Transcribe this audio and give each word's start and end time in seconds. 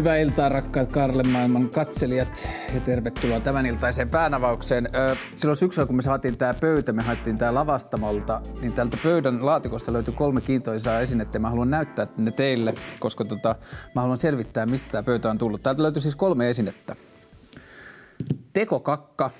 Hyvää 0.00 0.16
iltaa 0.16 0.48
rakkaat 0.48 0.90
Karle 0.90 1.22
maailman 1.22 1.70
katselijat 1.70 2.48
ja 2.74 2.80
tervetuloa 2.80 3.40
tämän 3.40 3.66
iltaiseen 3.66 4.08
päänavaukseen. 4.08 4.88
Silloin 5.36 5.56
syksyllä 5.56 5.86
kun 5.86 5.96
me 5.96 6.02
saatiin 6.02 6.36
tämä 6.36 6.54
pöytä, 6.54 6.92
me 6.92 7.02
haettiin 7.02 7.38
tämä 7.38 7.54
lavastamolta, 7.54 8.40
niin 8.60 8.72
tältä 8.72 8.96
pöydän 9.02 9.46
laatikosta 9.46 9.92
löytyi 9.92 10.14
kolme 10.14 10.40
kiintoisaa 10.40 11.00
esinettä. 11.00 11.38
Mä 11.38 11.50
haluan 11.50 11.70
näyttää 11.70 12.06
ne 12.16 12.30
teille, 12.30 12.74
koska 13.00 13.24
tota, 13.24 13.56
mä 13.94 14.00
haluan 14.00 14.18
selvittää, 14.18 14.66
mistä 14.66 14.90
tämä 14.90 15.02
pöytä 15.02 15.30
on 15.30 15.38
tullut. 15.38 15.62
Täältä 15.62 15.82
löytyi 15.82 16.02
siis 16.02 16.16
kolme 16.16 16.50
esinettä. 16.50 16.96
Tekokakka, 18.52 19.30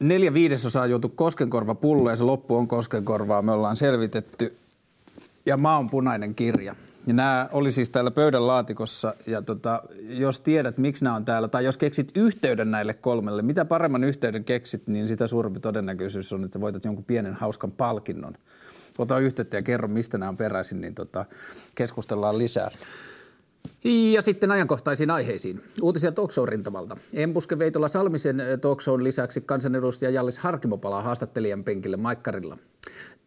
neljä 0.00 0.34
viidesosaa 0.34 0.86
joutu 0.86 1.08
koskenkorva 1.08 1.74
pullo 1.74 2.10
ja 2.10 2.16
se 2.16 2.24
loppu 2.24 2.56
on 2.56 2.68
koskenkorvaa. 2.68 3.42
Me 3.42 3.52
ollaan 3.52 3.76
selvitetty. 3.76 4.56
Ja 5.46 5.56
maanpunainen 5.56 6.34
kirja. 6.34 6.74
Ja 7.08 7.14
nämä 7.14 7.48
oli 7.52 7.72
siis 7.72 7.90
täällä 7.90 8.10
pöydän 8.10 8.46
laatikossa 8.46 9.14
ja 9.26 9.42
tota, 9.42 9.82
jos 10.00 10.40
tiedät 10.40 10.78
miksi 10.78 11.04
nämä 11.04 11.16
on 11.16 11.24
täällä 11.24 11.48
tai 11.48 11.64
jos 11.64 11.76
keksit 11.76 12.12
yhteyden 12.14 12.70
näille 12.70 12.94
kolmelle, 12.94 13.42
mitä 13.42 13.64
paremman 13.64 14.04
yhteyden 14.04 14.44
keksit, 14.44 14.86
niin 14.86 15.08
sitä 15.08 15.26
suurempi 15.26 15.60
todennäköisyys 15.60 16.32
on, 16.32 16.44
että 16.44 16.60
voitat 16.60 16.84
jonkun 16.84 17.04
pienen 17.04 17.34
hauskan 17.34 17.72
palkinnon. 17.72 18.34
Ota 18.98 19.18
yhteyttä 19.18 19.56
ja 19.56 19.62
kerro 19.62 19.88
mistä 19.88 20.18
nämä 20.18 20.28
on 20.28 20.36
peräisin, 20.36 20.80
niin 20.80 20.94
tota, 20.94 21.24
keskustellaan 21.74 22.38
lisää. 22.38 22.70
Ja 23.84 24.22
sitten 24.22 24.50
ajankohtaisiin 24.50 25.10
aiheisiin. 25.10 25.60
Uutisia 25.82 26.10
talkshow-rintamalta. 26.10 26.96
Embuske 27.14 27.58
Veitola 27.58 27.88
Salmisen 27.88 28.42
talkshown 28.60 29.04
lisäksi 29.04 29.40
kansanedustaja 29.40 30.10
Jallis 30.10 30.38
Harkimo 30.38 30.78
palaa 30.78 31.02
haastattelijan 31.02 31.64
penkille 31.64 31.96
Maikkarilla. 31.96 32.58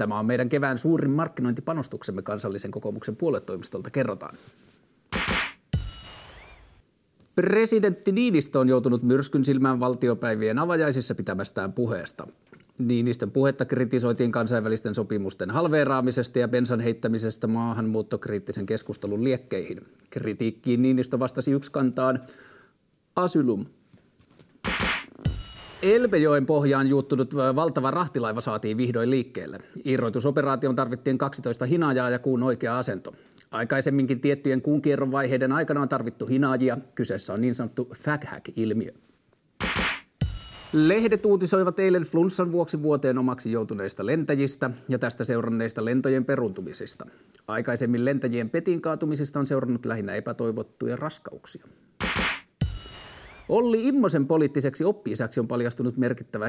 Tämä 0.02 0.20
on 0.20 0.26
meidän 0.26 0.50
kevään 0.50 0.78
suurin 0.78 1.12
markkinointipanostuksemme 1.12 2.22
kansallisen 2.22 2.72
kokoomuksen 2.72 3.16
puoletoimistolta, 3.16 3.90
kerrotaan. 3.90 4.36
Presidentti 7.36 8.12
Niinistö 8.12 8.60
on 8.60 8.70
joutunut 8.70 9.04
myrskyn 9.04 9.46
silmään 9.46 9.80
valtiopäivien 9.80 10.60
avajaisissa 10.60 11.16
pitämästään 11.16 11.74
puheesta. 11.74 12.28
Niinistön 12.78 13.32
puhetta 13.32 13.66
kritisoitiin 13.66 14.32
kansainvälisten 14.32 14.96
sopimusten 14.96 15.50
halveeraamisesta 15.50 16.40
ja 16.40 16.48
bensan 16.48 16.80
heittämisestä 16.80 17.48
maahanmuuttokriittisen 17.48 18.66
keskustelun 18.66 19.24
liekkeihin. 19.24 19.82
Kritiikkiin 20.10 20.82
Niinistö 20.82 21.20
vastasi 21.20 21.52
kantaan 21.72 22.20
asylum. 23.16 23.66
Elbejoen 25.82 26.46
pohjaan 26.46 26.88
juuttunut 26.88 27.36
valtava 27.36 27.92
rahtilaiva 27.92 28.42
saatiin 28.42 28.78
vihdoin 28.78 29.10
liikkeelle. 29.10 29.58
Irroitusoperaation 29.86 30.76
tarvittiin 30.76 31.18
12 31.18 31.66
hinaajaa 31.66 32.10
ja 32.10 32.20
kuun 32.20 32.44
oikea 32.44 32.78
asento. 32.78 33.12
Aikaisemminkin 33.52 34.22
tiettyjen 34.22 34.62
kuun 34.62 34.82
kierron 34.82 35.12
vaiheiden 35.12 35.52
aikana 35.52 35.82
on 35.82 35.90
tarvittu 35.90 36.26
hinaajia. 36.26 36.78
Kyseessä 36.96 37.34
on 37.34 37.42
niin 37.42 37.56
sanottu 37.56 37.90
faghack-ilmiö. 37.96 38.92
Lehdet 40.74 41.26
uutisoivat 41.26 41.80
eilen 41.80 42.04
flunssan 42.04 42.52
vuoksi 42.52 42.84
vuoteen 42.84 43.18
omaksi 43.18 43.52
joutuneista 43.52 44.06
lentäjistä 44.06 44.72
ja 44.90 45.00
tästä 45.00 45.26
seuranneista 45.26 45.86
lentojen 45.86 46.26
peruntumisista. 46.26 47.06
Aikaisemmin 47.48 48.06
lentäjien 48.06 48.50
petin 48.50 48.82
kaatumisista 48.82 49.40
on 49.40 49.46
seurannut 49.46 49.86
lähinnä 49.86 50.14
epätoivottuja 50.16 50.96
raskauksia. 50.96 51.66
Olli 53.52 53.88
Immosen 53.88 54.28
poliittiseksi 54.28 54.84
oppiisäksi 54.84 55.40
on 55.40 55.48
paljastunut 55.48 55.98
merkittävä 55.98 56.46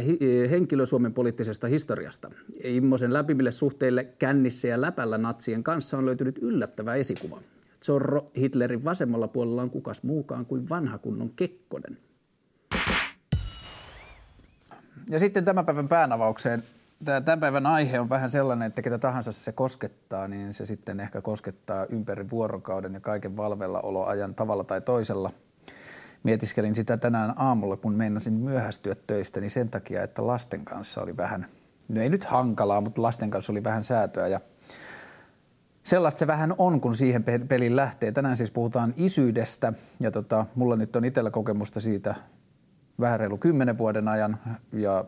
henkilö 0.50 0.86
Suomen 0.86 1.14
poliittisesta 1.14 1.66
historiasta. 1.66 2.30
Immosen 2.64 3.12
läpimille 3.12 3.50
suhteille 3.50 4.04
kännissä 4.04 4.68
ja 4.68 4.80
läpällä 4.80 5.18
natsien 5.18 5.62
kanssa 5.62 5.98
on 5.98 6.06
löytynyt 6.06 6.38
yllättävä 6.38 6.94
esikuva. 6.94 7.40
Zorro 7.84 8.30
Hitlerin 8.36 8.84
vasemmalla 8.84 9.28
puolella 9.28 9.62
on 9.62 9.70
kukas 9.70 10.02
muukaan 10.02 10.46
kuin 10.46 10.68
vanha 10.68 10.98
kunnon 10.98 11.30
Kekkonen. 11.36 11.98
Ja 15.10 15.20
sitten 15.20 15.44
tämän 15.44 15.66
päivän 15.66 15.88
päänavaukseen. 15.88 16.62
Tämän 17.24 17.40
päivän 17.40 17.66
aihe 17.66 18.00
on 18.00 18.08
vähän 18.08 18.30
sellainen, 18.30 18.66
että 18.66 18.82
ketä 18.82 18.98
tahansa 18.98 19.32
se 19.32 19.52
koskettaa, 19.52 20.28
niin 20.28 20.54
se 20.54 20.66
sitten 20.66 21.00
ehkä 21.00 21.20
koskettaa 21.20 21.86
ympäri 21.90 22.30
vuorokauden 22.30 22.94
ja 22.94 23.00
kaiken 23.00 23.36
valvellaoloajan 23.36 24.34
tavalla 24.34 24.64
tai 24.64 24.80
toisella– 24.80 25.30
mietiskelin 26.22 26.74
sitä 26.74 26.96
tänään 26.96 27.34
aamulla, 27.36 27.76
kun 27.76 27.94
meinasin 27.94 28.32
myöhästyä 28.32 28.94
töistä, 29.06 29.40
niin 29.40 29.50
sen 29.50 29.68
takia, 29.68 30.02
että 30.02 30.26
lasten 30.26 30.64
kanssa 30.64 31.02
oli 31.02 31.16
vähän, 31.16 31.46
no 31.88 32.00
ei 32.00 32.08
nyt 32.08 32.24
hankalaa, 32.24 32.80
mutta 32.80 33.02
lasten 33.02 33.30
kanssa 33.30 33.52
oli 33.52 33.64
vähän 33.64 33.84
säätöä 33.84 34.28
ja 34.28 34.40
Sellaista 35.82 36.18
se 36.18 36.26
vähän 36.26 36.54
on, 36.58 36.80
kun 36.80 36.96
siihen 36.96 37.24
peliin 37.48 37.76
lähtee. 37.76 38.12
Tänään 38.12 38.36
siis 38.36 38.50
puhutaan 38.50 38.94
isyydestä 38.96 39.72
ja 40.00 40.10
tota, 40.10 40.46
mulla 40.54 40.76
nyt 40.76 40.96
on 40.96 41.04
itsellä 41.04 41.30
kokemusta 41.30 41.80
siitä 41.80 42.14
vähän 43.00 43.20
reilu 43.20 43.38
kymmenen 43.38 43.78
vuoden 43.78 44.08
ajan 44.08 44.38
ja 44.72 45.04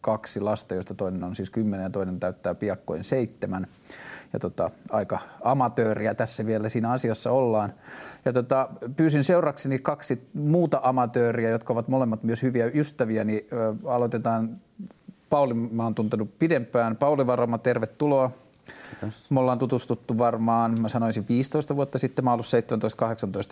kaksi 0.00 0.40
lasta, 0.40 0.74
joista 0.74 0.94
toinen 0.94 1.24
on 1.24 1.34
siis 1.34 1.50
kymmenen 1.50 1.84
ja 1.84 1.90
toinen 1.90 2.20
täyttää 2.20 2.54
piakkoin 2.54 3.04
seitsemän 3.04 3.66
ja 4.32 4.38
tota, 4.38 4.70
aika 4.90 5.18
amatööriä 5.42 6.14
tässä 6.14 6.46
vielä 6.46 6.68
siinä 6.68 6.90
asiassa 6.90 7.30
ollaan. 7.30 7.72
Ja 8.28 8.32
tota, 8.32 8.68
pyysin 8.96 9.24
seurakseni 9.24 9.78
kaksi 9.78 10.28
muuta 10.34 10.80
amatööriä, 10.82 11.50
jotka 11.50 11.72
ovat 11.72 11.88
molemmat 11.88 12.22
myös 12.22 12.42
hyviä 12.42 12.70
ystäviä, 12.74 13.24
niin 13.24 13.46
ö, 13.52 13.74
aloitetaan 13.84 14.60
Pauli, 15.30 15.54
mä 15.54 15.84
oon 15.84 15.94
tuntenut 15.94 16.38
pidempään. 16.38 16.96
Pauli 16.96 17.26
Varoma, 17.26 17.58
tervetuloa. 17.58 18.30
Kiitos. 18.90 19.30
Me 19.30 19.40
ollaan 19.40 19.58
tutustuttu 19.58 20.18
varmaan, 20.18 20.80
mä 20.80 20.88
sanoisin 20.88 21.24
15 21.28 21.76
vuotta 21.76 21.98
sitten, 21.98 22.24
mä 22.24 22.30
oon 22.30 22.40
ollut 22.40 22.92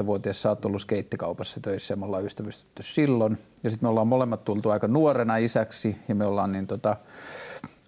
17-18-vuotias, 0.02 0.42
sä 0.42 0.48
oot 0.48 0.64
ollut 0.64 0.80
skeittikaupassa 0.80 1.60
töissä 1.60 1.92
ja 1.92 1.96
me 1.96 2.04
ollaan 2.04 2.24
ystävystytty 2.24 2.82
silloin. 2.82 3.38
Ja 3.62 3.70
sitten 3.70 3.86
me 3.86 3.90
ollaan 3.90 4.08
molemmat 4.08 4.44
tultu 4.44 4.70
aika 4.70 4.88
nuorena 4.88 5.36
isäksi 5.36 5.96
ja 6.08 6.14
me 6.14 6.26
ollaan 6.26 6.52
niin 6.52 6.66
tota, 6.66 6.96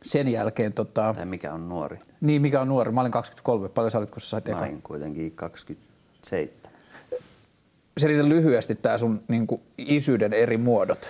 sen 0.03 0.29
jälkeen... 0.29 0.73
Tota, 0.73 1.15
tai 1.17 1.27
mikä 1.27 1.55
on 1.55 1.69
nuori? 1.69 1.99
Niin, 2.21 2.43
mikä 2.43 2.61
on 2.61 2.69
nuori. 2.69 2.93
Mä 2.93 3.01
olin 3.01 3.13
23. 3.13 3.69
Paljon 3.69 3.91
sä 3.91 3.99
olit, 3.99 4.11
kun 4.11 4.21
sä 4.21 4.29
sait? 4.29 4.49
Mä 4.49 4.57
olin 4.57 4.83
kuitenkin 4.83 5.33
27. 5.33 6.68
Selitä 7.99 8.29
lyhyesti 8.29 8.75
tämä 8.75 8.99
sun 8.99 9.21
niin 9.29 9.47
kuin, 9.47 9.61
isyyden 9.79 10.33
eri 10.33 10.57
muodot. 10.57 11.09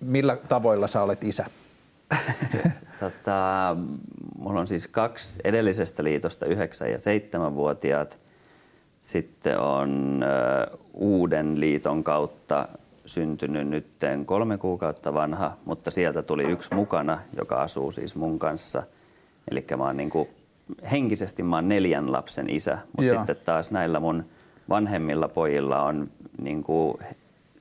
Millä 0.00 0.36
tavoilla 0.48 0.86
sä 0.86 1.02
olet 1.02 1.24
isä? 1.24 1.44
tota, 3.00 3.76
mulla 4.38 4.60
on 4.60 4.66
siis 4.66 4.88
kaksi 4.88 5.40
edellisestä 5.44 6.04
liitosta, 6.04 6.46
9- 6.46 6.48
ja 6.88 6.98
7-vuotiaat. 7.48 8.18
Sitten 9.00 9.58
on 9.58 10.20
ö, 10.22 10.76
uuden 10.94 11.60
liiton 11.60 12.04
kautta 12.04 12.68
syntynyt 13.06 13.68
nyt 13.68 13.86
kolme 14.26 14.58
kuukautta 14.58 15.14
vanha, 15.14 15.56
mutta 15.64 15.90
sieltä 15.90 16.22
tuli 16.22 16.42
yksi 16.42 16.74
mukana, 16.74 17.20
joka 17.36 17.62
asuu 17.62 17.92
siis 17.92 18.14
mun 18.14 18.38
kanssa. 18.38 18.82
Eli 19.50 19.66
mä 19.76 19.84
oon 19.84 19.96
niin 19.96 20.10
kuin, 20.10 20.28
henkisesti 20.90 21.42
mä 21.42 21.56
oon 21.56 21.68
neljän 21.68 22.12
lapsen 22.12 22.50
isä, 22.50 22.78
mutta 22.96 23.04
Joo. 23.04 23.16
sitten 23.16 23.36
taas 23.44 23.70
näillä 23.70 24.00
mun 24.00 24.24
vanhemmilla 24.68 25.28
pojilla 25.28 25.82
on 25.82 26.08
niin 26.40 26.62
kuin 26.62 26.98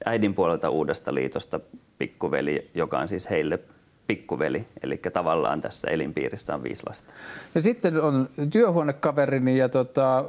äidin 0.05 0.33
puolelta 0.33 0.69
uudesta 0.69 1.13
liitosta 1.13 1.59
pikkuveli, 1.97 2.71
joka 2.73 2.99
on 2.99 3.07
siis 3.07 3.29
heille 3.29 3.59
pikkuveli, 4.07 4.67
eli 4.83 4.97
tavallaan 4.97 5.61
tässä 5.61 5.87
elinpiirissä 5.91 6.55
on 6.55 6.63
viisi 6.63 6.83
lasta. 6.89 7.13
Ja 7.55 7.61
sitten 7.61 8.01
on 8.01 8.29
työhuonekaverini 8.51 9.57
ja 9.57 9.69
tota, 9.69 10.25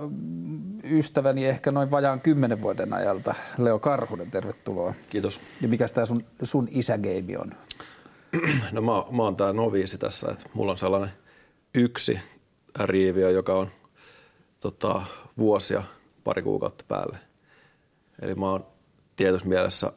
ystäväni 0.85 1.47
ehkä 1.47 1.71
noin 1.71 1.91
vajaan 1.91 2.21
kymmenen 2.21 2.63
vuoden 2.63 2.93
ajalta, 2.93 3.35
Leo 3.59 3.79
Karhunen, 3.79 4.31
tervetuloa. 4.31 4.95
Kiitos. 5.11 5.41
Ja 5.61 5.69
mikä 5.69 5.87
tämä 5.89 6.07
sun, 6.07 6.25
sun 6.43 6.69
isägeimi 6.71 7.37
on? 7.37 7.51
No 8.73 8.81
mä, 8.81 8.93
mä 9.17 9.23
oon 9.23 9.37
tää 9.37 9.53
noviisi 9.53 9.99
tässä, 9.99 10.31
että 10.31 10.45
mulla 10.55 10.73
on 10.73 10.79
sellainen 10.79 11.11
yksi 11.75 12.21
riiviö, 12.81 13.31
joka 13.31 13.55
on 13.55 13.69
tota, 14.61 15.03
vuosia 15.39 15.83
pari 16.25 16.43
kuukautta 16.43 16.85
päälle. 16.89 17.19
Eli 18.23 18.35
mä 18.35 18.51
oon 18.51 18.67
tietyssä 19.17 19.49
mielessä 19.49 19.93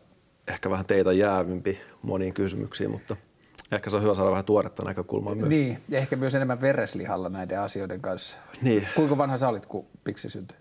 ehkä 0.48 0.70
vähän 0.70 0.86
teitä 0.86 1.12
jäävimpi 1.12 1.80
moniin 2.02 2.34
kysymyksiin, 2.34 2.92
mutta– 2.92 3.16
Ehkä 3.72 3.90
se 3.90 3.96
on 3.96 4.04
hyvä 4.04 4.14
saada 4.14 4.32
vähän 4.32 4.46
tuoretta 4.46 4.84
näkökulmaa 4.84 5.36
myös. 5.36 5.50
Niin, 5.50 5.80
ja 5.90 6.00
ehkä 6.00 6.16
myös 6.16 6.36
enemmän 6.36 6.62
vereslihalla 6.62 7.30
näiden 7.30 7.62
asioiden 7.62 8.02
kanssa. 8.02 8.38
Niin. 8.62 8.88
Kuinka 8.96 9.18
vanha 9.18 9.38
sä 9.38 9.50
olit, 9.50 9.66
kun 9.66 9.86
Piksi 10.04 10.30
syntyi? 10.30 10.58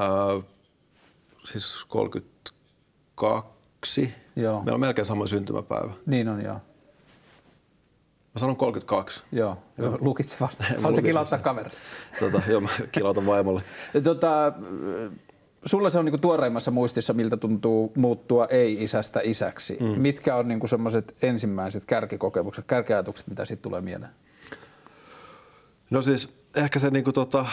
Öö, 0.00 0.40
siis 1.44 1.84
32. 1.88 4.14
Joo. 4.36 4.58
Meillä 4.58 4.74
on 4.74 4.80
melkein 4.80 5.06
sama 5.06 5.26
syntymäpäivä. 5.26 5.92
Niin 6.06 6.28
on, 6.28 6.44
joo. 6.44 6.60
Mä 8.34 8.38
sanon 8.38 8.56
32. 8.56 9.22
Joo, 9.32 9.56
joo. 9.78 9.98
lukit 10.00 10.28
se 10.28 10.36
vasta. 10.40 10.64
Haluatko 10.76 11.02
kilauttaa 11.02 11.38
kaveri? 11.38 11.70
Tota, 12.20 12.42
joo, 12.48 12.60
mä 12.60 12.68
kilautan 12.92 13.26
vaimolle. 13.26 13.62
tota, 14.04 14.52
sulla 15.66 15.90
se 15.90 15.98
on 15.98 16.04
niinku 16.04 16.18
tuoreimmassa 16.18 16.70
muistissa, 16.70 17.12
miltä 17.12 17.36
tuntuu 17.36 17.92
muuttua 17.96 18.46
ei-isästä 18.46 19.20
isäksi. 19.24 19.76
Mm. 19.80 19.86
Mitkä 19.86 20.36
on 20.36 20.48
niinku 20.48 20.66
semmoiset 20.66 21.14
ensimmäiset 21.22 21.84
kärkikokemukset, 21.84 22.64
kärkiajatukset, 22.66 23.26
mitä 23.26 23.44
siitä 23.44 23.62
tulee 23.62 23.80
mieleen? 23.80 24.12
No 25.90 26.02
siis 26.02 26.36
ehkä 26.56 26.78
se 26.78 26.90
niinku 26.90 27.12
tota, 27.12 27.46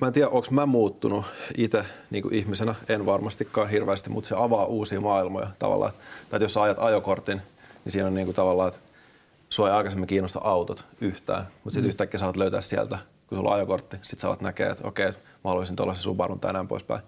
mä 0.00 0.06
en 0.06 0.12
tiedä, 0.12 0.28
onko 0.28 0.48
mä 0.50 0.66
muuttunut 0.66 1.24
itse 1.56 1.84
niinku 2.10 2.28
ihmisenä, 2.32 2.74
en 2.88 3.06
varmastikaan 3.06 3.70
hirveästi, 3.70 4.10
mutta 4.10 4.28
se 4.28 4.34
avaa 4.38 4.64
uusia 4.64 5.00
maailmoja 5.00 5.48
tavallaan. 5.58 5.92
Tai 6.30 6.42
jos 6.42 6.54
sä 6.54 6.62
ajat 6.62 6.78
ajokortin, 6.80 7.42
niin 7.84 7.92
siinä 7.92 8.06
on 8.06 8.14
niinku 8.14 8.32
tavallaan, 8.32 8.68
että 8.68 8.89
sua 9.50 9.68
ei 9.68 9.74
aikaisemmin 9.74 10.06
kiinnosta 10.06 10.40
autot 10.42 10.84
yhtään, 11.00 11.42
mutta 11.42 11.70
sitten 11.70 11.82
mm. 11.82 11.88
yhtäkkiä 11.88 12.20
saat 12.20 12.36
löytää 12.36 12.60
sieltä, 12.60 12.98
kun 13.26 13.38
sulla 13.38 13.50
on 13.50 13.56
ajokortti, 13.56 13.96
sitten 13.96 14.18
sä 14.18 14.26
alat 14.26 14.40
näkee, 14.40 14.70
että 14.70 14.88
okei, 14.88 15.06
mä 15.08 15.14
haluaisin 15.44 15.76
tuollaisen 15.76 16.02
Subarun 16.02 16.40
tai 16.40 16.52
näin 16.52 16.68
poispäin. 16.68 17.00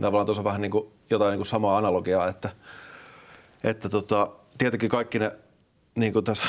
Tavallaan 0.00 0.26
tuossa 0.26 0.40
on 0.40 0.44
vähän 0.44 0.60
niinku 0.60 0.92
jotain 1.10 1.30
niinku 1.30 1.44
samaa 1.44 1.78
analogiaa, 1.78 2.28
että, 2.28 2.50
että 3.64 3.88
tota, 3.88 4.30
tietenkin 4.58 4.90
kaikki 4.90 5.18
ne, 5.18 5.32
niinku 5.94 6.22
tässä, 6.22 6.46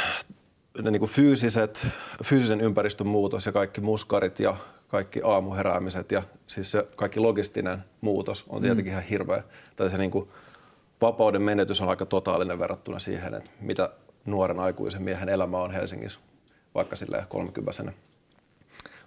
ne 0.81 0.91
niinku 0.91 1.07
fyysiset, 1.07 1.87
fyysisen 2.23 2.61
ympäristön 2.61 3.07
muutos 3.07 3.45
ja 3.45 3.51
kaikki 3.51 3.81
muskarit 3.81 4.39
ja 4.39 4.55
kaikki 4.87 5.21
aamuheräämiset 5.23 6.11
ja 6.11 6.23
siis 6.47 6.71
se 6.71 6.87
kaikki 6.95 7.19
logistinen 7.19 7.83
muutos 8.01 8.45
on 8.49 8.61
tietenkin 8.61 8.85
mm. 8.85 8.91
ihan 8.91 9.03
hirveä. 9.03 9.43
Tai 9.75 9.89
se 9.89 9.97
niinku, 9.97 10.31
vapauden 11.01 11.41
menetys 11.41 11.81
on 11.81 11.89
aika 11.89 12.05
totaalinen 12.05 12.59
verrattuna 12.59 12.99
siihen, 12.99 13.33
että 13.33 13.49
mitä 13.61 13.89
nuoren 14.27 14.59
aikuisen 14.59 15.01
miehen 15.01 15.29
elämä 15.29 15.57
on 15.57 15.71
Helsingissä, 15.71 16.19
vaikka 16.75 16.95
sille 16.95 17.25
30 17.29 17.91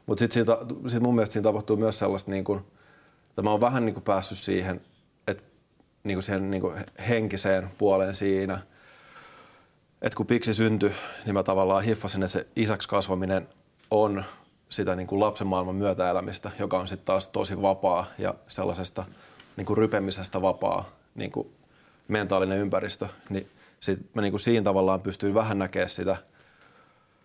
Mutta 0.07 0.23
sitten 0.23 0.47
sit 0.89 1.03
mun 1.03 1.15
mielestä 1.15 1.33
siinä 1.33 1.43
tapahtuu 1.43 1.77
myös 1.77 1.99
sellaista, 1.99 2.31
niin 2.31 2.45
kuin, 2.45 2.61
että 3.29 3.43
mä 3.43 3.51
oon 3.51 3.61
vähän 3.61 3.87
niin 3.87 3.95
kuin 3.95 4.05
päässyt 4.05 4.39
siihen, 4.39 4.81
että 5.27 5.43
niin 6.05 6.17
kuin 6.17 6.23
siihen 6.23 6.51
niin 6.51 6.63
henkiseen 7.09 7.71
puoleen 7.79 8.15
siinä, 8.15 8.59
että 10.03 10.17
kun 10.17 10.27
Piksi 10.27 10.55
syntyi, 10.55 10.93
niin 11.25 11.35
mä 11.35 11.43
tavallaan 11.43 11.85
hiffasin, 11.85 12.23
että 12.23 12.33
se 12.33 12.47
isäksi 12.57 12.89
kasvaminen 12.89 13.49
on 13.91 14.25
sitä 14.69 14.97
niin 14.97 15.07
kuin 15.07 15.21
lapsen 15.21 15.47
maailman 15.47 15.75
myötäelämistä, 15.75 16.51
joka 16.59 16.79
on 16.79 16.89
sitten 16.89 17.07
taas 17.07 17.27
tosi 17.27 17.63
vapaa 17.63 18.07
ja 18.19 18.35
sellaisesta 18.49 19.05
niin 19.57 19.67
kuin 19.67 19.77
rypemisestä 19.77 20.43
vapaa 20.43 20.89
niin 21.15 21.33
kuin 21.33 21.49
mentaalinen 22.09 22.59
ympäristö, 22.59 23.09
niin 23.31 23.49
sitten 23.81 24.09
mä 24.15 24.23
niin 24.23 24.33
kuin 24.33 24.41
siinä 24.41 24.65
tavallaan 24.65 25.01
pystyin 25.01 25.35
vähän 25.35 25.59
näkemään 25.59 25.89
sitä, 25.89 26.17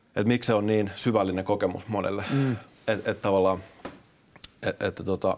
että 0.07 0.27
miksi 0.27 0.47
se 0.47 0.53
on 0.53 0.67
niin 0.67 0.91
syvällinen 0.95 1.45
kokemus 1.45 1.87
monelle. 1.87 2.23
Mm. 2.31 2.55
Että 2.87 3.11
et 3.11 3.21
tavallaan, 3.21 3.59
että 4.61 4.87
et, 4.87 4.95
tota, 5.05 5.37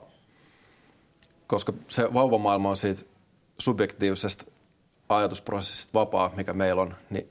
koska 1.47 1.73
se 1.87 2.13
vauvamaailma 2.13 2.69
on 2.69 2.75
siitä 2.75 3.01
subjektiivisesta 3.59 4.45
ajatusprosessista 5.09 5.99
vapaa, 5.99 6.31
mikä 6.35 6.53
meillä 6.53 6.81
on, 6.81 6.95
niin 7.09 7.29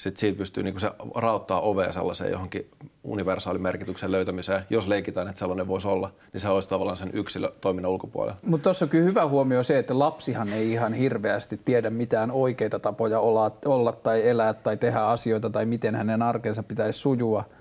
sitten 0.00 0.20
siitä 0.20 0.38
pystyy 0.38 0.62
niin 0.62 0.80
se 0.80 0.90
rauttaa 1.14 1.60
ovea 1.60 1.92
sellaiseen 1.92 2.30
johonkin 2.30 2.70
universaalimerkityksen 3.04 4.12
löytämiseen. 4.12 4.62
Jos 4.70 4.88
leikitään, 4.88 5.28
että 5.28 5.38
sellainen 5.38 5.68
voisi 5.68 5.88
olla, 5.88 6.12
niin 6.32 6.40
se 6.40 6.48
olisi 6.48 6.68
tavallaan 6.68 6.96
sen 6.96 7.10
yksilötoiminnan 7.12 7.92
ulkopuolella. 7.92 8.38
Mutta 8.46 8.64
tuossa 8.64 8.84
on 8.84 8.88
kyllä 8.88 9.04
hyvä 9.04 9.26
huomio 9.26 9.62
se, 9.62 9.78
että 9.78 9.98
lapsihan 9.98 10.52
ei 10.52 10.72
ihan 10.72 10.92
hirveästi 10.92 11.60
tiedä 11.64 11.90
mitään 11.90 12.30
oikeita 12.30 12.78
tapoja 12.78 13.20
olla, 13.20 13.50
olla 13.64 13.92
tai 13.92 14.28
elää 14.28 14.54
tai 14.54 14.76
tehdä 14.76 15.00
asioita 15.00 15.50
tai 15.50 15.66
miten 15.66 15.94
hänen 15.94 16.22
arkensa 16.22 16.62
pitäisi 16.62 16.98
sujua– 16.98 17.44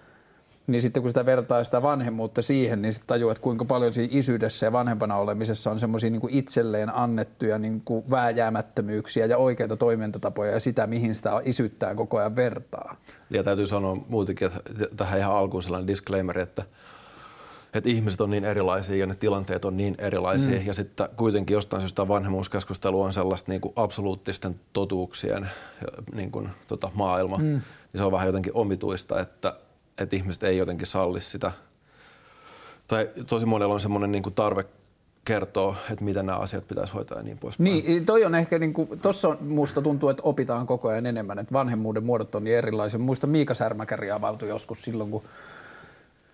niin 0.72 0.82
sitten 0.82 1.04
kun 1.04 1.10
sitä 1.10 1.26
vertaa 1.26 1.64
sitä 1.64 1.82
vanhemmuutta 1.82 2.42
siihen, 2.42 2.82
niin 2.82 2.94
sitten 2.94 3.08
tajuaa, 3.08 3.32
että 3.32 3.42
kuinka 3.42 3.66
paljon 3.66 3.94
siinä 3.94 4.10
isyydessä 4.12 4.66
ja 4.66 4.72
vanhempana 4.72 5.16
olemisessa 5.16 5.72
on 5.72 5.80
semmoisia 5.80 6.10
niin 6.10 6.22
itselleen 6.30 6.96
annettuja 6.96 7.60
niin 7.60 7.82
kuin 7.86 8.10
vääjäämättömyyksiä 8.12 9.26
ja 9.26 9.38
oikeita 9.38 9.78
toimintatapoja 9.78 10.52
ja 10.52 10.60
sitä, 10.60 10.88
mihin 10.88 11.16
sitä 11.16 11.32
isyyttään 11.46 11.96
koko 11.96 12.18
ajan 12.18 12.36
vertaa. 12.36 12.96
Ja 13.30 13.44
täytyy 13.44 13.68
sanoa 13.68 13.98
muutenkin, 14.10 14.48
että 14.48 14.60
tähän 14.98 15.20
ihan 15.20 15.36
alkuun 15.36 15.64
sellainen 15.64 15.88
disclaimer, 15.88 16.40
että 16.40 16.64
että 17.74 17.90
ihmiset 17.90 18.22
on 18.22 18.30
niin 18.30 18.46
erilaisia 18.46 18.96
ja 18.96 19.06
ne 19.06 19.16
tilanteet 19.16 19.66
on 19.66 19.78
niin 19.78 19.96
erilaisia. 19.98 20.60
Mm. 20.60 20.66
Ja 20.66 20.74
sitten 20.74 21.10
kuitenkin 21.16 21.54
jostain 21.54 21.82
syystä 21.82 22.08
vanhemmuuskeskustelu 22.08 23.02
on 23.02 23.14
sellaista 23.14 23.52
niin 23.52 23.62
kuin 23.62 23.74
absoluuttisten 23.76 24.60
totuuksien 24.74 25.50
niin 26.14 26.32
kuin, 26.32 26.50
tota, 26.68 26.92
maailma. 26.94 27.38
Mm. 27.38 27.44
Niin 27.44 27.64
se 27.96 28.04
on 28.04 28.12
vähän 28.12 28.28
jotenkin 28.28 28.52
omituista, 28.56 29.20
että 29.20 29.54
että 30.00 30.16
ihmiset 30.16 30.44
ei 30.44 30.58
jotenkin 30.58 30.88
salli 30.88 31.22
sitä. 31.22 31.52
Tai 32.88 33.10
tosi 33.28 33.46
monella 33.46 33.74
on 33.74 33.80
semmoinen 33.80 34.12
niin 34.12 34.24
tarve 34.36 34.66
kertoa, 35.26 35.76
että 35.92 36.06
miten 36.06 36.26
nämä 36.26 36.38
asiat 36.38 36.68
pitäisi 36.68 36.94
hoitaa 36.94 37.18
ja 37.18 37.24
niin 37.24 37.38
poispäin. 37.38 37.64
Niin, 37.64 38.06
toi 38.06 38.26
on 38.26 38.36
ehkä, 38.36 38.60
niin 38.60 38.74
kuin, 38.74 39.00
tuossa 39.00 39.38
musta 39.40 39.82
tuntuu, 39.82 40.10
että 40.10 40.24
opitaan 40.24 40.68
koko 40.68 40.88
ajan 40.88 41.06
enemmän, 41.06 41.40
että 41.40 41.54
vanhemmuuden 41.54 42.04
muodot 42.04 42.36
on 42.36 42.44
niin 42.44 42.58
erilaisia. 42.58 43.00
Muista 43.00 43.28
Miika 43.28 43.54
Särmäkäri 43.54 44.12
avautui 44.12 44.50
joskus 44.50 44.82
silloin, 44.82 45.12
kun 45.12 45.24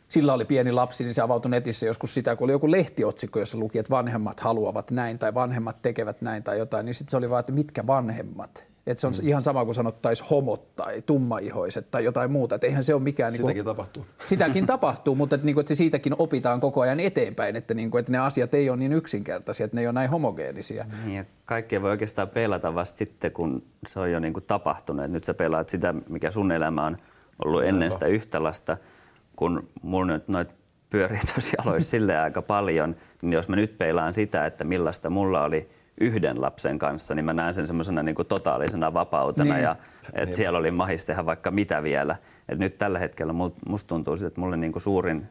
sillä 0.08 0.34
oli 0.34 0.46
pieni 0.46 0.72
lapsi, 0.72 1.04
niin 1.04 1.14
se 1.14 1.22
avautui 1.22 1.52
netissä 1.52 1.86
joskus 1.86 2.14
sitä, 2.14 2.36
kun 2.36 2.46
oli 2.46 2.52
joku 2.52 2.72
lehtiotsikko, 2.72 3.40
jossa 3.40 3.58
luki, 3.58 3.80
että 3.80 3.90
vanhemmat 3.90 4.40
haluavat 4.40 4.92
näin 4.92 5.20
tai 5.20 5.34
vanhemmat 5.34 5.82
tekevät 5.82 6.22
näin 6.22 6.44
tai 6.44 6.60
jotain, 6.60 6.86
niin 6.86 6.94
sitten 6.94 7.12
se 7.12 7.18
oli 7.18 7.30
vaan, 7.30 7.40
että 7.40 7.52
mitkä 7.52 7.88
vanhemmat. 7.88 8.66
Että 8.88 9.02
se 9.02 9.08
on 9.08 9.14
mm. 9.22 9.28
ihan 9.28 9.42
sama 9.42 9.66
kuin 9.66 9.76
sanottaisiin 9.76 10.30
homot 10.30 10.76
tai 10.76 11.02
tummaihoiset 11.02 11.92
tai 11.92 12.04
jotain 12.04 12.32
muuta. 12.32 12.56
Että 12.56 12.68
eihän 12.68 12.84
se 12.84 12.94
ole 12.94 13.04
mikään... 13.04 13.32
Sitäkin 13.32 13.48
niin 13.48 13.64
kuin, 13.64 13.76
tapahtuu. 13.76 14.06
Sitäkin 14.28 14.66
tapahtuu, 14.66 15.16
mutta 15.16 15.36
että, 15.36 15.46
niin 15.46 15.54
kuin, 15.54 15.62
että 15.62 15.76
siitäkin 15.76 16.16
opitaan 16.18 16.60
koko 16.60 16.82
ajan 16.82 17.00
eteenpäin, 17.00 17.56
että, 17.56 17.74
niin 17.74 17.92
kuin, 17.92 18.00
että 18.00 18.12
ne 18.12 18.18
asiat 18.18 18.54
ei 18.54 18.70
ole 18.70 18.78
niin 18.78 18.94
yksinkertaisia, 18.94 19.66
että 19.66 19.76
ne 19.78 19.82
ei 19.82 19.88
ole 19.88 19.94
näin 19.94 20.10
homogeenisia. 20.10 20.86
Niin, 21.06 21.18
ja 21.18 21.26
kaikkea 21.46 21.82
voi 21.82 21.92
oikeastaan 21.92 22.30
pelata 22.30 22.76
vasta 22.76 22.98
sitten, 22.98 23.32
kun 23.32 23.64
se 23.88 24.00
on 24.00 24.12
jo 24.12 24.20
niin 24.20 24.34
kuin 24.34 24.46
tapahtunut. 24.48 25.06
Et 25.06 25.12
nyt 25.12 25.24
sä 25.24 25.34
pelaat 25.34 25.70
sitä, 25.70 25.94
mikä 26.10 26.32
sun 26.32 26.52
elämä 26.52 26.86
on 26.86 26.98
ollut 27.46 27.64
ennen 27.64 27.92
sitä 27.92 28.06
yhtälasta, 28.06 28.78
kun 29.36 29.70
mulla 29.82 30.14
nyt 30.14 30.28
noit 30.28 30.50
pyörii 30.90 31.22
tosiaan 31.36 31.84
silleen 31.84 32.22
aika 32.22 32.42
paljon, 32.42 32.96
niin 33.22 33.34
jos 33.34 33.50
mä 33.50 33.56
nyt 33.56 33.78
peilaan 33.78 34.14
sitä, 34.14 34.46
että 34.46 34.64
millaista 34.64 35.10
mulla 35.10 35.44
oli– 35.44 35.70
yhden 36.02 36.42
lapsen 36.42 36.80
kanssa, 36.80 37.16
niin 37.16 37.26
mä 37.26 37.34
näen 37.34 37.54
sen 37.54 37.68
semmoisena 37.68 38.04
niin 38.04 38.16
kuin 38.16 38.28
totaalisena 38.28 38.94
vapautena 38.94 39.54
niin. 39.54 39.64
ja 39.64 39.76
että 40.06 40.26
niin. 40.26 40.36
siellä 40.36 40.60
oli 40.60 40.72
mahis 40.72 41.06
tehdä 41.06 41.26
vaikka 41.26 41.52
mitä 41.52 41.84
vielä. 41.84 42.16
Et 42.50 42.60
nyt 42.60 42.78
tällä 42.78 43.00
hetkellä 43.00 43.34
musta 43.68 43.88
tuntuu 43.88 44.14
että 44.28 44.42
mulle 44.42 44.58
niin 44.58 44.72
kuin 44.72 44.82
suurin 44.82 45.26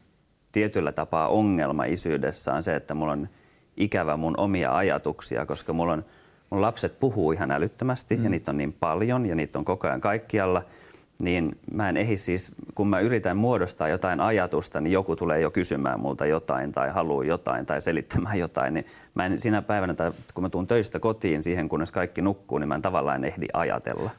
tietyllä 0.53 0.93
tapaa 0.93 1.29
ongelma 1.29 1.85
isyydessä 1.85 2.55
on 2.55 2.63
se, 2.63 2.77
että 2.77 2.95
mulla 2.95 3.13
on 3.13 3.29
ikävä 3.77 4.17
mun 4.17 4.35
omia 4.37 4.77
ajatuksia, 4.77 5.47
koska 5.47 5.73
mulla 5.73 5.93
on, 5.93 6.05
mun 6.51 6.61
lapset 6.61 7.01
puhuu 7.01 7.33
ihan 7.33 7.51
älyttömästi 7.51 8.17
mm. 8.17 8.25
ja 8.25 8.31
niitä 8.31 8.51
on 8.51 8.57
niin 8.57 8.73
paljon 8.73 9.27
ja 9.27 9.35
niitä 9.35 9.59
on 9.59 9.65
koko 9.65 9.87
ajan 9.87 10.01
kaikkialla– 10.01 10.63
niin 11.19 11.59
mä 11.73 11.89
en 11.89 11.97
ehdi 11.97 12.17
siis, 12.17 12.51
kun 12.75 12.89
mä 12.89 13.01
yritän 13.01 13.37
muodostaa 13.37 13.89
jotain 13.89 14.21
ajatusta, 14.21 14.81
niin 14.81 14.93
joku 14.93 15.17
tulee 15.17 15.41
jo 15.41 15.51
kysymään 15.51 16.01
multa 16.01 16.27
jotain 16.27 16.73
tai 16.73 16.91
haluaa 16.91 17.25
jotain 17.25 17.67
tai 17.67 17.83
selittämään 17.83 18.39
jotain, 18.39 18.75
niin 18.75 18.87
mä 19.15 19.27
en 19.27 19.41
sinä 19.41 19.63
päivänä, 19.63 19.95
tai 19.95 20.13
kun 20.35 20.45
mä 20.45 20.49
tuun 20.49 20.67
töistä 20.67 21.01
kotiin 21.01 21.43
siihen, 21.43 21.69
kunnes 21.69 21.93
kaikki 21.93 22.23
nukkuu, 22.23 22.59
niin 22.59 22.69
mä 22.69 22.75
en 22.75 22.83
tavallaan 22.83 23.25
ehdi 23.25 23.47
ajatella. 23.53 24.11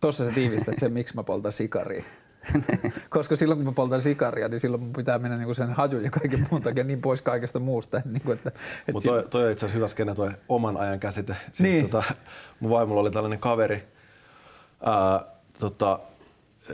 Tuossa 0.00 0.24
sä 0.24 0.30
tiivistät 0.32 0.78
sen, 0.78 0.92
miksi 0.92 1.14
mä 1.14 1.22
poltan 1.22 1.52
sikaria. 1.52 2.04
Koska 3.08 3.36
silloin 3.36 3.58
kun 3.58 3.66
mä 3.66 3.72
poltan 3.72 4.02
sikaria, 4.02 4.48
niin 4.48 4.60
silloin 4.60 4.82
mun 4.82 4.92
pitää 4.92 5.18
mennä 5.18 5.36
niinku 5.36 5.54
sen 5.54 5.72
hajun 5.72 6.04
ja 6.04 6.10
kaiken 6.10 6.46
muun 6.50 6.62
takia 6.62 6.84
niin 6.84 7.00
pois 7.00 7.22
kaikesta 7.22 7.58
muusta. 7.58 8.02
Niin 8.04 8.32
että, 8.32 8.48
että 8.48 8.92
Mutta 8.92 9.08
toi, 9.08 9.28
toi 9.30 9.44
on 9.44 9.52
itse 9.52 9.66
asiassa 9.66 9.76
hyvä 9.76 9.88
skene 9.88 10.14
toi 10.14 10.30
oman 10.48 10.76
ajan 10.76 11.00
käsite. 11.00 11.36
Siis 11.52 11.60
niin. 11.60 11.88
tota, 11.88 12.14
mun 12.60 12.70
vaimolla 12.70 13.00
oli 13.00 13.10
tällainen 13.10 13.38
kaveri, 13.38 13.84
ää, 14.82 15.24
tota, 15.58 16.00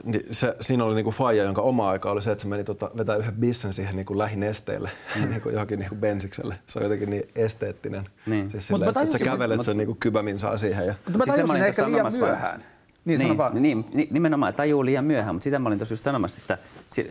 niin 0.05 0.23
se, 0.31 0.55
siinä 0.61 0.85
oli 0.85 0.95
niinku 0.95 1.11
faija, 1.11 1.45
jonka 1.45 1.63
oma 1.63 1.91
aika 1.91 2.11
oli 2.11 2.23
se, 2.23 2.33
että 2.33 2.43
se 2.43 2.49
meni 2.49 2.65
tota, 2.65 2.91
vetää 2.97 3.17
yhden 3.17 3.35
bissen 3.35 3.73
siihen 3.73 3.97
niinku 3.97 4.19
lähinesteelle, 4.19 4.91
mm. 5.17 5.29
niinku 5.31 5.49
johonkin 5.49 5.79
niinku 5.79 5.95
bensikselle. 5.95 6.59
Se 6.67 6.79
on 6.79 6.83
jotenkin 6.83 7.11
niin 7.11 7.29
esteettinen. 7.35 8.09
Niin. 8.27 8.51
Siis 8.51 8.67
silleen, 8.67 8.89
että, 8.89 9.01
että 9.01 9.19
sä 9.19 9.25
kävelet 9.25 9.63
sen 9.63 9.77
niinku 9.77 9.97
kybämin 10.01 10.39
saa 10.39 10.57
siihen. 10.57 10.87
Ja... 10.87 10.95
Mutta 11.05 11.19
mä 11.19 11.25
siis 11.25 11.37
tajusin 11.37 11.63
ehkä 11.63 11.87
liian 11.87 12.13
myöhään. 12.13 12.65
Niin, 13.05 13.19
niin, 13.19 13.37
vaan. 13.39 13.63
niin, 13.63 13.85
nimenomaan 14.11 14.55
tajuu 14.55 14.85
liian 14.85 15.05
myöhään, 15.05 15.35
mutta 15.35 15.45
sitä 15.45 15.59
mä 15.59 15.69
olin 15.69 15.79
tuossa 15.79 15.93
just 15.93 16.05
sanomassa, 16.05 16.39
että, 16.43 16.59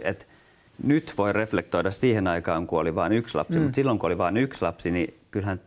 että 0.02 0.26
nyt 0.84 1.14
voi 1.18 1.34
reflektoida 1.34 1.92
siihen 1.92 2.28
aikaan, 2.28 2.68
kun 2.68 2.80
oli 2.80 2.96
vain 2.96 3.14
yksi 3.14 3.38
lapsi, 3.38 3.60
mm. 3.60 3.64
mutta 3.64 3.76
silloin 3.76 4.00
kun 4.00 4.08
oli 4.08 4.18
vain 4.18 4.38
yksi 4.38 4.62
lapsi, 4.62 4.92
niin 4.92 5.14
kyllähän 5.32 5.62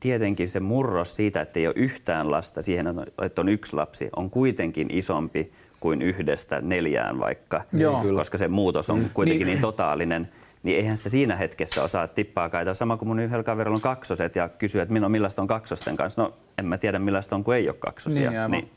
tietenkin 0.00 0.48
se 0.48 0.60
murros 0.60 1.16
siitä, 1.16 1.40
että 1.40 1.60
ei 1.60 1.66
ole 1.66 1.74
yhtään 1.78 2.30
lasta 2.30 2.62
siihen, 2.62 2.86
että 3.22 3.40
on 3.40 3.48
yksi 3.48 3.76
lapsi, 3.76 4.08
on 4.16 4.30
kuitenkin 4.30 4.88
isompi 4.90 5.52
kuin 5.84 6.02
yhdestä 6.02 6.60
neljään 6.60 7.18
vaikka, 7.18 7.62
Joo. 7.72 8.02
koska 8.16 8.38
se 8.38 8.48
muutos 8.48 8.90
on 8.90 9.00
kuitenkin 9.14 9.46
niin, 9.46 9.54
niin 9.54 9.62
totaalinen 9.62 10.28
niin 10.62 10.76
eihän 10.76 10.96
sitä 10.96 11.08
siinä 11.08 11.36
hetkessä 11.36 11.82
osaa 11.82 12.08
tippaa 12.08 12.48
kaita. 12.48 12.74
Sama 12.74 12.96
kuin 12.96 13.08
mun 13.08 13.18
yhdellä 13.18 13.42
kaverilla 13.42 13.76
on 13.76 13.80
kaksoset 13.80 14.36
ja 14.36 14.48
kysyy, 14.48 14.80
että 14.80 15.08
millaista 15.08 15.42
on 15.42 15.48
kaksosten 15.48 15.96
kanssa. 15.96 16.22
No 16.22 16.34
en 16.58 16.66
mä 16.66 16.78
tiedä 16.78 16.98
millaista 16.98 17.36
on, 17.36 17.44
kun 17.44 17.54
ei 17.54 17.68
ole 17.68 17.76
kaksosia. 17.78 18.30
Niin, 18.30 18.50
niin 18.50 18.70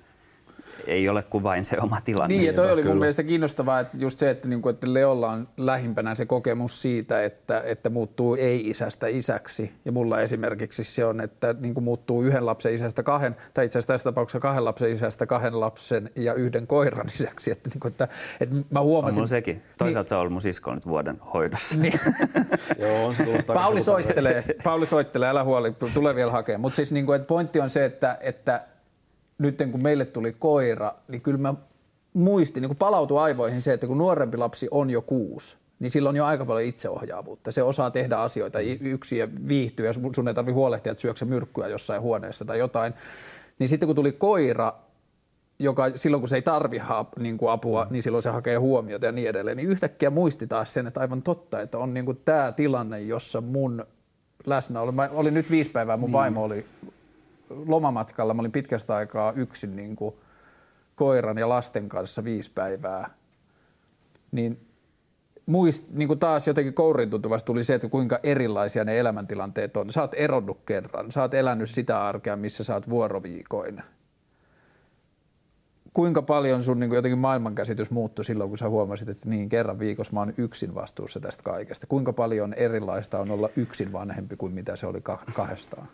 ei 0.88 1.10
ole 1.10 1.24
kuin 1.24 1.44
vain 1.44 1.65
se 1.65 1.77
oma 1.82 2.01
tilanne. 2.01 2.36
Niin, 2.36 2.46
ja 2.46 2.53
toi 2.53 2.72
oli 2.72 2.84
mun 2.84 2.98
mielestä 2.98 3.24
kiinnostavaa, 3.24 3.79
että 3.79 3.98
just 3.98 4.20
se, 4.20 4.29
että, 4.29 4.48
niinku, 4.48 4.70
että 4.70 4.94
Leolla 4.94 5.29
on 5.29 5.48
lähimpänä 5.58 6.15
se 6.15 6.25
kokemus 6.25 6.82
siitä, 6.82 7.24
että, 7.24 7.62
että 7.65 7.89
muuttuu 7.89 8.36
ei-isästä 8.36 9.08
isäksi. 9.08 9.74
Ja 9.86 9.91
mulla 9.91 10.22
esimerkiksi 10.22 10.84
se 10.84 11.06
on, 11.06 11.22
että 11.22 11.56
niinku 11.60 11.82
muuttuu 11.82 12.24
yhden 12.24 12.46
lapsen 12.46 12.74
isästä 12.74 13.03
kahden, 13.03 13.36
tai 13.53 13.65
itse 13.65 13.79
asiassa 13.79 13.94
tässä 13.94 14.10
tapauksessa 14.10 14.39
kahden 14.39 14.65
lapsen 14.65 14.91
isästä 14.91 15.25
kahden 15.25 15.60
lapsen 15.60 16.10
ja 16.15 16.34
yhden 16.34 16.67
koiran 16.67 17.08
isäksi. 17.08 17.51
Että, 17.51 17.70
niinku, 17.70 17.88
että, 17.88 18.08
että 18.39 18.56
mä 18.72 18.82
huomasin... 18.82 19.22
On 19.22 19.27
sekin. 19.27 19.62
Toisaalta 19.77 20.00
niin, 20.00 20.10
se 20.10 20.15
on 20.15 20.22
ollut 20.22 20.34
mun 20.34 20.41
sisko 20.41 20.75
nyt 20.75 20.88
vuoden 20.88 21.17
hoidossa. 21.34 21.77
Niin. 21.79 22.00
Joo, 22.82 23.06
on 23.06 23.15
se 23.15 23.25
Pauli 23.53 23.82
soittelee, 23.82 24.44
Pauli 24.63 24.86
soittelee, 24.86 25.29
älä 25.29 25.44
huoli, 25.44 25.72
tulee 25.94 26.15
vielä 26.15 26.32
hakemaan. 26.32 26.62
Mutta 26.62 26.75
siis 26.75 26.91
niinku, 26.91 27.12
että 27.12 27.27
pointti 27.27 27.60
on 27.60 27.70
se, 27.70 27.86
että, 27.86 28.17
että 28.22 28.62
nyt 29.38 29.62
kun 29.72 29.84
meille 29.84 30.06
tuli 30.06 30.34
koira, 30.39 30.94
niin 31.08 31.22
kyllä 31.22 31.38
mä 31.38 31.53
muistin, 32.13 32.62
niin 32.62 32.70
kun 32.70 32.77
palautui 32.77 33.20
aivoihin 33.20 33.62
se, 33.62 33.74
että 33.74 33.88
kun 33.88 33.98
nuorempi 33.98 34.38
lapsi 34.38 34.67
on 34.72 34.89
jo 34.89 35.01
kuusi, 35.01 35.58
niin 35.79 35.91
sillä 35.91 36.10
on 36.10 36.15
jo 36.15 36.25
aika 36.25 36.46
paljon 36.46 36.70
itseohjaavuutta. 36.70 37.51
Se 37.51 37.63
osaa 37.63 37.91
tehdä 37.91 38.17
asioita 38.17 38.60
yksin 38.79 39.20
ja 39.20 39.27
viihtyä, 39.48 39.86
ja 39.86 39.94
sun 39.94 40.27
ei 40.27 40.34
tarvitse 40.34 40.56
huolehtia, 40.56 40.91
että 40.91 41.01
syöksä 41.01 41.25
myrkkyä 41.25 41.67
jossain 41.67 42.01
huoneessa 42.01 42.46
tai 42.46 42.60
jotain. 42.60 42.94
Niin 43.60 43.70
sitten 43.70 43.88
kun 43.88 43.96
tuli 43.96 44.12
koira, 44.12 44.74
joka 45.60 45.91
silloin 45.96 46.22
kun 46.22 46.29
se 46.29 46.36
ei 46.36 46.41
tarvi 46.41 46.82
niin 47.20 47.38
kuin 47.38 47.51
apua, 47.51 47.88
niin 47.89 48.03
silloin 48.03 48.24
se 48.24 48.29
hakee 48.29 48.56
huomiota 48.56 49.06
ja 49.06 49.12
niin 49.12 49.29
edelleen, 49.29 49.58
niin 49.58 49.70
yhtäkkiä 49.70 50.10
muisti 50.10 50.48
taas 50.48 50.74
sen, 50.74 50.88
että 50.88 51.00
aivan 51.00 51.22
totta, 51.22 51.62
että 51.62 51.77
on 51.77 51.94
niin 51.94 52.06
kuin 52.06 52.22
tämä 52.25 52.51
tilanne, 52.51 53.01
jossa 53.01 53.41
mun 53.41 53.86
läsnäolo, 54.46 54.91
mä 54.91 55.10
olin 55.13 55.34
nyt 55.34 55.51
viisi 55.51 55.70
päivää, 55.70 55.98
mun 55.98 56.08
niin. 56.08 56.13
vaimo 56.13 56.44
oli 56.44 56.65
lomamatkalla, 57.50 58.34
mä 58.34 58.39
olin 58.39 58.51
pitkästä 58.51 58.96
aikaa 58.96 59.32
yksin 59.32 59.75
niin 59.75 59.96
kuin 59.96 60.16
koiran 60.96 61.38
ja 61.38 61.50
lasten 61.50 61.89
kanssa 61.89 62.24
viisi 62.24 62.51
päivää, 62.51 63.10
niin 64.32 64.68
muist, 65.46 65.89
niin 65.89 66.08
kuin 66.08 66.20
taas 66.20 66.48
jotenkin 66.48 66.74
kourin 66.74 67.10
tuntuvasti 67.10 67.46
tuli 67.46 67.63
se, 67.63 67.74
että 67.74 67.89
kuinka 67.89 68.20
erilaisia 68.24 68.84
ne 68.84 69.00
elämäntilanteet 69.00 69.77
on. 69.77 69.92
Sä 69.92 70.01
oot 70.01 70.13
eronnut 70.13 70.60
kerran, 70.66 71.12
sä 71.12 71.22
oot 71.22 71.34
elänyt 71.34 71.70
sitä 71.70 72.06
arkea, 72.06 72.36
missä 72.36 72.63
sä 72.63 72.74
oot 72.74 72.89
vuoroviikoina. 72.89 73.84
Kuinka 75.94 76.22
paljon 76.22 76.63
sun 76.63 76.80
niin 76.80 76.89
kuin 76.89 76.96
jotenkin 76.96 77.20
maailmankäsitys 77.20 77.92
muuttui 77.92 78.25
silloin, 78.25 78.50
kun 78.50 78.58
sä 78.58 78.70
huomasit, 78.70 79.10
että 79.10 79.30
niin 79.30 79.50
kerran 79.50 79.80
viikossa 79.80 80.13
mä 80.13 80.20
oon 80.20 80.34
yksin 80.38 80.75
vastuussa 80.75 81.20
tästä 81.20 81.44
kaikesta? 81.44 81.88
Kuinka 81.88 82.13
paljon 82.13 82.54
erilaista 82.54 83.20
on 83.20 83.32
olla 83.32 83.50
yksin 83.56 83.92
vanhempi 83.92 84.36
kuin 84.36 84.54
mitä 84.54 84.75
se 84.75 84.88
oli 84.88 85.01
kahdestaan? 85.34 85.88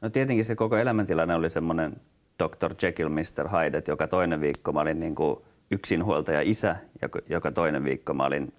No 0.00 0.10
tietenkin 0.10 0.44
se 0.44 0.54
koko 0.54 0.76
elämäntilanne 0.76 1.34
oli 1.34 1.50
semmoinen 1.50 1.96
Dr. 2.38 2.74
Jekyll, 2.82 3.08
Mr. 3.08 3.48
Hyde, 3.48 3.78
että 3.78 3.90
joka 3.90 4.06
toinen 4.06 4.40
viikko 4.40 4.72
mä 4.72 4.80
olin 4.80 5.00
niin 5.00 5.14
kuin 5.14 5.36
yksinhuoltaja 5.70 6.40
isä 6.40 6.76
ja 7.02 7.08
joka 7.28 7.52
toinen 7.52 7.84
viikko 7.84 8.14
mä 8.14 8.26
olin 8.26 8.52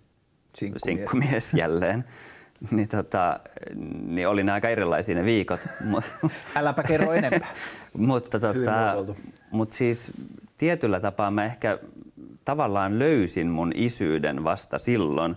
sinkkumies, 0.53 0.81
sinkkumies 0.81 1.53
jälleen. 1.53 2.05
niin, 2.71 2.87
tota, 2.87 3.39
niin 4.05 4.27
oli 4.27 4.43
ne 4.43 4.51
aika 4.51 4.69
erilaisia 4.69 5.15
ne 5.15 5.25
viikot. 5.25 5.59
Äläpä 6.55 6.83
kerro 6.83 7.13
enempää. 7.13 7.53
mutta, 7.97 8.39
tota, 8.39 8.95
mutta 9.51 9.75
siis 9.75 10.11
tietyllä 10.57 10.99
tapaa 10.99 11.31
mä 11.31 11.45
ehkä 11.45 11.79
tavallaan 12.45 12.99
löysin 12.99 13.47
mun 13.47 13.71
isyyden 13.75 14.43
vasta 14.43 14.77
silloin, 14.77 15.35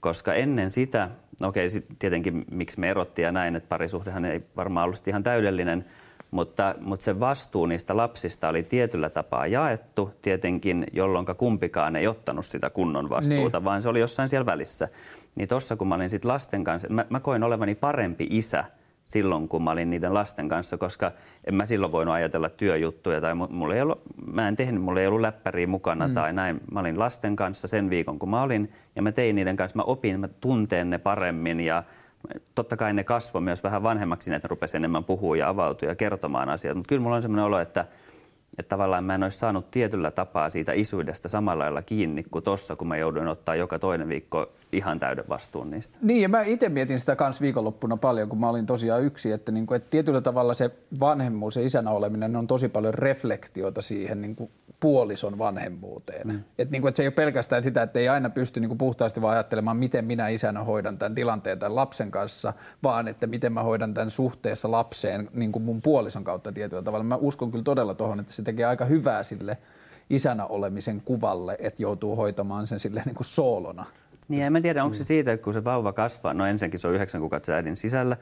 koska 0.00 0.34
ennen 0.34 0.72
sitä– 0.72 1.10
No 1.42 1.48
okei, 1.48 1.70
sitten 1.70 1.96
tietenkin 1.96 2.44
miksi 2.50 2.80
me 2.80 2.90
erottiin 2.90 3.24
ja 3.24 3.32
näin, 3.32 3.56
että 3.56 3.68
parisuhdehan 3.68 4.24
ei 4.24 4.42
varmaan 4.56 4.84
ollut 4.84 5.08
ihan 5.08 5.22
täydellinen, 5.22 5.84
mutta, 6.30 6.74
mutta 6.80 7.04
se 7.04 7.20
vastuu 7.20 7.66
niistä 7.66 7.96
lapsista 7.96 8.48
oli 8.48 8.62
tietyllä 8.62 9.10
tapaa 9.10 9.46
jaettu 9.46 10.10
tietenkin, 10.22 10.86
jolloin 10.92 11.26
kumpikaan 11.36 11.96
ei 11.96 12.06
ottanut 12.06 12.46
sitä 12.46 12.70
kunnon 12.70 13.10
vastuuta, 13.10 13.58
niin. 13.58 13.64
vaan 13.64 13.82
se 13.82 13.88
oli 13.88 14.00
jossain 14.00 14.28
siellä 14.28 14.46
välissä. 14.46 14.88
Niin 15.34 15.48
tossa 15.48 15.76
kun 15.76 15.88
mä 15.88 15.94
olin 15.94 16.10
sitten 16.10 16.28
lasten 16.28 16.64
kanssa, 16.64 16.88
mä, 16.88 17.04
mä 17.10 17.20
koin 17.20 17.42
olevani 17.42 17.74
parempi 17.74 18.26
isä– 18.30 18.64
silloin, 19.04 19.48
kun 19.48 19.62
mä 19.62 19.70
olin 19.70 19.90
niiden 19.90 20.14
lasten 20.14 20.48
kanssa, 20.48 20.78
koska 20.78 21.12
en 21.44 21.54
mä 21.54 21.66
silloin 21.66 21.92
voinut 21.92 22.14
ajatella 22.14 22.48
työjuttuja 22.48 23.20
tai 23.20 23.34
mulla 23.34 23.74
ei 23.74 23.82
ollut, 23.82 24.02
mä 24.26 24.48
en 24.48 24.56
tehnyt, 24.56 24.82
mulla 24.82 25.00
ei 25.00 25.06
ollut 25.06 25.20
läppäriä 25.20 25.66
mukana 25.66 26.08
mm. 26.08 26.14
tai 26.14 26.32
näin. 26.32 26.60
Mä 26.72 26.80
olin 26.80 26.98
lasten 26.98 27.36
kanssa 27.36 27.68
sen 27.68 27.90
viikon, 27.90 28.18
kun 28.18 28.30
mä 28.30 28.42
olin 28.42 28.72
ja 28.96 29.02
mä 29.02 29.12
tein 29.12 29.36
niiden 29.36 29.56
kanssa, 29.56 29.76
mä 29.76 29.82
opin, 29.82 30.20
mä 30.20 30.28
tunteen 30.28 30.90
ne 30.90 30.98
paremmin 30.98 31.60
ja 31.60 31.82
totta 32.54 32.76
kai 32.76 32.94
ne 32.94 33.04
kasvoi 33.04 33.40
myös 33.40 33.64
vähän 33.64 33.82
vanhemmaksi, 33.82 34.30
niin 34.30 34.36
että 34.36 34.46
ne 34.48 34.50
rupesi 34.50 34.76
enemmän 34.76 35.04
puhua 35.04 35.36
ja 35.36 35.48
avautua 35.48 35.88
ja 35.88 35.94
kertomaan 35.94 36.48
asioita. 36.48 36.78
Mutta 36.78 36.88
kyllä 36.88 37.02
mulla 37.02 37.16
on 37.16 37.22
sellainen 37.22 37.44
olo, 37.44 37.58
että– 37.58 37.84
että 38.58 38.68
tavallaan 38.68 39.04
mä 39.04 39.14
en 39.14 39.22
olisi 39.22 39.38
saanut 39.38 39.70
tietyllä 39.70 40.10
tapaa 40.10 40.50
siitä 40.50 40.72
isuudesta 40.72 41.28
samalla 41.28 41.64
lailla 41.64 41.82
kiinni 41.82 42.24
kuin 42.30 42.44
tossa, 42.44 42.76
kun 42.76 42.88
mä 42.88 42.96
jouduin 42.96 43.28
ottaa 43.28 43.54
joka 43.54 43.78
toinen 43.78 44.08
viikko 44.08 44.52
ihan 44.72 45.00
täyden 45.00 45.24
vastuun 45.28 45.70
niistä. 45.70 45.98
Niin, 46.02 46.22
ja 46.22 46.28
mä 46.28 46.42
itse 46.42 46.68
mietin 46.68 47.00
sitä 47.00 47.16
kans 47.16 47.40
viikonloppuna 47.40 47.96
paljon, 47.96 48.28
kun 48.28 48.40
mä 48.40 48.48
olin 48.48 48.66
tosiaan 48.66 49.02
yksi, 49.02 49.32
että, 49.32 49.52
niin 49.52 49.66
kuin, 49.66 49.76
että 49.76 49.90
tietyllä 49.90 50.20
tavalla 50.20 50.54
se 50.54 50.70
vanhemmuus 51.00 51.56
ja 51.56 51.62
isänä 51.62 51.90
oleminen 51.90 52.36
on 52.36 52.46
tosi 52.46 52.68
paljon 52.68 52.94
reflektiota 52.94 53.82
siihen 53.82 54.20
niin 54.20 54.36
kuin 54.36 54.50
puolison 54.80 55.38
vanhemmuuteen. 55.38 56.28
Mm. 56.28 56.40
Et 56.58 56.70
niin 56.70 56.82
kuin, 56.82 56.88
että 56.88 56.96
se 56.96 57.02
ei 57.02 57.06
ole 57.06 57.14
pelkästään 57.14 57.62
sitä, 57.62 57.82
että 57.82 57.98
ei 57.98 58.08
aina 58.08 58.30
pysty 58.30 58.60
niin 58.60 58.68
kuin 58.68 58.78
puhtaasti 58.78 59.22
vaan 59.22 59.34
ajattelemaan, 59.34 59.76
miten 59.76 60.04
minä 60.04 60.28
isänä 60.28 60.64
hoidan 60.64 60.98
tämän 60.98 61.14
tilanteen 61.14 61.58
tämän 61.58 61.76
lapsen 61.76 62.10
kanssa, 62.10 62.52
vaan 62.82 63.08
että 63.08 63.26
miten 63.26 63.52
mä 63.52 63.62
hoidan 63.62 63.94
tämän 63.94 64.10
suhteessa 64.10 64.70
lapseen 64.70 65.28
niin 65.32 65.52
kuin 65.52 65.62
mun 65.62 65.82
puolison 65.82 66.24
kautta 66.24 66.52
tietyllä 66.52 66.82
tavalla. 66.82 67.04
Mä 67.04 67.16
uskon 67.16 67.50
kyllä 67.50 67.64
todella 67.64 67.94
tuohon, 67.94 68.20
että 68.20 68.32
se 68.42 68.44
tekee 68.44 68.64
aika 68.66 68.84
hyvää 68.84 69.22
sille 69.22 69.58
isänä 70.10 70.46
olemisen 70.46 71.02
kuvalle, 71.04 71.56
että 71.60 71.82
joutuu 71.82 72.16
hoitamaan 72.16 72.66
sen 72.66 72.80
sille 72.80 73.02
niin 73.06 73.14
kuin 73.14 73.26
soolona. 73.26 73.86
Niin, 74.28 74.42
en 74.42 74.52
mä 74.52 74.60
tiedä, 74.60 74.84
onko 74.84 74.94
se 74.94 75.04
siitä, 75.04 75.32
että 75.32 75.44
kun 75.44 75.52
se 75.52 75.64
vauva 75.64 75.92
kasvaa, 75.92 76.34
no 76.34 76.46
ensinnäkin 76.46 76.80
se 76.80 76.88
on 76.88 76.94
yhdeksän 76.94 77.20
kuukautta 77.20 77.52
äidin 77.52 77.76
sisällä, 77.76 78.16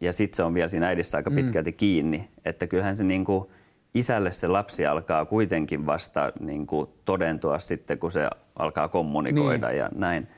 ja 0.00 0.12
sitten 0.12 0.36
se 0.36 0.42
on 0.42 0.54
vielä 0.54 0.68
siinä 0.68 0.88
äidissä 0.88 1.18
aika 1.18 1.30
mm. 1.30 1.36
pitkälti 1.36 1.70
mm. 1.70 1.76
kiinni, 1.76 2.28
että 2.44 2.66
kyllähän 2.66 2.96
se 2.96 3.04
niin 3.04 3.24
kuin– 3.24 3.44
isälle 3.96 4.32
se 4.32 4.48
lapsi 4.48 4.86
alkaa 4.86 5.24
kuitenkin 5.24 5.86
vasta 5.86 6.32
niin 6.40 6.66
kuin 6.66 6.90
todentua 7.04 7.58
sitten, 7.58 7.98
kun 7.98 8.12
se 8.12 8.28
alkaa 8.56 8.88
kommunikoida 8.88 9.68
niin. 9.68 9.78
ja 9.78 9.88
näin. 9.94 10.28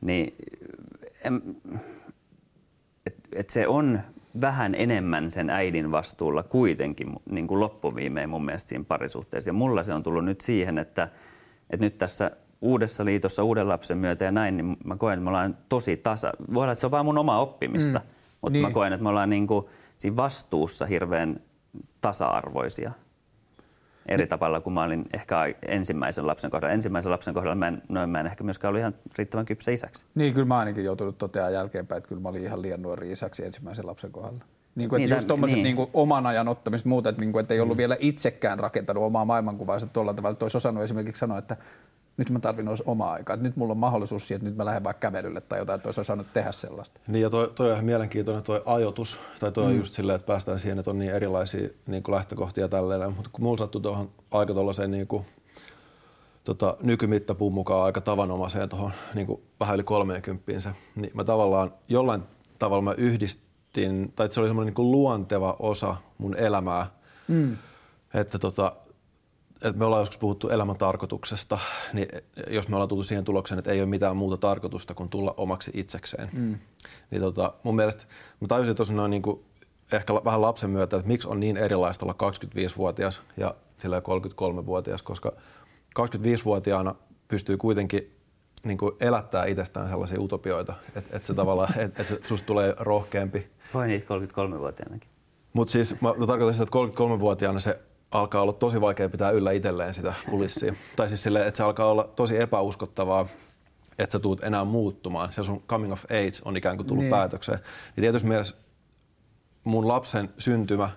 Niin, 0.00 0.34
et, 3.06 3.14
et 3.32 3.50
se 3.50 3.68
on 3.68 4.00
vähän 4.40 4.74
enemmän 4.74 5.30
sen 5.30 5.50
äidin 5.50 5.90
vastuulla 5.90 6.42
kuitenkin 6.42 7.12
niin 7.30 7.46
kuin 7.46 7.60
loppuviimein 7.60 8.28
mun 8.28 8.44
mielestä 8.44 8.68
siinä 8.68 8.84
parisuhteessa. 8.88 9.48
Ja 9.48 9.54
mulla 9.54 9.84
se 9.84 9.94
on 9.94 10.02
tullut 10.02 10.24
nyt 10.24 10.40
siihen, 10.40 10.78
että, 10.78 11.08
että 11.70 11.84
nyt 11.84 11.98
tässä 11.98 12.30
uudessa 12.60 13.04
liitossa 13.04 13.44
uuden 13.44 13.68
lapsen 13.68 13.98
myötä 13.98 14.24
ja 14.24 14.32
näin, 14.32 14.56
niin 14.56 14.76
mä 14.84 14.96
koen, 14.96 15.14
että 15.14 15.24
me 15.24 15.30
ollaan 15.30 15.56
tosi 15.68 15.96
tasa. 15.96 16.32
Voi 16.54 16.62
olla, 16.62 16.72
että 16.72 16.80
se 16.80 16.86
on 16.86 16.90
vain 16.90 17.06
mun 17.06 17.18
oma 17.18 17.38
oppimista, 17.38 17.98
mm. 17.98 18.04
mutta 18.42 18.52
niin. 18.52 18.66
mä 18.66 18.70
koen, 18.70 18.92
että 18.92 19.02
me 19.02 19.08
ollaan 19.08 19.30
niin 19.30 19.46
kuin 19.46 19.66
siinä 19.96 20.16
vastuussa 20.16 20.86
hirveän 20.86 21.40
tasa-arvoisia 22.00 22.92
eri 24.08 24.26
tavalla 24.26 24.60
kuin 24.60 24.74
mä 24.74 24.82
olin 24.82 25.04
ehkä 25.12 25.36
ensimmäisen 25.68 26.26
lapsen 26.26 26.50
kohdalla. 26.50 26.74
Ensimmäisen 26.74 27.12
lapsen 27.12 27.34
kohdalla 27.34 27.54
mä 27.54 27.68
en, 27.68 27.82
no, 27.88 28.06
mä 28.06 28.20
en 28.20 28.26
ehkä 28.26 28.44
myöskään 28.44 28.68
ollut 28.68 28.80
ihan 28.80 28.94
riittävän 29.18 29.44
kypsä 29.44 29.70
isäksi. 29.70 30.04
Niin, 30.14 30.34
kyllä 30.34 30.46
mä 30.46 30.58
ainakin 30.58 30.84
joutunut 30.84 31.18
toteamaan 31.18 31.52
jälkeenpäin, 31.52 31.96
että 31.96 32.08
kyllä 32.08 32.22
mä 32.22 32.28
olin 32.28 32.44
ihan 32.44 32.62
liian 32.62 32.82
nuori 32.82 33.12
isäksi 33.12 33.44
ensimmäisen 33.44 33.86
lapsen 33.86 34.12
kohdalla. 34.12 34.44
Niin 34.74 34.88
kuin, 34.88 35.02
että 35.02 35.08
niin, 35.08 35.16
just 35.16 35.28
tuommoiset 35.28 35.58
niin. 35.58 35.76
niin 35.76 35.88
oman 35.94 36.26
ajan 36.26 36.48
ottamista 36.48 36.88
muuta, 36.88 37.08
että, 37.08 37.20
niin 37.20 37.32
kuin, 37.32 37.42
että 37.42 37.54
ei 37.54 37.60
ollut 37.60 37.76
mm. 37.76 37.78
vielä 37.78 37.96
itsekään 38.00 38.58
rakentanut 38.58 39.04
omaa 39.04 39.24
maailmankuvaansa 39.24 39.86
tuolla 39.86 40.14
tavalla, 40.14 40.32
että 40.32 40.44
olisi 40.44 40.56
osannut 40.56 40.84
esimerkiksi 40.84 41.20
sanoa, 41.20 41.38
että 41.38 41.56
nyt 42.16 42.30
mä 42.30 42.38
tarvin 42.38 42.68
olisi 42.68 42.82
omaa 42.86 43.12
aikaa. 43.12 43.36
Nyt 43.36 43.56
mulla 43.56 43.72
on 43.72 43.78
mahdollisuus 43.78 44.28
siihen, 44.28 44.38
että 44.38 44.50
nyt 44.50 44.56
mä 44.56 44.64
lähden 44.64 44.84
vaikka 44.84 45.00
kävelylle 45.00 45.40
tai 45.40 45.58
jotain, 45.58 45.76
että 45.76 45.88
olisi 45.88 46.00
osannut 46.00 46.32
tehdä 46.32 46.52
sellaista. 46.52 47.00
Niin 47.06 47.22
ja 47.22 47.30
toi, 47.30 47.52
toi 47.54 47.66
on 47.66 47.72
ihan 47.72 47.84
mielenkiintoinen 47.84 48.42
toi 48.42 48.62
ajoitus, 48.66 49.18
tai 49.40 49.52
toi 49.52 49.64
mm. 49.64 49.70
on 49.70 49.76
just 49.76 49.92
silleen, 49.94 50.16
että 50.16 50.26
päästään 50.26 50.58
siihen, 50.58 50.78
että 50.78 50.90
on 50.90 50.98
niin 50.98 51.12
erilaisia 51.12 51.68
niin 51.86 52.02
kuin 52.02 52.14
lähtökohtia 52.14 52.68
tälleen. 52.68 53.12
Mutta 53.12 53.30
kun 53.32 53.44
mulla 53.44 53.58
sattui 53.58 53.80
tuohon 53.80 54.10
aika 54.30 54.54
tuollaiseen 54.54 54.90
niin 54.90 55.06
kuin, 55.06 55.26
tota, 56.44 56.76
nykymittapuun 56.82 57.52
mukaan 57.52 57.84
aika 57.84 58.00
tavanomaiseen 58.00 58.68
tuohon 58.68 58.92
niin 59.14 59.26
kuin 59.26 59.42
vähän 59.60 59.74
yli 59.74 59.84
30 59.84 60.74
niin 60.94 61.10
mä 61.14 61.24
tavallaan 61.24 61.72
jollain 61.88 62.22
tavalla 62.58 62.82
mä 62.82 62.92
yhdistin, 62.92 64.12
tai 64.16 64.32
se 64.32 64.40
oli 64.40 64.48
semmoinen 64.48 64.66
niin 64.66 64.74
kuin 64.74 64.90
luonteva 64.90 65.56
osa 65.58 65.96
mun 66.18 66.36
elämää, 66.36 66.86
mm. 67.28 67.56
että 68.14 68.38
tota, 68.38 68.72
että 69.64 69.78
me 69.78 69.84
ollaan 69.84 70.02
joskus 70.02 70.18
puhuttu 70.18 70.48
elämän 70.48 70.76
tarkoituksesta, 70.76 71.58
niin 71.92 72.08
jos 72.50 72.68
me 72.68 72.76
ollaan 72.76 72.88
tultu 72.88 73.04
siihen 73.04 73.24
tulokseen, 73.24 73.58
että 73.58 73.70
ei 73.70 73.80
ole 73.80 73.88
mitään 73.88 74.16
muuta 74.16 74.36
tarkoitusta 74.36 74.94
kuin 74.94 75.08
tulla 75.08 75.34
omaksi 75.36 75.70
itsekseen, 75.74 76.28
mm. 76.32 76.58
niin 77.10 77.22
tota, 77.22 77.54
mun 77.62 77.76
mielestä 77.76 78.04
mä 78.40 78.48
tajusin 78.48 78.76
tosi 78.76 78.94
noin 78.94 79.10
niin 79.10 79.22
kuin 79.22 79.44
ehkä 79.92 80.14
vähän 80.14 80.42
lapsen 80.42 80.70
myötä, 80.70 80.96
että 80.96 81.08
miksi 81.08 81.28
on 81.28 81.40
niin 81.40 81.56
erilaista 81.56 82.04
olla 82.04 82.30
25-vuotias 82.32 83.22
ja 83.36 83.54
sillä 83.78 84.00
33-vuotias, 84.00 85.02
koska 85.02 85.32
25-vuotiaana 86.00 86.94
pystyy 87.28 87.56
kuitenkin 87.56 88.16
niin 88.64 88.78
kuin 88.78 88.92
elättää 89.00 89.44
itsestään 89.46 89.88
sellaisia 89.88 90.20
utopioita, 90.20 90.74
että, 90.88 91.16
että 91.16 91.26
se 91.26 91.34
tavallaan, 91.34 91.78
että, 91.80 92.02
että 92.02 92.28
susta 92.28 92.46
tulee 92.46 92.74
rohkeampi. 92.78 93.50
Voi 93.74 93.86
niitä 93.86 94.06
33-vuotiaanakin. 94.06 95.08
Mutta 95.52 95.72
siis 95.72 96.00
mä, 96.00 96.14
mä 96.16 96.26
tarkoitan 96.26 96.54
sitä, 96.54 96.62
että 96.62 97.02
33-vuotiaana 97.02 97.60
se 97.60 97.80
alkaa 98.12 98.42
olla 98.42 98.52
tosi 98.52 98.80
vaikea 98.80 99.08
pitää 99.08 99.30
yllä 99.30 99.52
itselleen 99.52 99.94
sitä 99.94 100.14
kulissia. 100.30 100.74
tai 100.96 101.08
siis 101.08 101.22
silleen, 101.22 101.48
että 101.48 101.56
se 101.56 101.62
alkaa 101.62 101.86
olla 101.86 102.08
tosi 102.16 102.40
epäuskottavaa, 102.40 103.26
että 103.98 104.12
sä 104.12 104.18
tuut 104.18 104.44
enää 104.44 104.64
muuttumaan. 104.64 105.32
Se 105.32 105.42
sun 105.42 105.62
coming 105.68 105.92
of 105.92 106.04
age 106.04 106.42
on 106.44 106.56
ikään 106.56 106.76
kuin 106.76 106.86
tullut 106.86 107.04
niin. 107.04 107.10
päätökseen. 107.10 107.58
Niin 107.96 108.02
tietysti 108.02 108.28
mielessä 108.28 108.54
mun 109.64 109.88
lapsen 109.88 110.28
syntymä 110.38 110.90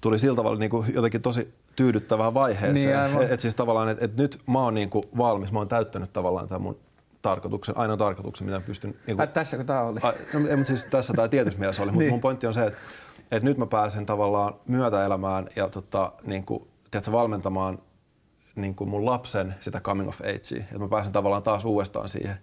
tuli 0.00 0.18
sillä 0.18 0.36
tavalla 0.36 0.58
niin 0.58 0.70
kuin 0.70 0.94
jotenkin 0.94 1.22
tosi 1.22 1.54
tyydyttävään 1.76 2.34
vaiheeseen. 2.34 3.10
Niin, 3.10 3.22
että 3.22 3.34
et 3.34 3.40
siis 3.40 3.54
tavallaan, 3.54 3.88
että 3.88 4.04
et 4.04 4.16
nyt 4.16 4.40
mä 4.46 4.58
oon 4.58 4.74
niin 4.74 4.90
kuin 4.90 5.04
valmis, 5.18 5.52
mä 5.52 5.58
oon 5.58 5.68
täyttänyt 5.68 6.12
tavallaan 6.12 6.48
tämän 6.48 6.62
mun 6.62 6.78
tarkoituksen, 7.22 7.78
ainoa 7.78 7.96
tarkoituksen, 7.96 8.46
mitä 8.46 8.60
pystyn... 8.60 8.94
Niin 9.06 9.16
kuin, 9.16 9.28
tässä 9.28 9.56
kun 9.56 9.66
tämä 9.66 9.82
oli. 9.82 10.00
A, 10.02 10.12
no, 10.32 10.48
ei, 10.48 10.56
mutta 10.56 10.68
siis 10.68 10.84
tässä 10.84 11.12
tämä 11.12 11.28
tietyssä 11.28 11.58
mielessä 11.58 11.82
oli, 11.82 11.90
mutta 11.90 12.00
niin. 12.00 12.12
mun 12.12 12.20
pointti 12.20 12.46
on 12.46 12.54
se, 12.54 12.66
että, 12.66 12.78
että 13.30 13.44
nyt 13.44 13.58
mä 13.58 13.66
pääsen 13.66 14.06
tavallaan 14.06 14.54
myötäelämään 14.68 15.48
ja 15.56 15.68
tota, 15.68 16.12
niin 16.26 16.44
kuin, 16.44 16.68
tiedätkö, 16.90 17.12
valmentamaan 17.12 17.78
niin 18.56 18.74
kuin 18.74 18.90
mun 18.90 19.06
lapsen 19.06 19.54
sitä 19.60 19.80
coming 19.80 20.08
of 20.08 20.20
agea, 20.20 20.64
että 20.64 20.78
mä 20.78 20.88
pääsen 20.88 21.12
tavallaan 21.12 21.42
taas 21.42 21.64
uudestaan 21.64 22.08
siihen. 22.08 22.36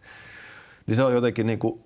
Niin 0.87 0.95
se 0.95 1.03
on 1.03 1.13
jotenkin 1.13 1.47
niin 1.47 1.59
kuin, 1.59 1.83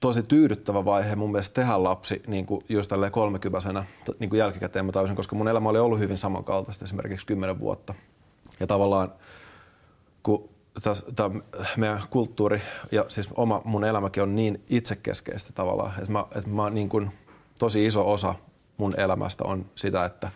tosi 0.00 0.22
tyydyttävä 0.22 0.84
vaihe 0.84 1.16
mun 1.16 1.32
mielestä 1.32 1.54
tehdä 1.54 1.82
lapsi 1.82 2.22
niin 2.26 2.46
kuin 2.46 2.64
just 2.68 2.88
tälleen 2.88 3.12
kolmekypäisenä 3.12 3.84
niin 4.18 4.30
kuin 4.30 4.38
jälkikäteen 4.38 4.84
mä 4.84 4.92
tajusin, 4.92 5.16
koska 5.16 5.36
mun 5.36 5.48
elämä 5.48 5.68
oli 5.68 5.78
ollut 5.78 5.98
hyvin 5.98 6.18
samankaltaista 6.18 6.84
esimerkiksi 6.84 7.26
kymmenen 7.26 7.60
vuotta. 7.60 7.94
Ja 8.60 8.66
tavallaan 8.66 9.12
kun 10.22 10.48
tämä 11.16 11.30
meidän 11.76 12.02
kulttuuri 12.10 12.62
ja 12.92 13.04
siis 13.08 13.28
oma 13.36 13.62
mun 13.64 13.84
elämäkin 13.84 14.22
on 14.22 14.34
niin 14.34 14.62
itsekeskeistä 14.70 15.52
tavallaan, 15.52 15.92
että 15.98 16.12
mä, 16.12 16.24
että 16.36 16.50
mä 16.50 16.70
niin 16.70 16.88
kuin, 16.88 17.10
tosi 17.58 17.86
iso 17.86 18.12
osa 18.12 18.34
mun 18.76 18.94
elämästä 19.00 19.44
on 19.44 19.66
sitä, 19.74 20.04
että, 20.04 20.30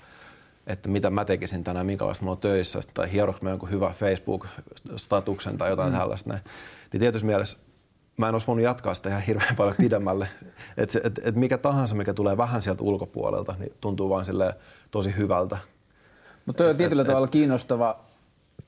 että 0.66 0.88
mitä 0.88 1.10
mä 1.10 1.24
tekisin 1.24 1.64
tänään, 1.64 1.86
minkälaista 1.86 2.24
mulla 2.24 2.36
on 2.36 2.40
töissä, 2.40 2.80
tai 2.94 3.12
hieroks 3.12 3.42
mä 3.42 3.50
jonkun 3.50 3.70
hyvä 3.70 3.94
Facebook-statuksen 4.00 5.58
tai 5.58 5.70
jotain 5.70 5.92
mm. 5.92 5.98
tällaista. 5.98 6.30
Näin. 6.30 6.42
Niin 6.92 7.00
tietysti 7.00 7.26
mielessä 7.26 7.58
mä 8.16 8.28
en 8.28 8.34
olisi 8.34 8.46
voinut 8.46 8.64
jatkaa 8.64 8.94
sitä 8.94 9.08
ihan 9.08 9.22
hirveän 9.22 9.56
paljon 9.56 9.76
pidemmälle. 9.78 10.28
että 10.76 11.00
et, 11.04 11.20
et 11.24 11.36
mikä 11.36 11.58
tahansa, 11.58 11.94
mikä 11.94 12.14
tulee 12.14 12.36
vähän 12.36 12.62
sieltä 12.62 12.82
ulkopuolelta, 12.82 13.54
niin 13.58 13.72
tuntuu 13.80 14.08
vain 14.08 14.26
tosi 14.90 15.16
hyvältä. 15.16 15.58
Mutta 16.46 16.64
on 16.64 16.76
tietyllä 16.76 17.02
et, 17.02 17.06
tavalla 17.06 17.24
et, 17.24 17.32
kiinnostava 17.32 18.00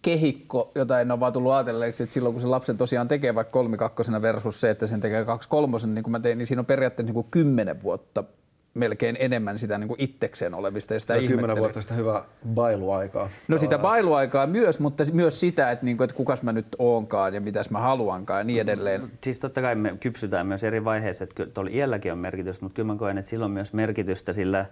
kehikko, 0.03 0.73
jota 0.75 1.01
en 1.01 1.11
ole 1.11 1.21
vaan 1.21 1.33
tullut 1.33 1.53
ajatelleeksi, 1.53 2.03
että 2.03 2.15
silloin 2.15 2.35
kun 2.35 2.41
se 2.41 2.47
lapsen 2.47 2.77
tosiaan 2.77 3.09
tekee 3.09 3.35
vaikka 3.35 3.51
kolmikakkosena 3.51 4.23
versus 4.23 4.61
se, 4.61 4.71
että 4.71 4.87
sen 4.87 5.01
tekee 5.01 5.25
kaksi 5.25 5.49
kolmosena, 5.49 5.95
niin 5.95 6.03
kuin 6.03 6.13
mä 6.13 6.21
tein, 6.21 6.39
niin 6.39 6.47
siinä 6.47 6.61
on 6.61 6.67
periaatteessa 6.67 7.07
niin 7.07 7.15
kuin 7.15 7.27
kymmenen 7.31 7.83
vuotta 7.83 8.25
melkein 8.75 9.17
enemmän 9.21 9.59
sitä 9.59 9.79
niin 9.79 9.89
kuin 9.89 10.01
itsekseen 10.01 10.55
olevista 10.55 10.95
ja 10.95 11.01
sitä 11.01 11.17
ja 11.17 11.29
kymmenen 11.29 11.57
vuotta 11.57 11.83
sitä 11.83 11.95
hyvää 11.95 12.23
bailuaikaa. 12.55 13.29
No 13.49 13.59
sitä 13.59 13.79
bailuaikaa 13.79 14.47
myös, 14.47 14.81
mutta 14.81 15.05
myös 15.13 15.41
sitä, 15.41 15.71
että, 15.71 15.85
niin 15.85 15.97
kuin, 15.97 16.05
että 16.05 16.17
kukas 16.17 16.43
mä 16.43 16.53
nyt 16.53 16.67
oonkaan 16.79 17.35
ja 17.35 17.41
mitäs 17.41 17.71
mä 17.71 17.79
haluankaan 17.79 18.41
ja 18.41 18.45
niin 18.45 18.61
edelleen. 18.61 19.11
Siis 19.21 19.41
totta 19.41 19.61
kai 19.61 19.75
me 19.75 19.97
kypsytään 20.01 20.47
myös 20.47 20.65
eri 20.65 20.85
vaiheissa, 20.85 21.25
että 21.25 21.47
tuolla 21.47 21.71
iälläkin 21.75 22.13
on 22.13 22.19
merkitystä, 22.19 22.65
mutta 22.65 22.77
kyllä 22.77 22.93
mä 22.93 22.99
koen, 22.99 23.19
että 23.19 23.29
sillä 23.29 23.45
on 23.45 23.51
myös 23.51 23.73
merkitystä 23.73 24.33
sillä 24.33 24.67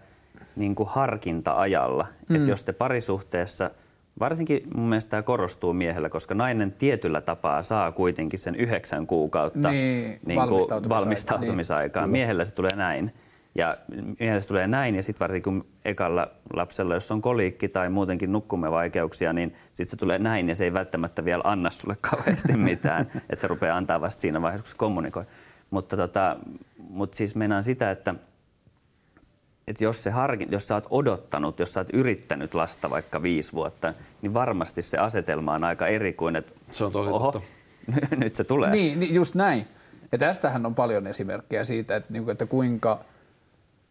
niin 0.57 0.75
kuin 0.75 0.89
harkinta-ajalla. 0.89 2.07
Mm. 2.29 2.37
Että 2.37 2.51
jos 2.51 2.65
te 2.65 2.73
parisuhteessa– 2.73 3.71
Varsinkin 4.21 4.63
mun 4.75 4.89
mielestä 4.89 5.11
tämä 5.11 5.23
korostuu 5.23 5.73
miehellä, 5.73 6.09
koska 6.09 6.35
nainen 6.35 6.73
tietyllä 6.73 7.21
tapaa 7.21 7.63
saa 7.63 7.93
kuitenkin 7.93 8.39
sen 8.39 8.55
yhdeksän 8.55 9.07
kuukautta 9.07 9.71
niin, 9.71 10.21
niin 10.27 10.37
valmistautumisaikaa. 10.37 10.99
valmistautumisaikaa. 10.99 12.03
Niin. 12.07 12.13
Miehellä 12.13 12.45
se 12.45 12.55
tulee 12.55 12.77
näin. 12.77 13.13
Ja 13.55 13.77
miehellä 14.19 14.41
se 14.41 14.49
tulee 14.49 14.67
näin, 14.67 14.95
ja 14.95 15.03
sitten 15.03 15.21
varsinkin 15.21 15.43
kun 15.43 15.67
ekalla 15.85 16.29
lapsella, 16.55 16.95
jos 16.95 17.11
on 17.13 17.23
koliikki 17.23 17.69
tai 17.69 17.89
muutenkin 17.89 18.33
nukkumevaikeuksia, 18.33 19.33
niin 19.33 19.57
sitten 19.75 19.91
se 19.91 19.97
tulee 19.97 20.19
näin, 20.19 20.49
ja 20.49 20.57
se 20.57 20.65
ei 20.65 20.73
välttämättä 20.73 21.25
vielä 21.25 21.43
anna 21.45 21.71
sulle 21.71 21.97
kauheasti 22.11 22.57
mitään. 22.57 23.11
että 23.15 23.41
se 23.41 23.47
rupeaa 23.47 23.77
antaa 23.77 24.01
vasta 24.01 24.21
siinä 24.21 24.43
vaiheessa, 24.43 24.65
kun 24.65 24.71
se 24.71 24.77
kommunikoi. 24.77 25.25
Mutta, 25.71 25.97
tota, 25.97 26.37
mutta 26.89 27.17
siis 27.17 27.35
meinaan 27.35 27.65
sitä, 27.65 27.91
että– 27.91 28.15
että 29.69 29.85
jos, 29.85 30.03
se 30.03 30.11
harkin, 30.11 30.49
jos 30.53 30.69
sä 30.69 30.75
oot 30.75 30.87
odottanut, 30.91 31.61
jos 31.61 31.73
sä 31.73 31.81
oot 31.81 31.89
yrittänyt 31.93 32.55
lasta 32.55 32.91
vaikka 32.91 33.23
viisi 33.23 33.53
vuotta, 33.53 33.95
niin 34.23 34.35
varmasti 34.35 34.83
se 34.83 34.99
asetelma 34.99 35.55
on 35.55 35.65
aika 35.65 35.87
eri 35.87 36.13
kuin, 36.13 36.37
että 36.37 36.53
se 36.71 36.85
on 36.85 36.93
tosi 36.93 37.11
oho, 37.11 37.33
totta. 37.33 37.49
nyt 38.17 38.37
se 38.37 38.45
tulee. 38.45 38.71
Niin, 38.71 39.01
niin, 39.01 39.15
just 39.15 39.35
näin. 39.35 39.67
Ja 40.13 40.19
tästähän 40.19 40.67
on 40.67 40.75
paljon 40.75 41.07
esimerkkejä 41.07 41.65
siitä, 41.65 41.97
että, 41.97 42.13
niin 42.13 42.25
kuin, 42.25 42.33
että 42.33 42.47
kuinka 42.47 42.99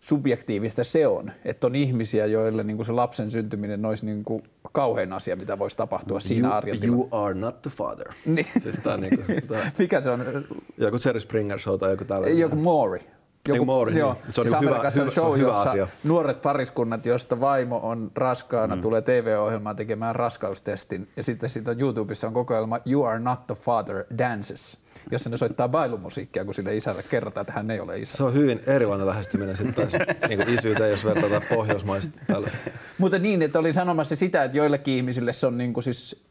subjektiivista 0.02 0.84
se 0.84 1.08
on. 1.08 1.32
Että 1.46 1.68
on 1.68 1.76
ihmisiä, 1.76 2.26
joille 2.26 2.64
niin 2.64 2.76
kuin 2.78 2.86
se 2.86 2.92
lapsen 2.92 3.32
syntyminen 3.32 3.86
olisi 3.86 4.06
niin 4.06 4.24
kuin 4.24 4.44
kauhein 4.72 5.14
asia, 5.14 5.36
mitä 5.36 5.60
voisi 5.60 5.78
tapahtua 5.78 6.20
siinä 6.20 6.48
you, 6.48 6.58
arjen 6.58 6.84
You 6.84 7.08
are 7.12 7.34
not 7.34 7.62
the 7.62 7.70
father. 7.70 8.08
Niin. 8.26 8.48
Siis 8.60 8.80
tää, 8.84 8.98
niin 8.98 9.26
kuin, 9.26 9.48
tää, 9.48 9.72
Mikä 9.80 10.02
se 10.02 10.10
on? 10.10 10.46
Joku 10.78 10.98
Jerry 11.06 11.20
Springer 11.20 11.60
show 11.60 11.80
tai 11.80 11.92
joku 11.92 12.06
tällainen. 12.06 12.40
Joku 12.40 12.56
Maury. 12.56 13.00
Joku, 13.48 13.66
Mauri, 13.66 14.00
joo, 14.00 14.14
niin. 14.14 14.34
se 14.34 14.42
on 14.42 14.48
siis 14.48 14.62
hyvä, 14.62 14.78
hyvä, 14.78 15.12
show, 15.12 15.38
hyvä 15.38 15.48
jossa 15.48 15.70
asia. 15.70 15.88
nuoret 16.04 16.42
pariskunnat, 16.42 17.06
josta 17.06 17.40
vaimo 17.40 17.80
on 17.84 18.12
raskaana, 18.16 18.76
mm. 18.76 18.82
tulee 18.82 19.02
TV-ohjelmaan 19.02 19.76
tekemään 19.76 20.16
raskaustestin. 20.16 21.08
Ja 21.16 21.24
sitten 21.24 21.50
siitä 21.50 21.72
on 21.72 21.80
YouTubessa 21.80 22.28
on 22.28 22.34
kokoelma 22.34 22.80
You 22.92 23.04
are 23.04 23.20
not 23.20 23.48
the 23.48 23.56
father 23.56 24.06
dances, 24.18 24.78
jossa 25.12 25.30
ne 25.30 25.38
soittaa 25.38 25.70
bailumusiikkia, 25.70 26.46
kun 26.46 26.54
sille 26.54 26.76
isälle 26.76 27.04
kerrotaan, 27.04 27.42
että 27.42 27.54
hän 27.54 27.72
ei 27.72 27.80
ole 27.80 28.00
isä. 28.00 28.18
Se 28.18 28.24
on 28.24 28.34
hyvin 28.34 28.62
erilainen 28.68 29.08
lähestyminen 29.08 29.58
sitten 29.58 29.74
taas 29.74 29.94
niin 30.30 30.50
isyyteen, 30.50 30.92
jos 30.92 31.06
verrataan 31.06 31.42
pohjoismaista 31.50 32.20
tällaista. 32.28 32.58
Mutta 32.98 33.20
niin, 33.20 33.42
että 33.42 33.60
olin 33.60 33.74
sanomassa 33.74 34.16
sitä, 34.16 34.44
että 34.44 34.58
joillekin 34.58 34.94
ihmisille 34.94 35.34
se 35.34 35.48
on 35.48 35.58
niin 35.58 35.74
kuin 35.74 35.84
siis 35.84 36.24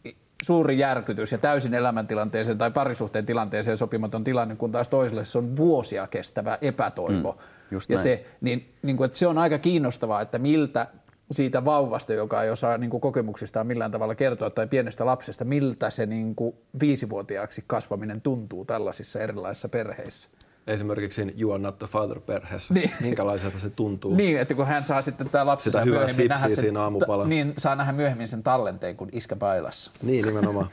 suuri 0.44 0.79
järkytys 0.79 1.33
ja 1.33 1.38
täysin 1.38 1.74
elämäntilanteeseen 1.74 2.59
tai 2.59 2.70
parisuhteen 2.70 3.26
tilanteeseen 3.26 3.76
sopimaton 3.76 4.24
tilanne, 4.24 4.57
kun 4.57 4.72
taas 4.72 4.88
toiselle 4.88 5.24
se 5.24 5.38
on 5.38 5.57
vuosia 5.57 6.07
kestävä 6.07 6.59
epätoivo. 6.61 7.38
Mm, 7.70 7.79
ja 7.88 7.98
se, 7.98 8.24
niin, 8.40 8.74
niin 8.83 8.96
kuin, 8.96 9.05
että 9.05 9.18
se 9.18 9.26
on 9.26 9.38
aika 9.38 9.59
kiinnostavaa, 9.59 10.20
että 10.20 10.38
miltä 10.38 10.87
siitä 11.31 11.64
vauvasta, 11.64 12.12
joka 12.12 12.42
ei 12.42 12.50
osaa 12.50 12.79
niin 12.79 12.90
kuin 12.90 13.00
kokemuksistaan 13.00 13.66
millään 13.66 13.90
tavalla 13.90 14.14
kertoa, 14.14 14.50
tai 14.50 14.66
pienestä 14.66 15.07
lapsesta, 15.07 15.44
miltä 15.44 15.90
se 15.90 16.07
niin 16.07 16.35
kuin 16.35 16.55
viisivuotiaaksi 16.81 17.64
kasvaminen 17.66 18.20
tuntuu 18.20 18.64
tällaisissa 18.64 19.20
erilaisissa 19.20 19.68
perheissä 19.68 20.31
esimerkiksi 20.66 21.34
You 21.40 21.52
are 21.52 21.62
not 21.62 21.78
the 21.78 21.86
father 21.86 22.20
perheessä, 22.20 22.74
niin. 22.74 22.90
minkälaiselta 23.00 23.58
se 23.58 23.70
tuntuu. 23.70 24.14
Niin, 24.14 24.40
että 24.40 24.54
kun 24.54 24.66
hän 24.66 24.84
saa 24.84 25.02
sitten 25.02 25.30
tämä 25.30 25.46
lapsi 25.46 25.64
Sitä 25.64 25.80
hyvää 25.80 26.06
nähdä 26.28 26.48
sen, 26.48 26.56
siinä 26.56 26.82
aamupala. 26.82 27.26
niin 27.26 27.54
saa 27.58 27.76
nähdä 27.76 27.92
myöhemmin 27.92 28.28
sen 28.28 28.42
tallenteen 28.42 28.96
kuin 28.96 29.10
iskä 29.12 29.36
bailassa. 29.36 29.92
Niin, 30.02 30.24
nimenomaan. 30.26 30.70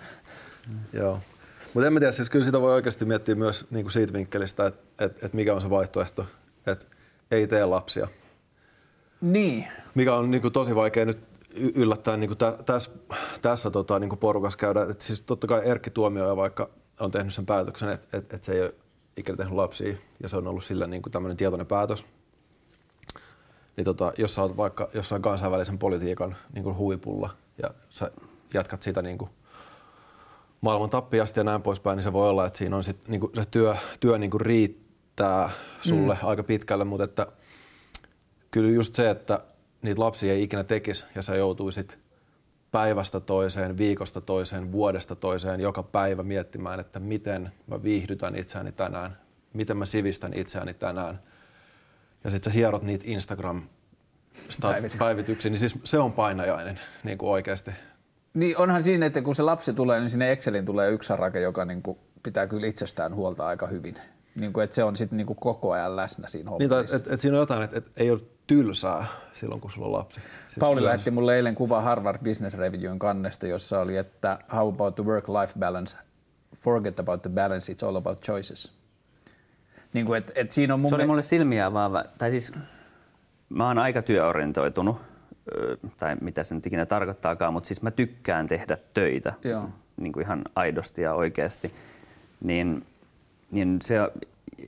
Joo. 0.93 1.19
Mutta 1.73 1.87
en 1.87 1.93
mä 1.93 1.99
tiedä, 1.99 2.11
siis 2.11 2.29
kyllä 2.29 2.45
sitä 2.45 2.61
voi 2.61 2.73
oikeasti 2.73 3.05
miettiä 3.05 3.35
myös 3.35 3.65
niin 3.69 3.83
kuin 3.83 3.91
siitä 3.91 4.13
vinkkelistä, 4.13 4.65
että 4.65 5.05
et, 5.05 5.23
et 5.23 5.33
mikä 5.33 5.55
on 5.55 5.61
se 5.61 5.69
vaihtoehto, 5.69 6.25
että 6.67 6.85
ei 7.31 7.47
tee 7.47 7.65
lapsia. 7.65 8.07
Niin. 9.21 9.67
Mikä 9.95 10.15
on 10.15 10.31
niin 10.31 10.41
kuin 10.41 10.53
tosi 10.53 10.75
vaikea 10.75 11.05
nyt 11.05 11.19
yllättäen 11.75 12.19
niin 12.19 12.29
kuin 12.29 12.37
tä, 12.37 12.53
täs, 12.65 12.91
tässä 13.41 13.71
tota, 13.71 13.99
niin 13.99 14.09
kuin 14.09 14.19
porukassa 14.19 14.57
käydä. 14.57 14.85
Et 14.89 15.01
siis 15.01 15.21
totta 15.21 15.47
kai 15.47 15.61
Erkki 15.65 15.89
Tuomioja 15.89 16.35
vaikka 16.35 16.69
on 16.99 17.11
tehnyt 17.11 17.33
sen 17.33 17.45
päätöksen, 17.45 17.89
että 17.89 18.17
et, 18.17 18.33
et 18.33 18.43
se 18.43 18.53
ei 18.53 18.61
ole 18.61 18.73
ikinä 19.17 19.37
tehnyt 19.37 19.55
lapsia 19.55 19.95
ja 20.23 20.29
se 20.29 20.37
on 20.37 20.47
ollut 20.47 20.63
sillä 20.63 20.87
niin 20.87 21.01
kuin 21.01 21.11
tämmöinen 21.11 21.37
tietoinen 21.37 21.67
päätös. 21.67 22.05
Niin 23.77 23.85
tota, 23.85 24.13
jos 24.17 24.35
sä 24.35 24.41
oot 24.41 24.57
vaikka 24.57 24.89
jossain 24.93 25.21
kansainvälisen 25.21 25.77
politiikan 25.77 26.35
niin 26.53 26.63
kuin 26.63 26.77
huipulla 26.77 27.29
ja 27.63 27.69
sä 27.89 28.11
jatkat 28.53 28.81
sitä 28.81 29.01
niin 29.01 29.17
kuin 29.17 29.31
maailman 30.61 30.89
tappiasti 30.89 31.39
ja 31.39 31.43
näin 31.43 31.61
poispäin, 31.61 31.95
niin 31.95 32.03
se 32.03 32.13
voi 32.13 32.29
olla, 32.29 32.45
että 32.45 32.59
siinä 32.59 32.75
on 32.75 32.83
sit, 32.83 33.07
niin 33.07 33.19
kuin, 33.19 33.31
se 33.35 33.43
työ, 33.51 33.75
työ 33.99 34.17
niin 34.17 34.31
kuin 34.31 34.41
riittää 34.41 35.49
sulle 35.81 36.17
mm. 36.21 36.27
aika 36.27 36.43
pitkälle, 36.43 36.85
mutta 36.85 37.03
että 37.03 37.27
kyllä 38.51 38.71
just 38.71 38.95
se, 38.95 39.09
että 39.09 39.43
niitä 39.81 40.01
lapsia 40.01 40.33
ei 40.33 40.43
ikinä 40.43 40.63
tekisi 40.63 41.05
ja 41.15 41.21
sä 41.21 41.35
joutuisit 41.35 41.99
päivästä 42.71 43.19
toiseen, 43.19 43.77
viikosta 43.77 44.21
toiseen, 44.21 44.71
vuodesta 44.71 45.15
toiseen, 45.15 45.59
joka 45.59 45.83
päivä 45.83 46.23
miettimään, 46.23 46.79
että 46.79 46.99
miten 46.99 47.51
mä 47.67 47.83
viihdytän 47.83 48.35
itseäni 48.35 48.71
tänään, 48.71 49.17
miten 49.53 49.77
mä 49.77 49.85
sivistän 49.85 50.33
itseäni 50.33 50.73
tänään. 50.73 51.19
Ja 52.23 52.29
sitten 52.29 52.53
sä 52.53 52.57
hierot 52.57 52.83
niitä 52.83 53.05
Instagram 53.07 53.61
päivityksiä, 54.99 55.51
niin 55.51 55.59
siis 55.59 55.79
se 55.83 55.99
on 55.99 56.13
painajainen 56.13 56.79
niin 57.03 57.17
kuin 57.17 57.29
oikeasti. 57.29 57.71
Niin 58.33 58.57
onhan 58.57 58.83
siinä, 58.83 59.05
että 59.05 59.21
kun 59.21 59.35
se 59.35 59.43
lapsi 59.43 59.73
tulee, 59.73 59.99
niin 59.99 60.09
sinne 60.09 60.31
Excelin 60.31 60.65
tulee 60.65 60.91
yksi 60.91 61.07
sarake, 61.07 61.39
joka 61.39 61.65
niin 61.65 61.81
kuin 61.81 61.97
pitää 62.23 62.47
kyllä 62.47 62.67
itsestään 62.67 63.15
huolta 63.15 63.47
aika 63.47 63.67
hyvin. 63.67 63.95
Niin 64.35 64.53
kuin, 64.53 64.63
että 64.63 64.75
se 64.75 64.83
on 64.83 64.95
sitten 64.95 65.17
niin 65.17 65.27
kuin 65.27 65.37
koko 65.37 65.71
ajan 65.71 65.95
läsnä 65.95 66.27
siinä 66.27 66.49
hommassa. 66.49 66.75
Niin, 66.75 66.85
että 66.85 66.95
et, 66.95 67.13
et 67.13 67.21
siinä 67.21 67.37
on 67.37 67.41
jotain, 67.41 67.63
että 67.63 67.77
et 67.77 67.91
ei 67.97 68.11
ole 68.11 68.21
tylsää 68.47 69.05
silloin, 69.33 69.61
kun 69.61 69.71
sulla 69.71 69.87
on 69.87 69.93
lapsi. 69.93 70.19
Siis 70.19 70.57
Pauli 70.59 70.81
yleensä. 70.81 70.87
lähetti 70.87 71.11
mulle 71.11 71.35
eilen 71.35 71.55
kuva 71.55 71.81
Harvard 71.81 72.17
Business 72.23 72.57
Reviewn 72.57 72.99
kannesta, 72.99 73.47
jossa 73.47 73.79
oli, 73.79 73.97
että 73.97 74.39
how 74.55 74.69
about 74.69 74.95
the 74.95 75.03
work-life 75.03 75.59
balance? 75.59 75.97
Forget 76.55 76.99
about 76.99 77.21
the 77.21 77.29
balance, 77.29 77.73
it's 77.73 77.87
all 77.87 77.95
about 77.95 78.21
choices. 78.21 78.71
Niin 79.93 80.05
kuin, 80.05 80.17
et, 80.17 80.31
et 80.35 80.51
siinä 80.51 80.73
on 80.73 80.79
mun 80.79 80.89
Se 80.89 80.95
oli 80.95 81.05
mulle 81.05 81.23
silmiä 81.23 81.73
vaan, 81.73 82.05
tai 82.17 82.31
siis 82.31 82.51
mä 83.49 83.67
oon 83.67 83.77
aika 83.77 84.01
työorientoitunut 84.01 84.97
tai 85.97 86.15
mitä 86.21 86.43
se 86.43 86.55
nyt 86.55 86.65
ikinä 86.65 86.85
tarkoittaakaan, 86.85 87.53
mutta 87.53 87.67
siis 87.67 87.81
mä 87.81 87.91
tykkään 87.91 88.47
tehdä 88.47 88.77
töitä 88.93 89.33
Joo. 89.43 89.69
Niin 89.97 90.13
kuin 90.13 90.23
ihan 90.23 90.41
aidosti 90.55 91.01
ja 91.01 91.13
oikeasti. 91.13 91.73
Niin, 92.43 92.85
niin 93.51 93.79
se, 93.81 93.95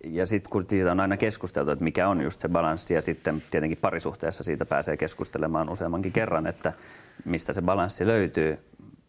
ja 0.04 0.26
sitten 0.26 0.50
kun 0.52 0.66
siitä 0.70 0.92
on 0.92 1.00
aina 1.00 1.18
keskusteltu, 1.18 1.72
että 1.72 1.84
mikä 1.84 2.08
on 2.10 2.22
just 2.22 2.40
se 2.40 2.50
balanssi 2.50 2.94
ja 2.94 3.02
sitten 3.02 3.44
tietenkin 3.52 3.78
parisuhteessa 3.78 4.44
siitä 4.44 4.66
pääsee 4.66 4.98
keskustelemaan 4.98 5.70
useammankin 5.70 6.12
kerran, 6.12 6.48
että 6.48 6.74
mistä 7.26 7.54
se 7.54 7.62
balanssi 7.62 8.08
löytyy. 8.08 8.58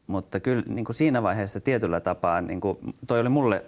Mutta 0.06 0.40
kyllä 0.40 0.62
niin 0.66 0.84
kuin 0.84 0.96
siinä 0.96 1.22
vaiheessa 1.22 1.60
tietyllä 1.60 2.00
tapaa, 2.00 2.40
niin 2.40 2.60
kuin, 2.60 2.78
toi 3.06 3.20
oli 3.20 3.28
mulle 3.28 3.64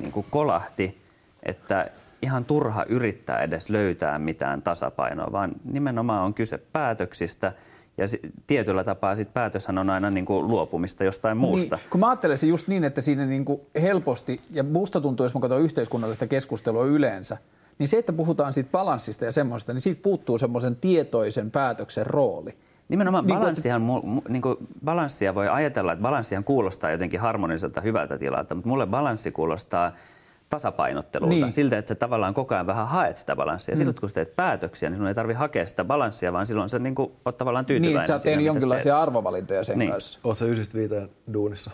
niin 0.00 0.12
kuin 0.12 0.26
kolahti, 0.30 0.98
että 1.42 1.90
ihan 2.22 2.44
turha 2.44 2.84
yrittää 2.88 3.38
edes 3.38 3.70
löytää 3.70 4.18
mitään 4.18 4.62
tasapainoa, 4.62 5.32
vaan 5.32 5.52
nimenomaan 5.64 6.22
on 6.22 6.34
kyse 6.34 6.58
päätöksistä– 6.72 7.52
ja 7.98 8.06
tietyllä 8.46 8.84
tapaa 8.84 9.16
sit 9.16 9.34
päätöshän 9.34 9.78
on 9.78 9.90
aina 9.90 10.10
niin 10.10 10.26
kuin 10.26 10.48
luopumista 10.48 11.04
jostain 11.04 11.36
muusta. 11.36 11.76
Niin, 11.76 11.86
kun 11.90 12.00
mä 12.00 12.08
ajattelen 12.08 12.38
se 12.38 12.46
just 12.46 12.68
niin, 12.68 12.84
että 12.84 13.00
siinä 13.00 13.26
niin 13.26 13.44
kuin 13.44 13.60
helposti, 13.82 14.40
ja 14.50 14.62
musta 14.62 15.00
tuntuu, 15.00 15.24
jos 15.24 15.34
mä 15.34 15.40
katson 15.40 15.60
yhteiskunnallista 15.60 16.26
keskustelua 16.26 16.84
yleensä, 16.84 17.36
niin 17.78 17.88
se, 17.88 17.98
että 17.98 18.12
puhutaan 18.12 18.52
siitä 18.52 18.70
balanssista 18.70 19.24
ja 19.24 19.32
semmoista, 19.32 19.72
niin 19.72 19.80
siitä 19.80 20.02
puuttuu 20.02 20.38
semmoisen 20.38 20.76
tietoisen 20.76 21.50
päätöksen 21.50 22.06
rooli. 22.06 22.50
Nimenomaan 22.88 23.26
niin 23.26 23.38
balanssihan, 23.38 23.86
kuin, 23.86 24.22
niin 24.28 24.42
kuin, 24.42 24.56
balanssia 24.84 25.34
voi 25.34 25.48
ajatella, 25.48 25.92
että 25.92 26.02
balanssihan 26.02 26.44
kuulostaa 26.44 26.90
jotenkin 26.90 27.20
harmoniselta 27.20 27.80
hyvältä 27.80 28.18
tilalta, 28.18 28.54
mutta 28.54 28.68
mulle 28.68 28.86
balanssi 28.86 29.30
kuulostaa– 29.30 29.92
tasapainottelulta. 30.50 31.34
Niin. 31.34 31.52
Siltä, 31.52 31.78
että 31.78 31.88
sä 31.88 31.94
tavallaan 31.94 32.34
koko 32.34 32.54
ajan 32.54 32.66
vähän 32.66 32.88
haet 32.88 33.16
sitä 33.16 33.36
balanssia. 33.36 33.74
Mm. 33.74 33.78
Silloin 33.78 33.96
kun 34.00 34.08
sä 34.08 34.14
teet 34.14 34.36
päätöksiä, 34.36 34.90
niin 34.90 34.98
sun 34.98 35.06
ei 35.06 35.14
tarvitse 35.14 35.38
hakea 35.38 35.66
sitä 35.66 35.84
balanssia, 35.84 36.32
vaan 36.32 36.46
silloin 36.46 36.68
sä 36.68 36.78
niin 36.78 36.94
kuin, 36.94 37.12
oot 37.24 37.38
tavallaan 37.38 37.66
tyytyväinen. 37.66 37.92
Niin, 37.92 38.00
että 38.00 38.08
sä 38.08 38.14
oot 38.14 38.22
tehnyt 38.22 38.46
jonkinlaisia 38.46 39.02
arvovalintoja 39.02 39.64
sen 39.64 39.78
niin. 39.78 39.90
kanssa. 39.90 40.20
Oot 40.24 40.38
sä 40.38 40.44
ysistä 40.44 40.78
viiteen 40.78 41.10
duunissa? 41.32 41.70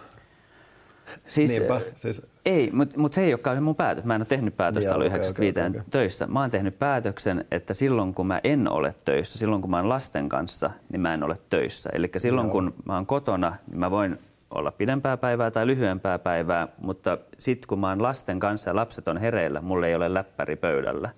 Siis, 1.26 1.50
Niinpä, 1.50 1.80
siis... 1.96 2.26
Ei, 2.46 2.70
mutta 2.72 2.98
mut 2.98 3.12
se 3.12 3.22
ei 3.22 3.34
olekaan 3.34 3.56
se 3.56 3.60
mun 3.60 3.76
päätös. 3.76 4.04
Mä 4.04 4.14
en 4.14 4.20
ole 4.20 4.26
tehnyt 4.26 4.56
päätöstä 4.56 4.94
ollut 4.94 5.06
okay, 5.06 5.30
okay, 5.30 5.48
okay. 5.48 5.82
töissä. 5.90 6.26
Mä 6.26 6.40
oon 6.40 6.50
tehnyt 6.50 6.78
päätöksen, 6.78 7.44
että 7.50 7.74
silloin 7.74 8.14
kun 8.14 8.26
mä 8.26 8.40
en 8.44 8.68
ole 8.68 8.94
töissä, 9.04 9.38
silloin 9.38 9.62
kun 9.62 9.70
mä 9.70 9.76
oon 9.76 9.88
lasten 9.88 10.28
kanssa, 10.28 10.70
niin 10.92 11.00
mä 11.00 11.14
en 11.14 11.22
ole 11.22 11.38
töissä. 11.50 11.90
Eli 11.92 12.10
silloin 12.18 12.46
Joo. 12.46 12.52
kun 12.52 12.74
mä 12.84 12.94
oon 12.94 13.06
kotona, 13.06 13.56
niin 13.70 13.78
mä 13.78 13.90
voin 13.90 14.18
olla 14.50 14.72
pidempää 14.72 15.16
päivää 15.16 15.50
tai 15.50 15.66
lyhyempää 15.66 16.18
päivää, 16.18 16.68
mutta 16.78 17.18
sitten 17.38 17.68
kun 17.68 17.78
mä 17.78 17.88
oon 17.88 18.02
lasten 18.02 18.40
kanssa 18.40 18.70
ja 18.70 18.76
lapset 18.76 19.08
on 19.08 19.16
hereillä, 19.16 19.60
mulla 19.60 19.86
ei 19.86 19.94
ole 19.94 20.14
läppäri 20.14 20.56
pöydällä, 20.56 21.10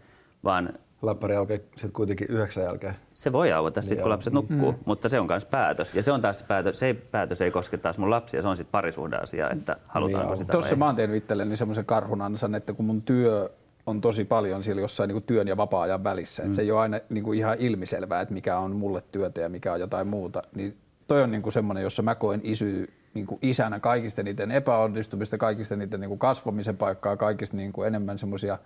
vaan... 0.44 0.72
Läppäri 1.02 1.36
aukeaa 1.36 1.60
sitten 1.76 1.92
kuitenkin 1.92 2.26
yhdeksän 2.30 2.64
jälkeen. 2.64 2.94
Se 3.14 3.32
voi 3.32 3.52
aueta 3.52 3.80
niin 3.80 3.88
sitten, 3.88 4.02
kun 4.02 4.10
lapset 4.10 4.32
nukkuu, 4.32 4.72
mm. 4.72 4.78
mutta 4.84 5.08
se 5.08 5.20
on 5.20 5.26
myös 5.26 5.44
päätös. 5.44 5.94
Ja 5.94 6.02
se 6.02 6.12
on 6.12 6.22
taas 6.22 6.42
päätös, 6.42 6.78
se 6.78 6.86
ei, 6.86 6.94
päätös 6.94 7.40
ei 7.40 7.50
koske 7.50 7.76
taas 7.76 7.98
mun 7.98 8.10
lapsia, 8.10 8.42
se 8.42 8.48
on 8.48 8.56
sitten 8.56 8.72
parisuhdeasia, 8.72 9.50
että 9.50 9.76
halutaanko 9.86 10.28
niin 10.28 10.36
sitä 10.36 10.52
Tuossa 10.52 10.76
mä 10.76 10.86
oon 10.86 10.96
tehnyt 10.96 11.16
itselleni 11.16 11.56
semmoisen 11.56 11.86
karhunansan, 11.86 12.54
että 12.54 12.72
kun 12.72 12.84
mun 12.84 13.02
työ 13.02 13.48
on 13.86 14.00
tosi 14.00 14.24
paljon 14.24 14.62
siellä 14.62 14.82
jossain 14.82 15.08
niin 15.08 15.14
kuin 15.14 15.24
työn 15.24 15.48
ja 15.48 15.56
vapaa-ajan 15.56 16.04
välissä. 16.04 16.42
Mm. 16.42 16.46
Että 16.46 16.56
se 16.56 16.62
ei 16.62 16.70
ole 16.70 16.80
aina 16.80 17.00
niin 17.08 17.24
kuin 17.24 17.38
ihan 17.38 17.56
ilmiselvää, 17.58 18.20
että 18.20 18.34
mikä 18.34 18.58
on 18.58 18.76
mulle 18.76 19.02
työtä 19.12 19.40
ja 19.40 19.48
mikä 19.48 19.72
on 19.72 19.80
jotain 19.80 20.06
muuta. 20.06 20.42
Niin 20.54 20.76
toi 21.08 21.22
on 21.22 21.30
niin 21.30 21.42
kuin 21.42 21.52
semmoinen, 21.52 21.82
jossa 21.82 22.02
mä 22.02 22.14
koen 22.14 22.40
isy 22.44 22.88
niin 23.14 23.27
kuin 23.27 23.38
isänä 23.42 23.81
kaikista 23.81 24.22
niiden 24.22 24.51
epäonnistumista, 24.51 25.38
kaikista 25.38 25.77
niiden 25.77 26.01
niin 26.01 26.09
kuin 26.09 26.18
kasvamisen 26.18 26.77
paikkaa, 26.77 27.16
kaikista 27.16 27.57
niin 27.57 27.72
kuin 27.72 27.87
enemmän 27.87 28.18
semmoisia 28.18 28.59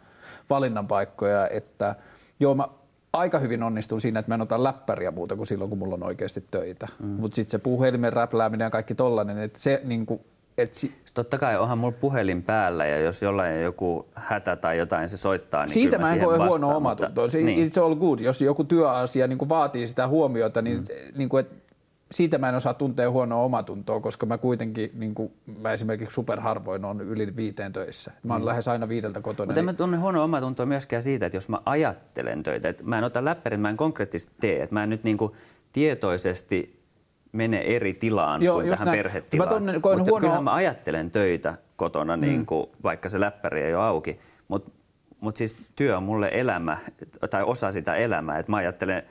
valinnan 0.51 0.87
paikkoja, 0.87 1.49
että 1.49 1.95
joo 2.41 2.55
mä 2.55 2.69
aika 3.13 3.39
hyvin 3.39 3.63
onnistun 3.63 4.01
siinä, 4.01 4.21
että 4.21 4.31
mä 4.31 4.35
en 4.35 4.43
ota 4.43 4.65
läppäriä 4.65 5.11
muuta 5.11 5.37
kuin 5.37 5.47
silloin, 5.47 5.71
kun 5.71 5.79
mulla 5.79 5.95
on 5.95 6.03
oikeasti 6.03 6.45
töitä. 6.51 6.89
Mm. 6.99 7.07
Mutta 7.07 7.35
sitten 7.35 7.51
se 7.51 7.59
puhelimen 7.59 8.13
räplääminen 8.13 8.67
ja 8.67 8.71
kaikki 8.71 8.95
tollainen, 8.95 9.39
että 9.39 9.59
se 9.59 9.81
niin 9.85 10.07
kuin, 10.07 10.21
et 10.59 10.73
si- 10.73 10.95
Totta 11.15 11.39
kai 11.39 11.57
onhan 11.57 11.79
mulla 11.79 11.97
puhelin 12.01 12.43
päällä 12.43 12.87
ja 12.87 12.99
jos 12.99 13.23
jollain 13.23 13.63
joku 13.63 14.07
hätä 14.15 14.57
tai 14.57 14.79
jotain 14.79 15.09
se 15.09 15.17
soittaa, 15.17 15.63
niin 15.63 15.73
Siitä 15.73 15.99
mä 15.99 16.13
en 16.13 16.21
koe 16.21 16.39
huono 16.39 16.77
omatuntoa. 16.77 17.27
Niin. 17.33 17.69
It's 17.69 17.83
all 17.83 17.95
good. 17.95 18.19
Jos 18.19 18.41
joku 18.41 18.65
työasia 18.65 19.27
niin 19.27 19.39
kuin 19.39 19.49
vaatii 19.49 19.89
sitä 19.89 20.09
huomiota, 20.09 20.63
niin, 20.63 20.79
mm. 20.79 21.19
niin 21.19 21.29
kuin, 21.29 21.41
että 21.41 21.66
siitä 22.11 22.39
mä 22.39 22.49
en 22.49 22.55
osaa 22.55 22.75
tuntea 22.75 23.11
huonoa 23.11 23.43
omatuntoa, 23.43 24.01
koska 24.01 24.27
mä 24.27 24.39
kuitenkin, 24.39 24.91
niin 24.95 25.15
kuin, 25.15 25.33
mä 25.59 25.73
esimerkiksi 25.73 26.15
superharvoin 26.15 26.85
on 26.85 27.01
yli 27.01 27.37
viiteen 27.37 27.73
töissä. 27.73 28.13
Mä 28.23 28.35
oon 28.35 28.43
mm. 28.43 28.47
lähes 28.47 28.69
aina 28.69 28.89
viideltä 28.89 29.21
kotona. 29.21 29.47
Mutta 29.47 29.61
niin... 29.61 29.65
mä 29.65 29.73
tunne 29.73 29.97
huonoa 29.97 30.25
omatuntoa 30.25 30.67
myöskään 30.67 31.03
siitä, 31.03 31.27
että 31.27 31.37
jos 31.37 31.49
mä 31.49 31.59
ajattelen 31.67 32.43
töitä, 32.43 32.69
että 32.69 32.85
mä 32.85 32.99
en 32.99 33.05
ota 33.05 33.25
läppärin, 33.25 33.61
mä 33.61 33.71
en 33.71 33.77
konkreettisesti 33.77 34.35
tee, 34.41 34.63
että 34.63 34.75
mä 34.75 34.83
en 34.83 34.91
nyt 34.91 35.05
niin 35.05 35.17
kuin 35.17 35.33
tietoisesti 35.73 36.83
mene 37.33 37.61
eri 37.61 37.95
tilaan 37.95 38.43
Joo, 38.43 38.55
kuin 38.55 38.71
tähän 38.71 38.87
näin. 38.87 38.99
perhetilaan. 38.99 39.49
Mä 39.49 39.55
tunne, 39.55 39.73
Mutta 39.73 39.89
huono... 39.89 40.21
kyllähän 40.21 40.45
mä 40.45 40.55
ajattelen 40.55 41.11
töitä 41.11 41.55
kotona, 41.77 42.17
mm. 42.17 42.21
niin 42.21 42.47
kuin, 42.47 42.67
vaikka 42.83 43.09
se 43.09 43.21
läppäri 43.21 43.63
ei 43.63 43.75
ole 43.75 43.85
auki. 43.85 44.21
Mutta 44.49 44.71
mut 45.21 45.37
siis 45.37 45.57
työ 45.77 45.97
on 45.97 46.03
mulle 46.03 46.31
elämä, 46.33 46.79
tai 47.31 47.43
osa 47.43 47.73
sitä 47.73 47.95
elämää. 47.95 48.39
Että 48.39 48.53
mä 48.53 48.57
ajattelen, 48.57 49.03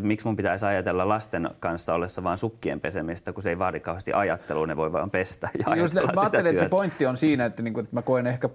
miksi 0.00 0.26
mun 0.26 0.36
pitäisi 0.36 0.66
ajatella 0.66 1.08
lasten 1.08 1.50
kanssa 1.60 1.94
ollessa 1.94 2.22
vain 2.22 2.38
sukkien 2.38 2.80
pesemistä, 2.80 3.32
kun 3.32 3.42
se 3.42 3.50
ei 3.50 3.58
vaadi 3.58 3.80
kauheasti 3.80 4.12
ajattelua, 4.12 4.66
ne 4.66 4.76
voi 4.76 4.92
vaan 4.92 5.10
pestä 5.10 5.48
ja 5.66 5.76
Just, 5.76 5.94
Mä 5.94 6.00
ajattelen, 6.16 6.46
että 6.46 6.62
se 6.62 6.68
pointti 6.68 7.06
on 7.06 7.16
siinä, 7.16 7.44
että, 7.44 7.62
niinku, 7.62 7.80
että 7.80 7.96
mä 7.96 8.02
koen 8.02 8.26
ehkä 8.26 8.48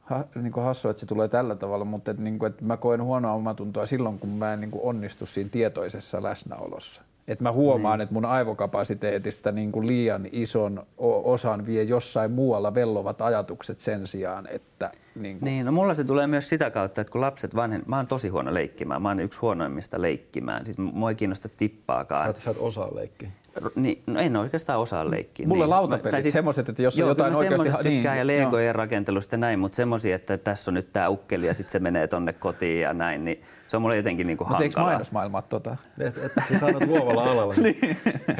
ha, 0.00 0.24
niin 0.34 0.52
kuin 0.52 0.64
hassu, 0.64 0.88
että 0.88 1.00
se 1.00 1.06
tulee 1.06 1.28
tällä 1.28 1.56
tavalla, 1.56 1.84
mutta 1.84 2.10
että, 2.10 2.22
niin 2.22 2.38
kuin, 2.38 2.50
että 2.50 2.64
mä 2.64 2.76
koen 2.76 3.02
huonoa 3.02 3.32
omatuntoa 3.32 3.86
silloin, 3.86 4.18
kun 4.18 4.30
mä 4.30 4.52
en 4.52 4.60
niin 4.60 4.70
kuin 4.70 4.84
onnistu 4.84 5.26
siinä 5.26 5.50
tietoisessa 5.50 6.22
läsnäolossa. 6.22 7.02
Että 7.30 7.42
mä 7.42 7.52
huomaan, 7.52 7.98
niin. 7.98 8.02
että 8.02 8.14
mun 8.14 8.24
aivokapasiteetista 8.24 9.52
niin 9.52 9.72
kuin 9.72 9.86
liian 9.86 10.26
ison 10.32 10.86
osan 11.24 11.66
vie 11.66 11.82
jossain 11.82 12.32
muualla 12.32 12.74
vellovat 12.74 13.22
ajatukset 13.22 13.78
sen 13.78 14.06
sijaan, 14.06 14.48
että... 14.50 14.90
Niin, 15.14 15.38
kuin... 15.38 15.46
niin 15.46 15.66
no 15.66 15.72
mulla 15.72 15.94
se 15.94 16.04
tulee 16.04 16.26
myös 16.26 16.48
sitä 16.48 16.70
kautta, 16.70 17.00
että 17.00 17.10
kun 17.10 17.20
lapset 17.20 17.56
vanhen... 17.56 17.82
Mä 17.86 17.96
oon 17.96 18.06
tosi 18.06 18.28
huono 18.28 18.54
leikkimään. 18.54 19.02
Mä 19.02 19.08
oon 19.08 19.20
yksi 19.20 19.40
huonoimmista 19.40 20.02
leikkimään. 20.02 20.64
Siis 20.64 20.78
mua 20.78 21.08
ei 21.08 21.14
kiinnosta 21.14 21.48
tippaakaan. 21.48 22.26
Sä 22.26 22.30
et, 22.30 22.40
sä 22.42 22.50
et 22.50 22.56
osaa 22.60 22.94
leikkiä. 22.94 23.30
Niin, 23.74 24.02
no 24.06 24.20
en 24.20 24.36
oikeastaan 24.36 24.80
osaa 24.80 25.10
leikkiä. 25.10 25.46
Mulle 25.46 25.64
niin. 25.64 25.70
lautapelit, 25.70 26.22
siis, 26.22 26.34
semmoiset, 26.34 26.68
että 26.68 26.82
jos 26.82 26.98
joo, 26.98 27.06
on 27.06 27.10
jotain 27.10 27.34
oikeasti... 27.34 27.68
Joo, 27.68 27.82
niin, 27.82 28.04
ja 28.04 28.26
legojen 28.26 28.74
rakentelusta 28.74 29.34
ja 29.34 29.38
näin, 29.38 29.58
mutta 29.58 29.76
semmoisia, 29.76 30.16
että 30.16 30.38
tässä 30.38 30.70
on 30.70 30.74
nyt 30.74 30.92
tämä 30.92 31.08
ukkeli 31.08 31.46
ja 31.46 31.54
sitten 31.54 31.72
se 31.72 31.78
menee 31.78 32.06
tonne 32.06 32.32
kotiin 32.32 32.80
ja 32.80 32.94
näin, 32.94 33.24
niin 33.24 33.42
se 33.66 33.76
on 33.76 33.82
mulle 33.82 33.96
jotenkin 33.96 34.26
niin 34.26 34.36
kuin 34.36 34.48
hankalaa. 34.48 34.66
Mutta 34.66 34.80
eikö 34.80 34.90
mainosmaailmat 34.90 35.48
tota? 35.48 35.76
Et, 35.98 36.18
et, 36.18 36.24
et 36.24 36.32
sä 36.52 36.58
sanot 36.58 36.86
luovalla 36.86 37.24
alalla. 37.24 37.54
niin, 37.62 37.96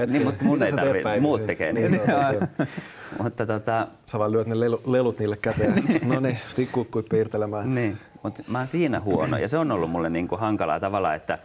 niin 0.06 0.24
mutta 0.24 0.44
mun 0.44 0.62
ei 0.62 0.72
tarvitse, 0.72 1.20
muut 1.20 1.46
tekee 1.46 1.72
niin. 1.72 2.00
mutta 3.22 3.46
tota... 3.46 3.88
Sä 4.06 4.18
vaan 4.18 4.32
lyöt 4.32 4.46
ne 4.46 4.60
lelu, 4.60 4.82
lelut 4.86 5.18
niille 5.18 5.36
käteen. 5.36 5.84
no 6.06 6.20
niin, 6.20 6.38
tikkukkuit 6.56 7.06
piirtelemään. 7.08 7.74
Niin, 7.74 7.98
mutta 8.22 8.42
mä 8.48 8.58
oon 8.58 8.66
siinä 8.66 9.00
huono 9.00 9.38
ja 9.38 9.48
se 9.48 9.58
on 9.58 9.72
ollut 9.72 9.90
mulle 9.90 10.10
niin 10.10 10.28
kuin 10.28 10.40
hankalaa 10.40 10.80
tavalla, 10.80 11.14
että 11.14 11.38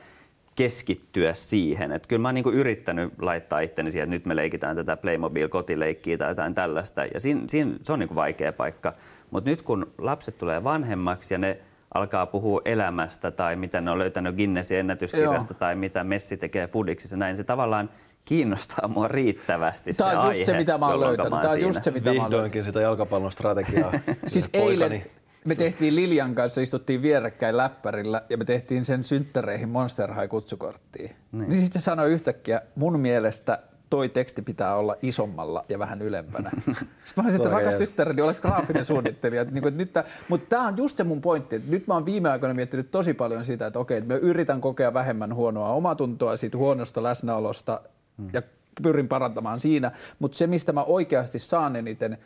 keskittyä 0.55 1.33
siihen. 1.33 1.91
Että 1.91 2.07
kyllä 2.07 2.21
mä 2.21 2.27
oon 2.27 2.35
niin 2.35 2.53
yrittänyt 2.53 3.13
laittaa 3.21 3.59
itteni 3.59 3.91
siihen, 3.91 4.03
että 4.03 4.15
nyt 4.15 4.25
me 4.25 4.35
leikitään 4.35 4.75
tätä 4.75 4.97
Playmobil-kotileikkiä 4.97 6.17
tai 6.17 6.31
jotain 6.31 6.55
tällaista. 6.55 7.05
Ja 7.05 7.19
siinä, 7.19 7.41
siinä, 7.47 7.71
se 7.83 7.93
on 7.93 7.99
niin 7.99 8.15
vaikea 8.15 8.53
paikka. 8.53 8.93
Mutta 9.31 9.49
nyt 9.49 9.61
kun 9.61 9.91
lapset 9.97 10.37
tulee 10.37 10.63
vanhemmaksi 10.63 11.33
ja 11.33 11.37
ne 11.37 11.57
alkaa 11.93 12.25
puhua 12.25 12.61
elämästä 12.65 13.31
tai 13.31 13.55
mitä 13.55 13.81
ne 13.81 13.91
on 13.91 13.99
löytänyt 13.99 14.35
Guinnessin 14.35 14.77
ennätyskirjasta 14.77 15.53
Joo. 15.53 15.59
tai 15.59 15.75
mitä 15.75 16.03
Messi 16.03 16.37
tekee 16.37 16.67
Fudiksissa, 16.67 17.17
näin 17.17 17.37
se 17.37 17.43
tavallaan 17.43 17.89
kiinnostaa 18.25 18.87
mua 18.87 19.07
riittävästi 19.07 19.91
Tämä 19.93 20.09
on 20.09 20.13
se 20.13 20.19
just 20.19 20.29
aihe, 20.29 20.43
se, 20.43 20.57
mitä 20.57 20.77
mä 20.77 20.87
oon 20.87 20.99
löytänyt. 20.99 21.41
Tämä 21.41 21.53
on 21.53 21.61
just 21.61 21.83
se, 21.83 21.91
mitä 21.91 22.11
Vihdoinkin 22.11 22.63
sitä 22.63 22.81
jalkapallon 22.81 23.31
strategiaa. 23.31 23.91
siis 24.27 24.49
eilen 24.53 25.03
me 25.45 25.55
tehtiin 25.55 25.95
Lilian 25.95 26.35
kanssa, 26.35 26.61
istuttiin 26.61 27.01
vierekkäin 27.01 27.57
läppärillä 27.57 28.21
ja 28.29 28.37
me 28.37 28.45
tehtiin 28.45 28.85
sen 28.85 29.03
synttäreihin 29.03 29.69
Monster 29.69 30.13
High 30.13 30.29
kutsukorttiin. 30.29 31.15
Niin, 31.31 31.49
niin 31.49 31.61
sitten 31.61 31.81
sanoi 31.81 32.11
yhtäkkiä, 32.11 32.61
mun 32.75 32.99
mielestä 32.99 33.59
toi 33.89 34.09
teksti 34.09 34.41
pitää 34.41 34.75
olla 34.75 34.95
isommalla 35.01 35.65
ja 35.69 35.79
vähän 35.79 36.01
ylempänä. 36.01 36.49
Sitten 36.57 36.75
mä 37.17 37.23
olisin, 37.23 37.41
että 37.41 37.49
rakas 37.49 37.75
tyttäreni, 37.75 38.21
olet 38.21 38.39
graafinen 38.39 38.85
suunnittelija. 38.85 39.41
Että, 39.41 39.53
niin 39.53 39.67
että 39.67 39.77
nyt 39.77 39.91
mutta 40.29 40.49
tämä 40.49 40.67
on 40.67 40.77
just 40.77 40.97
se 40.97 41.03
mun 41.03 41.21
pointti, 41.21 41.55
että 41.55 41.71
nyt 41.71 41.87
mä 41.87 41.93
oon 41.93 42.05
viime 42.05 42.29
aikoina 42.29 42.53
miettinyt 42.53 42.91
tosi 42.91 43.13
paljon 43.13 43.45
sitä, 43.45 43.67
että 43.67 43.79
okei, 43.79 43.97
että 43.97 44.13
mä 44.13 44.19
yritän 44.19 44.61
kokea 44.61 44.93
vähemmän 44.93 45.35
huonoa 45.35 45.69
omatuntoa 45.69 46.37
siitä 46.37 46.57
huonosta 46.57 47.03
läsnäolosta 47.03 47.81
hmm. 48.17 48.29
ja 48.33 48.41
pyrin 48.83 49.07
parantamaan 49.07 49.59
siinä, 49.59 49.91
mutta 50.19 50.37
se, 50.37 50.47
mistä 50.47 50.73
mä 50.73 50.83
oikeasti 50.83 51.39
saan 51.39 51.75
eniten, 51.75 52.17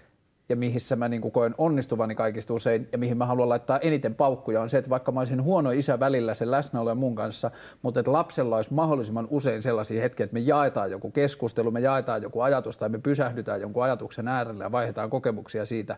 ja 0.49 0.55
missä 0.55 0.95
mä 0.95 1.09
niin 1.09 1.31
koen 1.31 1.55
onnistuvani 1.57 2.15
kaikista 2.15 2.53
usein 2.53 2.89
ja 2.91 2.97
mihin 2.97 3.17
mä 3.17 3.25
haluan 3.25 3.49
laittaa 3.49 3.79
eniten 3.79 4.15
paukkuja 4.15 4.62
on 4.62 4.69
se, 4.69 4.77
että 4.77 4.89
vaikka 4.89 5.12
mä 5.12 5.19
olisin 5.19 5.43
huono 5.43 5.71
isä 5.71 5.99
välillä 5.99 6.33
sen 6.33 6.51
läsnäolo 6.51 6.95
mun 6.95 7.15
kanssa, 7.15 7.51
mutta 7.81 7.99
että 7.99 8.12
lapsella 8.12 8.55
olisi 8.55 8.73
mahdollisimman 8.73 9.27
usein 9.29 9.62
sellaisia 9.62 10.01
hetkiä, 10.01 10.23
että 10.23 10.33
me 10.33 10.39
jaetaan 10.39 10.91
joku 10.91 11.12
keskustelu, 11.12 11.71
me 11.71 11.79
jaetaan 11.79 12.21
joku 12.21 12.41
ajatus 12.41 12.77
tai 12.77 12.89
me 12.89 12.99
pysähdytään 12.99 13.62
jonkun 13.62 13.83
ajatuksen 13.83 14.27
äärelle 14.27 14.63
ja 14.63 14.71
vaihdetaan 14.71 15.09
kokemuksia 15.09 15.65
siitä. 15.65 15.97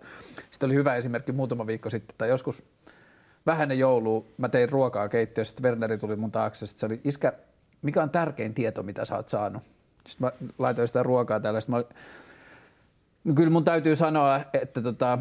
Sitten 0.51 0.67
oli 0.67 0.75
hyvä 0.75 0.95
esimerkki 0.95 1.31
muutama 1.31 1.67
viikko 1.67 1.89
sitten 1.89 2.15
tai 2.17 2.29
joskus 2.29 2.63
vähäinen 3.45 3.79
joulu, 3.79 4.27
mä 4.37 4.49
tein 4.49 4.69
ruokaa 4.69 5.09
keittiössä, 5.09 5.51
sitten 5.51 5.63
Werneri 5.63 5.97
tuli 5.97 6.15
mun 6.15 6.31
taakse, 6.31 6.67
sitten 6.67 6.79
se 6.79 6.85
oli, 6.85 7.01
iskä, 7.03 7.33
mikä 7.81 8.03
on 8.03 8.09
tärkein 8.09 8.53
tieto, 8.53 8.83
mitä 8.83 9.05
sä 9.05 9.15
oot 9.15 9.29
saanut? 9.29 9.63
Sitten 10.07 10.27
mä 10.27 10.49
laitoin 10.57 10.87
sitä 10.87 11.03
ruokaa 11.03 11.39
täällä. 11.39 11.59
Mä, 11.67 11.77
no 11.77 11.83
kyllä 13.35 13.49
mun 13.49 13.63
täytyy 13.63 13.95
sanoa, 13.95 14.39
että 14.53 14.81
tota, 14.81 15.17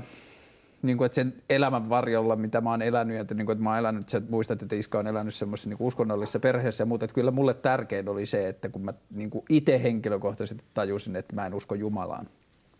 niin 0.83 0.99
kuin, 0.99 1.07
että 1.07 1.15
sen 1.15 1.35
elämän 1.51 1.89
varjolla, 1.89 2.37
mitä 2.37 2.61
mä 2.61 2.71
oon 2.71 2.83
elänyt, 2.83 3.15
ja 3.17 3.23
että, 3.23 3.35
niin 3.35 3.47
kuin, 3.47 3.55
että 3.55 3.65
mä 3.65 3.71
oon 3.71 3.79
elänyt, 3.79 4.09
sä 4.09 4.23
muistat, 4.31 4.63
että 4.63 4.77
Iska 4.77 4.99
on 4.99 5.07
elänyt 5.07 5.35
semmoisessa 5.35 5.69
niin 5.69 5.77
uskonnollisessa 5.81 6.41
perheessä 6.41 6.83
ja 6.83 6.87
muuta, 6.87 7.05
että 7.05 7.15
kyllä 7.15 7.31
mulle 7.31 7.55
tärkein 7.55 8.09
oli 8.09 8.27
se, 8.27 8.49
että 8.49 8.69
kun 8.69 8.85
mä 8.85 8.95
niin 9.11 9.31
itse 9.49 9.83
henkilökohtaisesti 9.83 10.65
tajusin, 10.75 11.17
että 11.17 11.35
mä 11.35 11.47
en 11.47 11.55
usko 11.55 11.75
Jumalaan, 11.75 12.27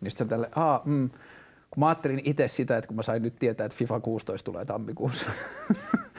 niin 0.01 0.11
sitten 0.11 0.29
tälle, 0.29 0.49
aa, 0.57 0.83
mm, 0.85 1.11
kun 1.71 1.81
mä 1.81 1.89
ajattelin 1.89 2.21
itse 2.25 2.49
sitä, 2.49 2.77
että 2.77 2.89
kun 2.89 2.97
mä 2.97 3.03
sain 3.03 3.23
nyt 3.23 3.37
tietää, 3.39 3.65
että 3.65 3.79
FIFA 3.79 4.01
16 4.01 4.45
tulee 4.45 4.65
tammikuussa. 4.65 5.27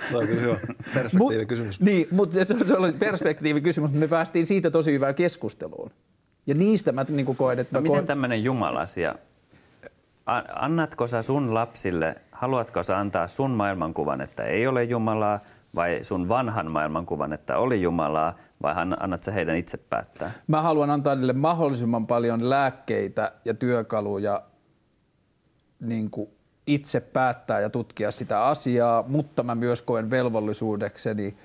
Tämä 0.10 0.20
on 0.20 0.28
kyllä 0.28 0.42
hyvä 0.42 0.58
perspektiivikysymys. 0.94 1.82
niin, 1.82 2.08
mutta 2.12 2.46
se, 2.46 2.56
se 2.66 2.78
oli 2.78 2.92
perspektiivikysymys, 2.92 3.92
mutta 3.92 4.06
me 4.06 4.08
päästiin 4.08 4.46
siitä 4.46 4.72
tosi 4.72 4.94
hyvään 4.94 5.16
keskusteluun. 5.16 5.92
Ja 6.48 6.56
niistä 6.56 6.92
mä 6.92 7.06
niin 7.10 7.36
koen, 7.36 7.60
että... 7.60 7.78
No 7.78 7.82
miten 7.82 7.96
koen... 7.96 8.08
tämmöinen 8.08 8.44
jumalasia? 8.44 9.16
Annatko 10.56 11.08
sä 11.08 11.22
sun 11.22 11.54
lapsille, 11.54 12.16
haluatko 12.32 12.84
sä 12.84 12.98
antaa 12.98 13.28
sun 13.28 13.52
maailmankuvan, 13.52 14.22
että 14.22 14.44
ei 14.44 14.68
ole 14.68 14.84
Jumalaa, 14.84 15.40
vai 15.76 16.00
sun 16.04 16.30
vanhan 16.30 16.72
maailmankuvan, 16.72 17.34
että 17.34 17.58
oli 17.58 17.82
Jumalaa, 17.82 18.38
vai 18.62 18.76
annat 19.00 19.24
sä 19.24 19.32
heidän 19.32 19.58
itse 19.58 19.78
päättää? 19.78 20.32
Mä 20.48 20.62
haluan 20.62 20.90
antaa 20.90 21.16
niille 21.16 21.34
mahdollisimman 21.34 22.08
paljon 22.08 22.50
lääkkeitä 22.50 23.32
ja 23.46 23.54
työkaluja 23.54 24.42
niin 25.80 26.12
kuin 26.12 26.30
itse 26.68 27.00
päättää 27.00 27.60
ja 27.60 27.70
tutkia 27.70 28.12
sitä 28.12 28.46
asiaa, 28.46 29.04
mutta 29.08 29.44
mä 29.44 29.56
myös 29.56 29.82
koen 29.82 30.10
velvollisuudekseni– 30.10 31.36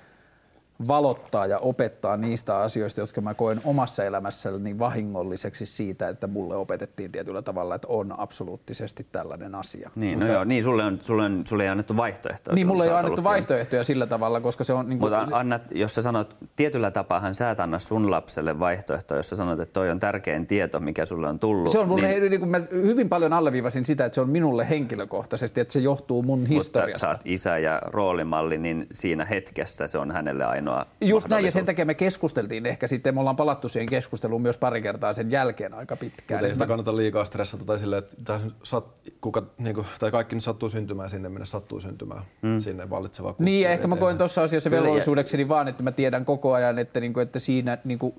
valottaa 0.87 1.45
ja 1.45 1.59
opettaa 1.59 2.17
niistä 2.17 2.57
asioista, 2.57 3.01
jotka 3.01 3.21
mä 3.21 3.33
koen 3.33 3.61
omassa 3.63 4.03
elämässäni 4.03 4.79
vahingolliseksi 4.79 5.65
siitä, 5.65 6.09
että 6.09 6.27
mulle 6.27 6.55
opetettiin 6.55 7.11
tietyllä 7.11 7.41
tavalla, 7.41 7.75
että 7.75 7.87
on 7.87 8.19
absoluuttisesti 8.19 9.07
tällainen 9.11 9.55
asia. 9.55 9.91
Niin, 9.95 10.11
no 10.11 10.17
Mutta, 10.17 10.27
no 10.27 10.33
joo, 10.33 10.43
niin 10.43 10.63
sulle, 10.63 10.83
on, 10.83 10.99
sulle, 11.01 11.25
on, 11.25 11.43
sulle 11.47 11.63
ei 11.63 11.69
annettu 11.69 11.97
vaihtoehtoja. 11.97 12.55
Niin, 12.55 12.67
mulle 12.67 12.83
ei 12.83 12.89
ole 12.89 12.97
annettu 12.97 13.23
vaihtoehtoja 13.23 13.83
sillä 13.83 14.07
tavalla, 14.07 14.41
koska 14.41 14.63
se 14.63 14.73
on... 14.73 14.89
Niin 14.89 14.99
kuin, 14.99 15.13
Mutta 15.13 15.37
annat, 15.37 15.61
jos 15.71 15.95
sä 15.95 16.01
sanot, 16.01 16.35
tietyllä 16.55 16.91
tapaahan 16.91 17.35
sä 17.35 17.51
et 17.51 17.59
anna 17.59 17.79
sun 17.79 18.11
lapselle 18.11 18.59
vaihtoehtoja, 18.59 19.19
jos 19.19 19.29
sä 19.29 19.35
sanot, 19.35 19.59
että 19.59 19.73
toi 19.73 19.89
on 19.89 19.99
tärkein 19.99 20.47
tieto, 20.47 20.79
mikä 20.79 21.05
sulle 21.05 21.27
on 21.27 21.39
tullut. 21.39 21.71
Se 21.71 21.79
on 21.79 21.87
mulle, 21.87 22.07
niin, 22.07 22.29
niin 22.29 22.39
kuin 22.39 22.49
mä 22.49 22.61
hyvin 22.71 23.09
paljon 23.09 23.33
alleviivasin 23.33 23.85
sitä, 23.85 24.05
että 24.05 24.15
se 24.15 24.21
on 24.21 24.29
minulle 24.29 24.69
henkilökohtaisesti, 24.69 25.61
että 25.61 25.71
se 25.71 25.79
johtuu 25.79 26.23
mun 26.23 26.45
historiasta. 26.45 26.89
Mutta 26.89 26.99
sä 26.99 27.09
oot 27.09 27.21
isä 27.25 27.57
ja 27.57 27.81
roolimalli, 27.85 28.57
niin 28.57 28.87
siinä 28.91 29.25
hetkessä 29.25 29.87
se 29.87 29.97
on 29.97 30.11
hänelle 30.11 30.45
ainoa 30.45 30.66
ainoa 30.67 30.85
Just 31.01 31.27
näin, 31.27 31.45
ja 31.45 31.51
sen 31.51 31.65
takia 31.65 31.85
me 31.85 31.93
keskusteltiin 31.93 32.65
ehkä 32.65 32.87
sitten, 32.87 33.13
me 33.13 33.19
ollaan 33.19 33.35
palattu 33.35 33.69
siihen 33.69 33.89
keskusteluun 33.89 34.41
myös 34.41 34.57
pari 34.57 34.81
kertaa 34.81 35.13
sen 35.13 35.31
jälkeen 35.31 35.73
aika 35.73 35.95
pitkään. 35.95 36.37
Mutta 36.37 36.47
ei 36.47 36.53
sitä 36.53 36.65
kannata 36.65 36.97
liikaa 36.97 37.25
stressata 37.25 37.65
tai 37.65 37.79
silleen, 37.79 38.03
että 38.03 38.39
sat, 38.63 38.85
kuka, 39.21 39.43
niin 39.57 39.75
kuin, 39.75 39.87
tai 39.99 40.11
kaikki 40.11 40.35
nyt 40.35 40.43
sattuu 40.43 40.69
syntymään 40.69 41.09
sinne, 41.09 41.29
minne 41.29 41.45
sattuu 41.45 41.79
syntymään, 41.79 42.21
mm. 42.41 42.59
sinne 42.59 42.89
vallitseva 42.89 43.35
Niin, 43.39 43.63
ja 43.63 43.69
ehkä 43.69 43.87
mä 43.87 43.95
koen 43.95 44.17
tuossa 44.17 44.43
asiassa 44.43 44.71
velvollisuudekseni 44.71 45.47
vaan, 45.47 45.67
että 45.67 45.83
mä 45.83 45.91
tiedän 45.91 46.25
koko 46.25 46.53
ajan, 46.53 46.79
että, 46.79 46.99
niin 46.99 47.13
kuin, 47.13 47.21
että 47.23 47.39
siinä 47.39 47.77
niin 47.83 47.99
kuin, 47.99 48.13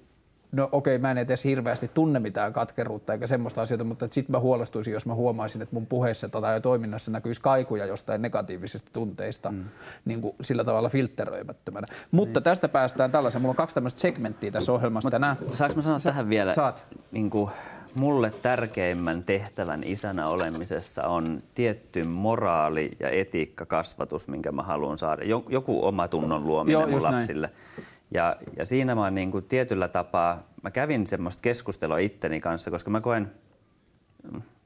no 0.53 0.69
okei, 0.73 0.97
okay, 0.97 1.03
mä 1.03 1.11
en 1.11 1.19
edes 1.19 1.45
hirveästi 1.45 1.89
tunne 1.89 2.21
mitään 2.21 2.53
katkeruutta 2.53 3.13
eikä 3.13 3.27
semmoista 3.27 3.63
asioita, 3.63 3.85
mutta 3.85 4.09
sitten 4.11 4.33
mä 4.33 4.41
huolestuisin, 4.41 4.93
jos 4.93 5.07
mä 5.07 5.15
huomaisin, 5.15 5.63
että 5.63 5.75
mun 5.75 5.87
puheessa 5.87 6.29
tai 6.29 6.61
toiminnassa 6.61 7.11
näkyisi 7.11 7.41
kaikuja 7.41 7.87
jostain 7.87 8.23
negatiivisista 8.23 8.91
tunteista 8.93 9.51
mm. 9.51 9.65
niin 10.05 10.21
kuin 10.21 10.35
sillä 10.41 10.65
tavalla 10.65 10.89
filtteröimättömänä. 10.89 11.87
Mutta 12.11 12.41
mm. 12.41 12.45
tästä 12.45 12.69
päästään 12.69 13.11
tällaisen, 13.11 13.43
mulla 13.43 13.53
on 13.53 13.57
kaksi 13.57 13.75
tämmöistä 13.75 14.01
segmenttiä 14.01 14.51
tässä 14.51 14.73
ohjelmassa 14.73 15.11
tänään. 15.11 15.37
Saanko 15.53 15.77
mä 15.77 15.83
sanoa 15.83 15.99
Sä, 15.99 16.11
tähän 16.11 16.29
vielä? 16.29 16.55
Saat. 16.55 16.83
Niin 17.13 17.31
kuin, 17.31 17.51
mulle 17.95 18.33
tärkeimmän 18.43 19.25
tehtävän 19.25 19.81
isänä 19.85 20.29
olemisessa 20.29 21.09
on 21.09 21.43
tietty 21.55 22.05
moraali 22.05 22.91
ja 23.01 23.11
etiikka-kasvatus, 23.11 24.29
minkä 24.29 24.53
mä 24.53 24.63
haluan 24.63 24.99
saada. 24.99 25.23
Joku 25.49 25.87
oma 25.87 26.09
tunnon 26.09 26.47
luominen 26.47 26.81
Joo, 26.81 26.87
mun 26.87 27.03
lapsille. 27.03 27.47
Näin. 27.47 27.89
Ja, 28.14 28.37
ja 28.57 28.66
siinä 28.66 28.94
mä 28.94 29.11
niin 29.11 29.31
kuin 29.31 29.44
tietyllä 29.44 29.88
tapaa, 29.88 30.42
mä 30.62 30.71
kävin 30.71 31.07
semmoista 31.07 31.40
keskustelua 31.40 31.99
itteni 31.99 32.40
kanssa, 32.40 32.71
koska 32.71 32.90
mä 32.90 33.01
koen, 33.01 33.31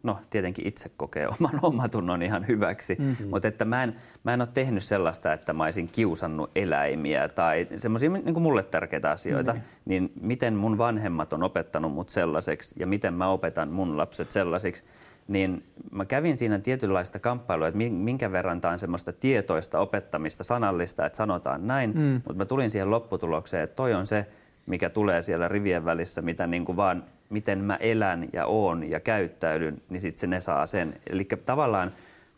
no 0.03 0.19
tietenkin 0.31 0.67
itse 0.69 0.91
kokee 0.97 1.29
oman 1.41 1.61
omatunnon 1.63 2.23
ihan 2.23 2.49
hyväksi, 2.49 2.97
mm-hmm. 2.99 3.29
mutta 3.29 3.49
että 3.49 3.65
mä 3.65 3.83
en, 3.83 3.97
mä 4.25 4.35
en 4.35 4.41
ole 4.41 4.49
tehnyt 4.55 4.83
sellaista, 4.83 5.33
että 5.33 5.53
mä 5.53 5.65
olisin 5.65 5.89
kiusannut 5.93 6.51
eläimiä 6.55 7.29
tai 7.29 7.67
semmoisia 7.77 8.11
niin 8.11 8.35
kuin 8.35 8.43
mulle 8.43 8.63
tärkeitä 8.63 9.11
asioita, 9.11 9.53
mm-hmm. 9.53 9.67
niin 9.85 10.13
miten 10.21 10.55
mun 10.55 10.79
vanhemmat 10.79 11.33
on 11.33 11.43
opettanut 11.43 11.93
mut 11.93 12.09
sellaiseksi 12.09 12.75
ja 12.79 12.87
miten 12.87 13.15
mä 13.15 13.29
opetan 13.29 13.69
mun 13.69 13.97
lapset 13.97 14.33
sellaisiksi, 14.33 14.85
niin 15.33 15.65
mä 15.91 16.05
kävin 16.05 16.37
siinä 16.37 16.59
tietynlaista 16.59 17.19
kamppailua, 17.19 17.69
että 17.69 17.79
minkä 17.91 18.33
verran 18.33 18.61
tämä 18.61 18.73
on 18.73 18.79
semmoista 18.79 19.13
tietoista 19.13 19.79
opettamista, 19.79 20.45
sanallista, 20.45 21.07
että 21.07 21.17
sanotaan 21.17 21.67
näin, 21.67 21.93
mm. 21.95 22.13
mutta 22.15 22.35
mä 22.35 22.45
tulin 22.45 22.71
siihen 22.71 22.91
lopputulokseen, 22.91 23.65
että 23.65 23.77
toi 23.77 23.95
on 23.95 24.07
se, 24.07 24.27
mikä 24.67 24.91
tulee 24.91 25.23
siellä 25.23 25.49
rivien 25.49 25.85
välissä, 25.85 26.23
mitä 26.23 26.47
niin 26.47 26.65
kuin 26.65 26.77
vaan, 26.77 27.05
miten 27.31 27.59
mä 27.65 27.77
elän 27.77 28.29
ja 28.33 28.47
oon 28.47 28.91
ja 28.91 29.01
käyttäydyn, 29.01 29.83
niin 29.89 30.01
sitten 30.01 30.21
se 30.21 30.27
ne 30.27 30.41
saa 30.41 30.67
sen. 30.67 31.01
Eli 31.11 31.25
tavallaan 31.47 31.93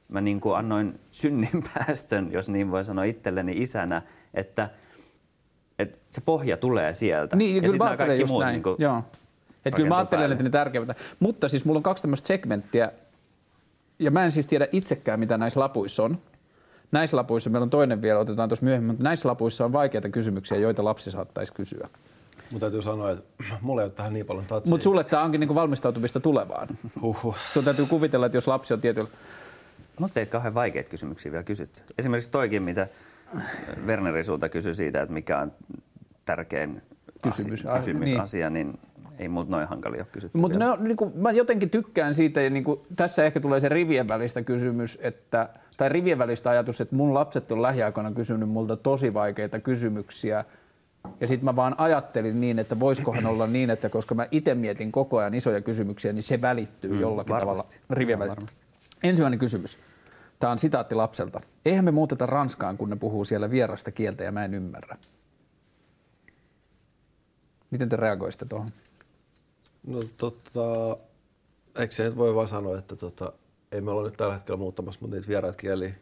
mä 0.09 0.21
niin 0.21 0.41
kuin 0.41 0.57
annoin 0.57 1.01
synninpäästön, 1.11 2.29
jos 2.33 2.49
niin 2.49 2.71
voi 2.71 2.85
sanoa 2.85 3.05
itselleni 3.05 3.53
isänä, 3.57 4.03
että, 4.35 4.71
että 5.79 5.99
se 6.11 6.21
pohja 6.21 6.57
tulee 6.57 6.95
sieltä. 6.95 7.37
Niin, 7.37 7.57
ja 7.57 7.63
kyllä 7.63 7.89
sitten 7.89 8.07
kaikki 8.07 8.25
muut 8.25 8.43
näin. 8.43 8.53
Niin 8.53 8.63
kuin, 8.63 8.77
Joo 8.79 9.03
että 9.65 9.77
kyllä 9.77 9.89
mä 9.89 9.97
ajattelen, 9.97 10.33
että 10.33 10.45
ne 10.45 10.51
tärkeimmät. 10.51 10.97
Mutta 11.21 11.49
siis 11.49 11.65
mulla 11.65 11.79
on 11.79 11.83
kaksi 11.83 12.03
tämmöistä 12.03 12.27
segmenttiä, 12.27 12.93
ja 13.99 14.11
mä 14.11 14.25
en 14.25 14.33
siis 14.33 14.47
tiedä 14.47 14.67
itsekään, 14.73 15.21
mitä 15.21 15.39
näissä 15.39 15.61
lapuissa 15.61 16.03
on. 16.03 16.19
Näissä 16.93 17.17
lapuissa, 17.17 17.51
meillä 17.51 17.65
on 17.65 17.71
toinen 17.71 18.03
vielä, 18.03 18.21
otetaan 18.21 18.49
tuossa 18.49 18.65
myöhemmin, 18.65 18.87
mutta 18.87 19.05
näissä 19.05 19.29
lapuissa 19.29 19.65
on 19.65 19.73
vaikeita 19.73 20.09
kysymyksiä, 20.09 20.59
joita 20.59 20.85
lapsi 20.85 21.11
saattaisi 21.11 21.53
kysyä. 21.53 21.89
Mun 22.51 22.61
täytyy 22.61 22.83
sanoa, 22.83 23.11
että 23.11 23.25
mulla 23.63 23.83
ei 23.83 23.87
ole 23.87 23.93
tähän 23.93 24.13
niin 24.15 24.27
paljon 24.27 24.45
tatsia. 24.47 24.71
Mutta 24.71 24.85
sulle 24.85 25.05
tämä 25.05 25.23
onkin 25.23 25.41
niinku 25.41 25.55
valmistautumista 25.55 26.21
tulevaan. 26.21 26.69
Huhhuh. 27.03 27.37
Sun 27.53 27.65
täytyy 27.65 27.87
kuvitella, 27.87 28.27
että 28.27 28.37
jos 28.37 28.49
lapsi 28.49 28.75
on 28.75 28.81
tietyllä... 28.81 29.09
Mutta 29.99 30.21
ei 30.21 30.27
kauhean 30.27 30.55
vaikeita 30.55 30.91
kysymyksiä 30.91 31.33
vielä 31.33 31.45
kysytty. 31.45 31.83
Esimerkiksi 31.99 32.31
toikin, 32.31 32.65
mitä 32.65 32.89
Werneri 33.87 34.25
sulta 34.25 34.49
kysyi 34.49 34.75
siitä, 34.75 35.03
että 35.03 35.15
mikä 35.15 35.39
on 35.39 35.53
tärkein 36.25 36.83
kysymys, 37.23 37.65
kysymys 37.75 38.11
niin. 38.11 38.21
asia, 38.21 38.51
niin 38.51 38.79
ei 39.19 39.29
muut 39.29 39.49
noin 39.49 39.69
hankalia 39.69 40.01
ole 40.01 40.07
kysytty. 40.13 40.39
Mutta 40.39 40.77
niin 40.77 40.97
mä 41.15 41.31
jotenkin 41.31 41.71
tykkään 41.71 42.15
siitä, 42.15 42.41
ja 42.41 42.51
niin 42.51 42.65
kuin, 42.65 42.81
tässä 42.97 43.25
ehkä 43.25 43.41
tulee 43.41 43.61
se 43.61 43.69
rivien 43.69 44.09
välistä 44.09 44.43
kysymys, 44.43 44.99
että, 45.03 45.49
tai 45.77 45.89
rivien 45.89 46.19
välistä 46.19 46.51
ajatus, 46.51 46.81
että 46.81 46.97
mun 46.97 47.15
lapset 47.15 47.53
on 47.53 47.63
lähiaikoina 47.63 48.13
kysynyt 48.13 48.49
multa 48.49 48.77
tosi 48.77 49.15
vaikeita 49.15 49.61
kysymyksiä, 49.61 50.45
ja 51.21 51.29
sitten 51.29 51.45
mä 51.45 51.57
vaan 51.57 51.75
ajattelin 51.79 52.41
niin, 52.41 52.59
että 52.59 52.81
voisikohan 52.81 53.27
olla 53.27 53.47
niin, 53.47 53.71
että 53.71 53.89
koska 53.89 54.15
mä 54.15 54.27
itse 54.31 54.55
mietin 54.55 54.93
koko 54.93 55.19
ajan 55.19 55.35
isoja 55.35 55.61
kysymyksiä, 55.61 56.13
niin 56.13 56.23
se 56.23 56.41
välittyy 56.41 56.93
mm, 56.93 57.01
jollakin 57.01 57.35
varmasti. 57.35 57.73
tavalla 57.73 57.85
rivien 57.91 58.19
välistä. 58.19 58.47
Ensimmäinen 59.03 59.39
kysymys. 59.39 59.79
Tämä 60.39 60.51
on 60.51 60.59
sitaatti 60.59 60.95
lapselta. 60.95 61.41
Eihän 61.65 61.85
me 61.85 61.91
muuteta 61.91 62.27
Ranskaan, 62.27 62.77
kun 62.77 62.91
ne 62.91 62.97
puhuu 62.97 63.25
siellä 63.25 63.51
vierasta 63.51 63.91
kieltä 63.91 64.25
ja 64.25 64.33
mä 64.33 64.45
en 64.45 64.55
ymmärrä. 64.55 64.97
Miten 67.71 67.89
te 67.89 67.97
reagoisitte 67.97 68.45
tuohon? 68.45 68.69
No 69.87 70.01
tota, 70.17 70.97
eikö 71.79 71.95
se 71.95 72.05
nyt 72.05 72.17
voi 72.17 72.35
vaan 72.35 72.49
sanoa, 72.49 72.79
että 72.79 72.97
tota, 72.97 73.33
ei 73.73 73.81
me 73.81 73.91
olla 73.91 74.05
nyt 74.05 74.17
tällä 74.17 74.35
hetkellä 74.35 74.59
muuttamassa, 74.59 75.01
mutta 75.01 75.17
niitä 75.17 75.29
vieraat 75.29 75.57
kieliä 75.57 75.95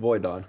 voidaan 0.00 0.46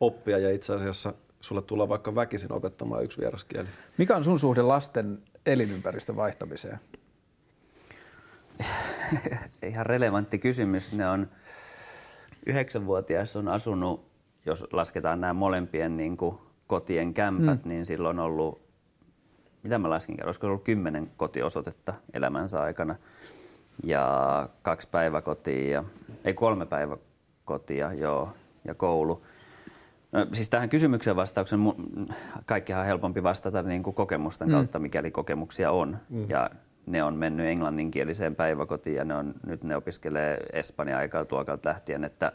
oppia 0.00 0.38
ja 0.38 0.50
itse 0.50 0.74
asiassa 0.74 1.14
sulle 1.40 1.62
tulee 1.62 1.88
vaikka 1.88 2.14
väkisin 2.14 2.52
opettamaan 2.52 3.04
yksi 3.04 3.20
vieraskieli. 3.20 3.68
Mikä 3.98 4.16
on 4.16 4.24
sun 4.24 4.40
suhde 4.40 4.62
lasten 4.62 5.22
elinympäristön 5.46 6.16
vaihtamiseen? 6.16 6.80
Ihan 9.62 9.86
relevantti 9.86 10.38
kysymys. 10.38 10.92
Ne 10.92 11.08
on 11.08 11.30
yhdeksänvuotias 12.46 13.36
on 13.36 13.48
asunut, 13.48 14.06
jos 14.46 14.66
lasketaan 14.72 15.20
nämä 15.20 15.32
molempien 15.32 15.96
niin 15.96 16.16
kuin 16.16 16.38
kotien 16.66 17.14
kämpät, 17.14 17.64
mm. 17.64 17.68
niin 17.68 17.86
silloin 17.86 18.18
on 18.18 18.24
ollut 18.24 18.65
mitä 19.62 19.78
mä 19.78 19.90
laskin, 19.90 20.24
olisiko 20.24 20.46
ollut 20.46 20.64
kymmenen 20.64 21.10
kotiosoitetta 21.16 21.94
elämänsä 22.12 22.62
aikana 22.62 22.96
ja 23.84 24.48
kaksi 24.62 24.88
päiväkotia, 24.90 25.70
ja, 25.70 25.84
ei 26.24 26.34
kolme 26.34 26.66
päiväkotia, 26.66 27.92
joo, 27.92 28.28
ja 28.64 28.74
koulu. 28.74 29.26
No, 30.12 30.26
siis 30.32 30.50
tähän 30.50 30.68
kysymykseen 30.68 31.16
vastauksen 31.16 31.60
kaikkihan 32.46 32.80
on 32.80 32.86
helpompi 32.86 33.22
vastata 33.22 33.62
niin 33.62 33.82
kuin 33.82 33.94
kokemusten 33.94 34.48
mm. 34.48 34.54
kautta, 34.54 34.78
mikäli 34.78 35.10
kokemuksia 35.10 35.70
on. 35.70 35.98
Mm. 36.08 36.30
Ja 36.30 36.50
ne 36.86 37.02
on 37.02 37.14
mennyt 37.14 37.46
englanninkieliseen 37.46 38.34
päiväkotiin 38.34 38.96
ja 38.96 39.04
ne 39.04 39.14
on, 39.14 39.34
nyt 39.46 39.64
ne 39.64 39.76
opiskelee 39.76 40.38
Espanjan 40.52 40.98
aikaa 40.98 41.24
tuokalta 41.24 41.68
lähtien, 41.68 42.04
että, 42.04 42.32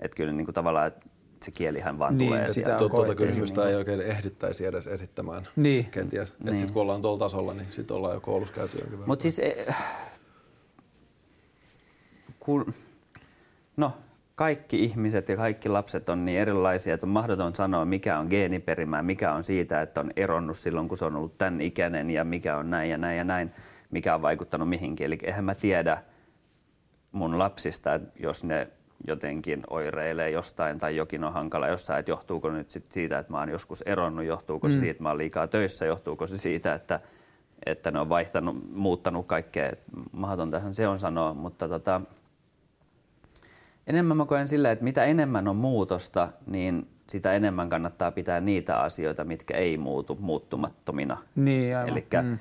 että 0.00 0.16
kyllä 0.16 0.32
niin 0.32 0.44
kuin 0.44 0.54
tavallaan 0.54 0.86
että 0.86 1.06
se 1.42 1.50
kielihän 1.50 1.98
vaan 1.98 2.18
Niin, 2.18 2.28
tulee 2.28 2.50
sitä 2.52 2.68
sieltä. 2.68 2.84
on 2.84 2.90
Tuota 2.90 3.14
kysymystä 3.14 3.68
ei 3.68 3.74
oikein 3.74 4.00
ehdittäisi 4.00 4.66
edes 4.66 4.86
esittämään 4.86 5.48
Niin. 5.56 5.84
kenties. 5.84 6.30
Että 6.30 6.44
Niin. 6.44 6.56
sitten 6.56 6.72
kun 6.72 6.82
ollaan 6.82 7.02
tuolla 7.02 7.18
tasolla, 7.18 7.54
niin 7.54 7.66
sitten 7.70 7.96
ollaan 7.96 8.14
jo 8.14 8.20
koulussa 8.20 8.54
käyty 8.54 8.72
jonkin 8.78 8.90
verran. 8.92 9.08
Mutta 9.08 9.22
siis, 9.22 9.38
eh, 9.38 9.66
kun, 12.40 12.74
no, 13.76 13.92
kaikki 14.34 14.84
ihmiset 14.84 15.28
ja 15.28 15.36
kaikki 15.36 15.68
lapset 15.68 16.08
on 16.08 16.24
niin 16.24 16.38
erilaisia, 16.38 16.94
että 16.94 17.06
on 17.06 17.10
mahdoton 17.10 17.54
sanoa, 17.54 17.84
mikä 17.84 18.18
on 18.18 18.26
geeniperimää, 18.30 19.02
mikä 19.02 19.32
on 19.32 19.42
siitä, 19.44 19.82
että 19.82 20.00
on 20.00 20.10
eronnut 20.16 20.58
silloin, 20.58 20.88
kun 20.88 20.98
se 20.98 21.04
on 21.04 21.16
ollut 21.16 21.38
tämän 21.38 21.60
ikäinen 21.60 22.10
ja 22.10 22.24
mikä 22.24 22.56
on 22.56 22.70
näin 22.70 22.90
ja 22.90 22.98
näin 22.98 23.18
ja 23.18 23.24
näin, 23.24 23.50
mikä 23.90 24.14
on 24.14 24.22
vaikuttanut 24.22 24.68
mihinkin. 24.68 25.06
Eli 25.06 25.18
eihän 25.22 25.44
mä 25.44 25.54
tiedä 25.54 26.02
mun 27.12 27.38
lapsista, 27.38 27.94
että 27.94 28.08
jos 28.22 28.44
ne 28.44 28.68
jotenkin 29.06 29.62
oireilee 29.70 30.30
jostain 30.30 30.78
tai 30.78 30.96
jokin 30.96 31.24
on 31.24 31.32
hankala 31.32 31.68
jossain, 31.68 32.00
että 32.00 32.10
johtuuko 32.10 32.50
nyt 32.50 32.70
sit 32.70 32.92
siitä, 32.92 33.18
että 33.18 33.32
mä 33.32 33.38
oon 33.38 33.48
joskus 33.48 33.82
eronnut, 33.82 34.24
johtuuko 34.24 34.68
se 34.70 34.78
siitä, 34.78 34.90
että 34.90 35.02
mä 35.02 35.08
oon 35.08 35.18
liikaa 35.18 35.48
töissä, 35.48 35.86
johtuuko 35.86 36.26
se 36.26 36.38
siitä, 36.38 36.74
että, 36.74 37.00
että 37.66 37.90
ne 37.90 38.00
on 38.00 38.08
vaihtanut, 38.08 38.56
muuttanut 38.72 39.26
kaikkea. 39.26 39.72
Mahdotontahan 40.12 40.74
se 40.74 40.88
on 40.88 40.98
sanoa, 40.98 41.34
mutta 41.34 41.68
tota, 41.68 42.00
enemmän 43.86 44.16
mä 44.16 44.24
koen 44.24 44.48
sillä, 44.48 44.70
että 44.70 44.84
mitä 44.84 45.04
enemmän 45.04 45.48
on 45.48 45.56
muutosta, 45.56 46.28
niin 46.46 46.88
sitä 47.08 47.32
enemmän 47.32 47.68
kannattaa 47.68 48.10
pitää 48.10 48.40
niitä 48.40 48.80
asioita, 48.80 49.24
mitkä 49.24 49.56
ei 49.56 49.78
muutu 49.78 50.16
muuttumattomina. 50.20 51.18
Niin, 51.34 51.76
aivan. 51.76 51.92
Elikkä, 51.92 52.22
Mm. 52.22 52.38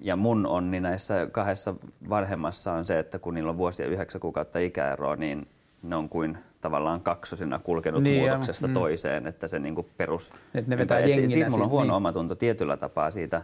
Ja 0.00 0.16
mun 0.16 0.46
onni 0.46 0.80
näissä 0.80 1.28
kahdessa 1.32 1.74
vanhemmassa 2.08 2.72
on 2.72 2.86
se, 2.86 2.98
että 2.98 3.18
kun 3.18 3.34
niillä 3.34 3.50
on 3.50 3.56
vuosia 3.56 3.86
yhdeksän 3.86 4.20
kuukautta 4.20 4.58
ikäeroa, 4.58 5.16
niin 5.16 5.48
ne 5.82 5.96
on 5.96 6.08
kuin 6.08 6.38
tavallaan 6.60 7.00
kaksosina 7.00 7.58
kulkenut 7.58 8.02
Niin, 8.02 8.22
muutoksesta 8.22 8.68
Mm. 8.68 8.74
toiseen, 8.74 9.26
että 9.26 9.48
se 9.48 9.58
niinku 9.58 9.86
perus... 9.96 10.32
Et 10.54 10.66
ne 10.66 10.78
vetää 10.78 11.00
jenginä 11.00 11.30
Siitä 11.30 11.50
mulla 11.50 11.64
on 11.64 11.70
huono 11.70 11.84
niin. 11.84 11.94
omatunto 11.94 12.34
tietyllä 12.34 12.76
tapaa 12.76 13.10
siitä, 13.10 13.42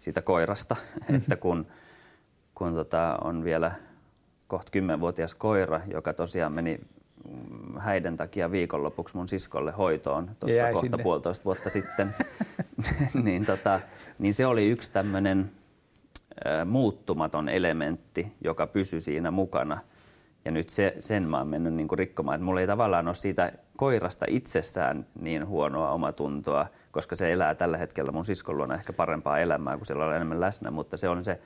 siitä 0.00 0.22
koirasta, 0.22 0.76
että 1.16 1.36
kun, 1.36 1.66
kun 2.54 2.74
tota 2.74 3.18
on 3.24 3.44
vielä 3.44 3.72
kohta 4.46 4.70
kymmenvuotias 4.70 5.34
koira, 5.34 5.80
joka 5.92 6.12
tosiaan 6.12 6.52
meni 6.52 6.80
mm, 7.28 7.78
häiden 7.78 8.16
takia 8.16 8.50
viikonlopuksi 8.50 9.16
mun 9.16 9.28
siskolle 9.28 9.72
hoitoon 9.72 10.30
tuossa 10.40 10.62
kohta 10.72 10.80
sinne. 10.80 11.02
puolitoista 11.02 11.44
vuotta 11.44 11.70
sitten, 11.70 12.14
niin, 13.24 13.44
tota, 13.44 13.80
niin 14.18 14.34
se 14.34 14.46
oli 14.46 14.68
yksi 14.68 14.92
tämmöinen 14.92 15.50
muuttumaton 16.64 17.48
elementti, 17.48 18.32
joka 18.44 18.66
pysyi 18.66 19.00
siinä 19.00 19.30
mukana. 19.30 19.78
Ja 20.48 20.52
nyt 20.52 20.68
se, 20.68 20.94
sen 21.00 21.22
mä 21.28 21.38
oon 21.38 21.48
mennyt 21.48 21.74
niin 21.74 21.88
kuin 21.88 21.98
rikkomaan. 21.98 22.34
Että 22.34 22.44
mulla 22.44 22.60
ei 22.60 22.66
tavallaan 22.66 23.06
ole 23.08 23.14
siitä 23.14 23.52
koirasta 23.76 24.26
itsessään 24.28 25.06
niin 25.20 25.46
huonoa 25.46 25.90
omatuntoa, 25.90 26.66
koska 26.92 27.16
se 27.16 27.32
elää 27.32 27.54
tällä 27.54 27.76
hetkellä 27.78 28.12
mun 28.12 28.24
siskon 28.24 28.56
luona 28.56 28.74
ehkä 28.74 28.92
parempaa 28.92 29.38
elämää, 29.38 29.76
kun 29.76 29.86
siellä 29.86 30.04
on 30.06 30.14
enemmän 30.16 30.40
läsnä. 30.40 30.70
Mutta 30.70 30.96
se 30.96 31.08
on, 31.08 31.24
se, 31.24 31.38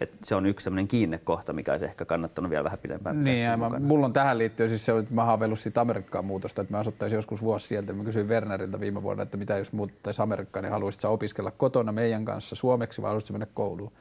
että 0.00 0.16
se 0.24 0.34
on 0.34 0.46
yksi 0.46 0.64
sellainen 0.64 0.88
kiinnekohta, 0.88 1.52
mikä 1.52 1.72
olisi 1.72 1.84
ehkä 1.84 2.04
kannattanut 2.04 2.50
vielä 2.50 2.64
vähän 2.64 2.78
pidempään 2.78 3.24
Niin, 3.24 3.50
aivan. 3.50 3.66
mukana. 3.68 3.86
Mulla 3.86 4.06
on 4.06 4.12
tähän 4.12 4.38
liittyen 4.38 4.68
siis 4.68 4.84
se, 4.84 4.98
että 4.98 5.14
mä 5.14 5.24
haaveillut 5.24 5.58
siitä 5.58 5.80
Amerikkaan 5.80 6.24
muutosta, 6.24 6.62
että 6.62 6.74
mä 6.74 6.78
asuttaisin 6.80 7.16
joskus 7.16 7.42
vuosi 7.42 7.66
sieltä. 7.66 7.92
Mä 7.92 8.04
kysyin 8.04 8.28
Werneriltä 8.28 8.80
viime 8.80 9.02
vuonna, 9.02 9.22
että 9.22 9.36
mitä 9.36 9.56
jos 9.58 9.72
muuttaisi 9.72 10.22
Amerikkaan, 10.22 10.64
niin 10.64 10.72
haluaisit 10.72 11.00
sä 11.00 11.08
opiskella 11.08 11.50
kotona 11.50 11.92
meidän 11.92 12.24
kanssa 12.24 12.56
suomeksi 12.56 13.02
vai 13.02 13.08
haluaisit 13.08 13.30
mennä 13.32 13.46
kouluun? 13.54 13.92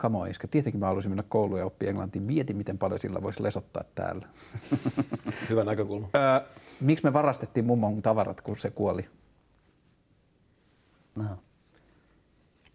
Come 0.00 0.18
on, 0.18 0.28
iskä. 0.28 0.48
Tietenkin 0.48 0.80
mä 0.80 0.86
haluaisin 0.86 1.10
mennä 1.10 1.24
kouluun 1.28 1.58
ja 1.60 1.66
oppia 1.66 1.88
englantia. 1.90 2.22
Mieti, 2.22 2.54
miten 2.54 2.78
paljon 2.78 2.98
sillä 2.98 3.22
voisi 3.22 3.42
lesottaa 3.42 3.82
täällä. 3.94 4.26
Hyvä 5.50 5.64
näkökulma. 5.64 6.08
Öö, 6.16 6.48
miksi 6.80 7.04
me 7.04 7.12
varastettiin 7.12 7.66
mummon 7.66 8.02
tavarat, 8.02 8.40
kun 8.40 8.58
se 8.58 8.70
kuoli? 8.70 9.08
No. 11.18 11.24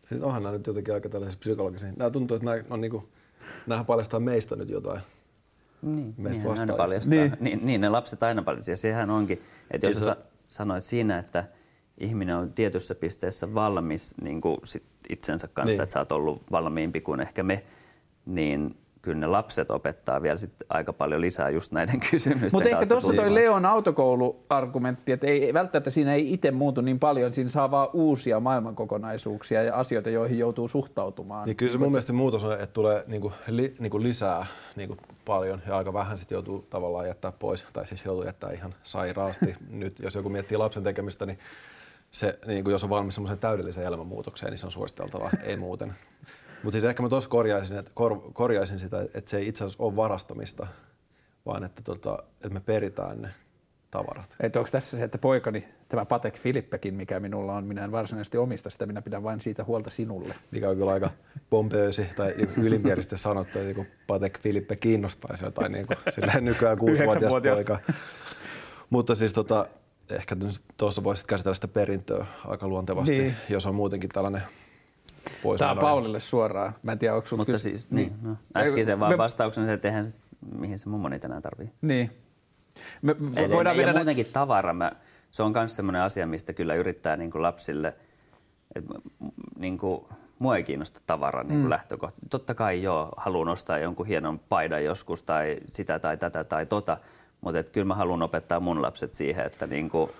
Siis 0.10 0.22
onhan 0.22 0.44
nämä 0.44 0.58
nyt 0.58 0.68
jotenkin 0.68 0.94
aika 0.94 1.10
tällaisia 1.10 1.40
psykologisia. 1.40 1.90
Nämä 1.98 2.10
tuntuu, 2.10 2.36
että 2.38 2.46
nämä 2.46 2.64
on 2.70 2.82
niinku, 2.82 3.10
nämähän 3.68 3.86
paljastaa 3.86 4.20
meistä 4.20 4.56
nyt 4.56 4.70
jotain. 4.70 5.02
Niin, 5.82 6.14
Meistä 6.18 6.44
vastaajista. 6.44 6.78
paljastaa. 6.78 7.10
Niin. 7.10 7.32
Niin. 7.32 7.44
Niin, 7.44 7.66
niin, 7.66 7.82
ne 7.82 7.90
lapset 7.90 8.24
aina 8.24 8.42
paljastaa. 8.44 8.72
Ja 8.72 8.78
sehän 8.78 9.10
onkin, 9.10 9.42
että 9.72 9.88
jos 9.88 10.00
sä 10.00 10.18
sanoit 10.48 10.84
siinä, 10.84 11.18
että 11.20 11.46
ihminen 11.98 12.36
on 12.36 12.54
tietyssä 12.54 12.96
pisteessä 12.96 13.54
valmis 13.54 14.16
niin 14.22 14.42
kuin 14.42 14.58
sit 14.64 14.84
itsensä 15.10 15.48
kanssa, 15.48 15.72
Niin. 15.72 15.82
että 15.84 15.94
sä 15.94 16.00
oot 16.00 16.12
ollut 16.12 16.42
valmiimpi 16.52 17.02
kuin 17.02 17.20
ehkä 17.20 17.44
me, 17.44 17.64
niin 18.26 18.76
kyllä 19.02 19.18
ne 19.18 19.28
lapset 19.28 19.72
opettaa 19.72 20.22
vielä 20.22 20.38
sit 20.38 20.54
aika 20.70 20.94
paljon 20.94 21.22
lisää 21.22 21.50
just 21.50 21.72
näiden 21.72 22.00
kysymysten 22.12 22.50
Mutta 22.54 22.70
ehkä 22.70 22.86
tuossa 22.86 23.14
toi. 23.14 23.34
Leon 23.34 23.66
autokouluargumentti, 23.66 25.12
että 25.12 25.28
ei 25.28 25.54
välttämättä 25.54 25.90
siinä 25.90 26.14
ei 26.14 26.34
itse 26.34 26.52
muutu 26.52 26.82
niin 26.82 27.00
paljon, 27.00 27.34
siinä 27.34 27.50
saa 27.50 27.72
vaan 27.72 27.90
uusia 27.94 28.40
maailmankokonaisuuksia 28.40 29.64
ja 29.64 29.76
asioita, 29.76 30.10
joihin 30.10 30.38
joutuu 30.40 30.68
suhtautumaan. 30.68 31.46
Niin 31.46 31.58
kyllä 31.58 31.72
se 31.72 31.78
mun 31.78 31.88
mielestä 31.90 32.08
se 32.08 32.14
muutos 32.14 32.44
on, 32.44 32.54
että 32.54 32.68
tulee 32.68 33.04
niinku, 33.08 33.34
li, 33.48 33.76
niinku 33.80 34.02
lisää 34.02 34.46
niinku 34.76 34.98
paljon 35.26 35.62
ja 35.68 35.78
aika 35.78 35.94
vähän 35.94 36.18
sitten 36.18 36.36
joutuu 36.36 36.66
tavallaan 36.70 37.08
jättää 37.08 37.32
pois. 37.32 37.66
Tai 37.74 37.86
siis 37.86 38.06
joutuu 38.06 38.26
jättää 38.26 38.52
ihan 38.52 38.76
sairaasti. 38.84 39.56
Nyt 39.70 40.00
jos 40.00 40.16
joku 40.16 40.30
miettii 40.30 40.58
lapsen 40.58 40.84
tekemistä, 40.84 41.26
niin 41.26 41.40
se, 42.14 42.40
niin 42.46 42.64
kuin 42.64 42.72
jos 42.72 42.84
on 42.84 42.90
valmis 42.90 43.16
semmoiseen 43.16 43.40
täydelliseen 43.40 43.88
elämänmuutokseen, 43.88 44.50
niin 44.52 44.58
se 44.58 44.66
on 44.66 44.72
suositeltavaa, 44.72 45.30
ei 45.44 45.56
muuten. 45.56 45.94
Mutta 46.64 46.72
siis 46.72 46.84
ehkä 46.84 47.04
mä 47.04 47.10
tuossa 47.10 47.30
korjaisin, 47.30 47.78
että 47.78 47.92
kor, 47.94 48.22
korjaisin 48.34 48.80
sitä, 48.80 49.02
että 49.02 49.32
se 49.32 49.38
ei 49.38 49.48
itse 49.48 49.64
asiassa 49.64 49.84
ole 49.84 49.96
varastamista, 49.96 50.68
vaan 51.46 51.64
että, 51.64 51.82
tota, 51.82 52.24
että 52.36 52.50
me 52.50 52.60
peritään 52.60 53.22
ne 53.22 53.30
tavarat. 53.92 54.36
Että 54.40 54.60
onko 54.60 54.70
tässä 54.72 54.98
se, 54.98 55.04
että 55.04 55.18
poikani, 55.18 55.68
tämä 55.90 56.06
Patek 56.06 56.38
Filippekin, 56.38 56.94
mikä 56.94 57.20
minulla 57.20 57.54
on, 57.54 57.66
minä 57.66 57.84
en 57.84 57.92
varsinaisesti 57.92 58.38
omista 58.38 58.70
sitä, 58.70 58.86
minä 58.86 59.02
pidän 59.02 59.24
vain 59.24 59.42
siitä 59.42 59.64
huolta 59.64 59.90
sinulle. 59.90 60.36
mikä 60.52 60.70
on 60.70 60.78
kyllä 60.78 60.92
aika 60.92 61.10
pompöösi 61.50 62.06
tai 62.16 62.34
ylimpielisesti 62.58 63.18
sanottu, 63.18 63.60
että 63.60 63.70
joku 63.70 63.86
Patek 64.08 64.40
Filippe 64.40 64.76
kiinnostaisi 64.76 65.46
jotain 65.46 65.72
niin 65.72 65.88
kuin, 65.88 65.98
nykyään 66.42 66.78
kuusivuotias 66.78 67.34
poika. 67.34 67.80
Mutta 68.90 69.16
siis 69.16 69.34
tota, 69.34 69.68
ehkä 70.12 70.36
tuossa 70.78 71.04
voisit 71.04 71.28
käsitellä 71.28 71.54
sitä 71.56 71.68
perintöä 71.68 72.26
aika 72.48 72.68
luontevasti, 72.68 73.12
Niin. 73.12 73.24
niin. 73.24 73.36
jos 73.50 73.66
on 73.66 73.76
muutenkin 73.76 74.10
tällainen 74.10 74.42
pois 75.44 75.60
Tämä 75.60 75.72
on 75.72 75.78
Paulille 75.78 76.20
suoraan. 76.20 76.76
Mä 76.84 76.92
en 76.92 77.00
tiedä, 77.00 77.16
onko 77.16 77.28
Mutta 77.38 77.58
siis, 77.58 77.92
niin, 77.92 78.14
no, 78.22 78.36
äskeisen 78.58 79.00
vaan 79.00 79.18
vastauksen 79.18 79.66
se, 79.66 79.74
että 79.74 79.88
eihän 79.88 80.06
se, 80.06 80.14
mihin 80.58 80.80
se 80.80 80.90
mummo 80.90 81.10
niitä 81.10 81.28
enää 81.28 81.42
tarvii. 81.42 81.72
Niin. 81.82 82.12
Me, 83.02 83.14
me 83.14 83.44
Et, 83.44 83.52
voidaan 83.52 83.78
ja 83.78 83.86
mennä... 83.86 84.00
muutenkin 84.00 84.26
tavara, 84.34 84.74
mä, 84.74 84.92
se 85.32 85.44
on 85.44 85.52
myös 85.56 85.76
sellainen 85.76 86.02
asia, 86.02 86.28
mistä 86.28 86.54
kyllä 86.54 86.76
yrittää 86.76 87.18
niin 87.18 87.32
kuin 87.32 87.42
lapsille, 87.42 87.96
että 88.76 88.94
niin 89.60 89.78
kuin, 89.78 90.06
mua 90.40 90.58
ei 90.58 90.64
kiinnosta 90.64 91.02
tavara 91.08 91.44
niin 91.44 91.50
kuin 91.50 91.64
mm. 91.64 91.70
lähtökohta. 91.70 92.20
Totta 92.30 92.54
kai 92.54 92.84
joo, 92.84 93.14
haluan 93.18 93.50
ostaa 93.50 93.78
jonkun 93.78 94.06
hienon 94.06 94.40
paidan 94.40 94.84
joskus 94.84 95.24
tai 95.24 95.58
sitä 95.66 96.00
tai 96.00 96.18
tätä 96.18 96.44
tai 96.44 96.66
tota, 96.66 96.98
mutta 97.44 97.64
kyllä 97.64 97.86
mä 97.86 97.96
haluan 97.96 98.22
opettaa 98.22 98.60
mun 98.60 98.82
lapset 98.82 99.14
siihen, 99.14 99.46
että 99.46 99.68
niin 99.68 99.90
kuin 99.90 100.12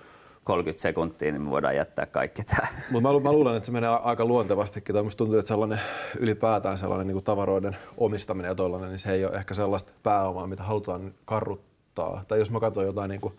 30 0.44 0.82
sekuntia 0.82 1.32
niin 1.32 1.42
me 1.42 1.50
voidaan 1.50 1.76
jättää 1.76 2.06
kaikki 2.06 2.44
tämä. 2.44 2.68
Mutta 2.90 3.12
mä, 3.12 3.20
mä 3.20 3.32
luulen, 3.32 3.56
että 3.56 3.66
se 3.66 3.72
menee 3.72 3.88
aika 3.88 4.24
luontevastikin. 4.24 4.94
Tai 4.94 5.02
musta 5.02 5.18
tuntuu, 5.18 5.38
että 5.38 5.48
sellainen 5.48 5.80
ylipäätään 6.18 6.78
sellainen 6.78 7.06
niin 7.06 7.14
kuin 7.14 7.24
tavaroiden 7.24 7.76
omistaminen 7.96 8.48
ja 8.48 8.54
tollainen, 8.54 8.90
niin 8.90 8.98
se 8.98 9.12
ei 9.12 9.24
ole 9.24 9.36
ehkä 9.36 9.54
sellaista 9.54 9.92
pääomaa, 10.02 10.46
mitä 10.46 10.62
halutaan 10.62 11.14
karruttaa. 11.24 12.24
Tai 12.28 12.38
jos 12.38 12.50
mä 12.50 12.60
katson 12.60 12.84
jotain 12.84 13.08
niin 13.08 13.20
kuin 13.20 13.34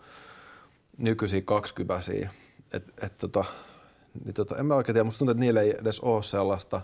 nykyisiä 0.98 1.40
kaksikypäisiä, 1.44 2.30
että 2.72 3.06
et, 3.06 3.18
tota, 3.18 3.44
niin 4.24 4.34
tota, 4.34 4.56
en 4.56 4.66
mä 4.66 4.74
oikein 4.74 4.94
tiedä, 4.94 5.04
musta 5.04 5.18
tuntuu, 5.18 5.30
että 5.30 5.40
niillä 5.40 5.60
ei 5.60 5.74
edes 5.80 6.00
ole 6.00 6.22
sellaista 6.22 6.80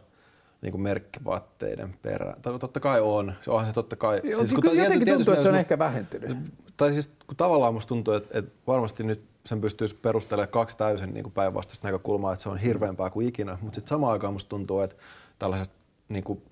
niin 0.63 0.73
kuin 0.73 0.83
merkkivaatteiden 0.83 1.95
perään. 2.03 2.43
Tai 2.43 2.59
totta 2.59 2.81
kai 2.81 3.01
on, 3.01 3.33
onhan 3.47 3.67
se 3.67 3.73
totta 3.73 3.97
kai. 3.97 4.21
Joo, 4.25 4.39
siis 4.39 4.53
kun 4.53 4.61
kyllä 4.61 4.75
ta- 4.75 4.83
jotenkin 4.83 5.05
tietysti 5.05 5.25
tuntuu, 5.25 5.33
että 5.33 5.43
se 5.43 5.49
on 5.49 5.55
ehkä 5.55 5.79
vähentynyt. 5.79 6.39
tai 6.77 6.93
siis 6.93 7.11
kun 7.27 7.37
tavallaan 7.37 7.75
musta 7.75 7.89
tuntuu, 7.89 8.15
että, 8.15 8.39
että 8.39 8.53
varmasti 8.67 9.05
nyt 9.05 9.25
sen 9.47 9.61
pystyisi 9.61 9.95
perustelemaan 9.95 10.49
kaksi 10.49 10.77
täysin 10.77 11.15
niin 11.15 11.23
kuin 11.23 11.33
päinvastaista 11.33 11.89
näkökulmaa, 11.89 12.33
että 12.33 12.43
se 12.43 12.49
on 12.49 12.59
hirveämpää 12.59 13.11
kuin 13.11 13.29
ikinä, 13.29 13.59
mutta 13.61 13.75
sitten 13.75 13.89
samaan 13.89 14.13
aikaan 14.13 14.33
musta 14.33 14.49
tuntuu, 14.49 14.81
että 14.81 14.97
tällaisesta 15.39 15.75
niin 16.09 16.25
kuin 16.25 16.43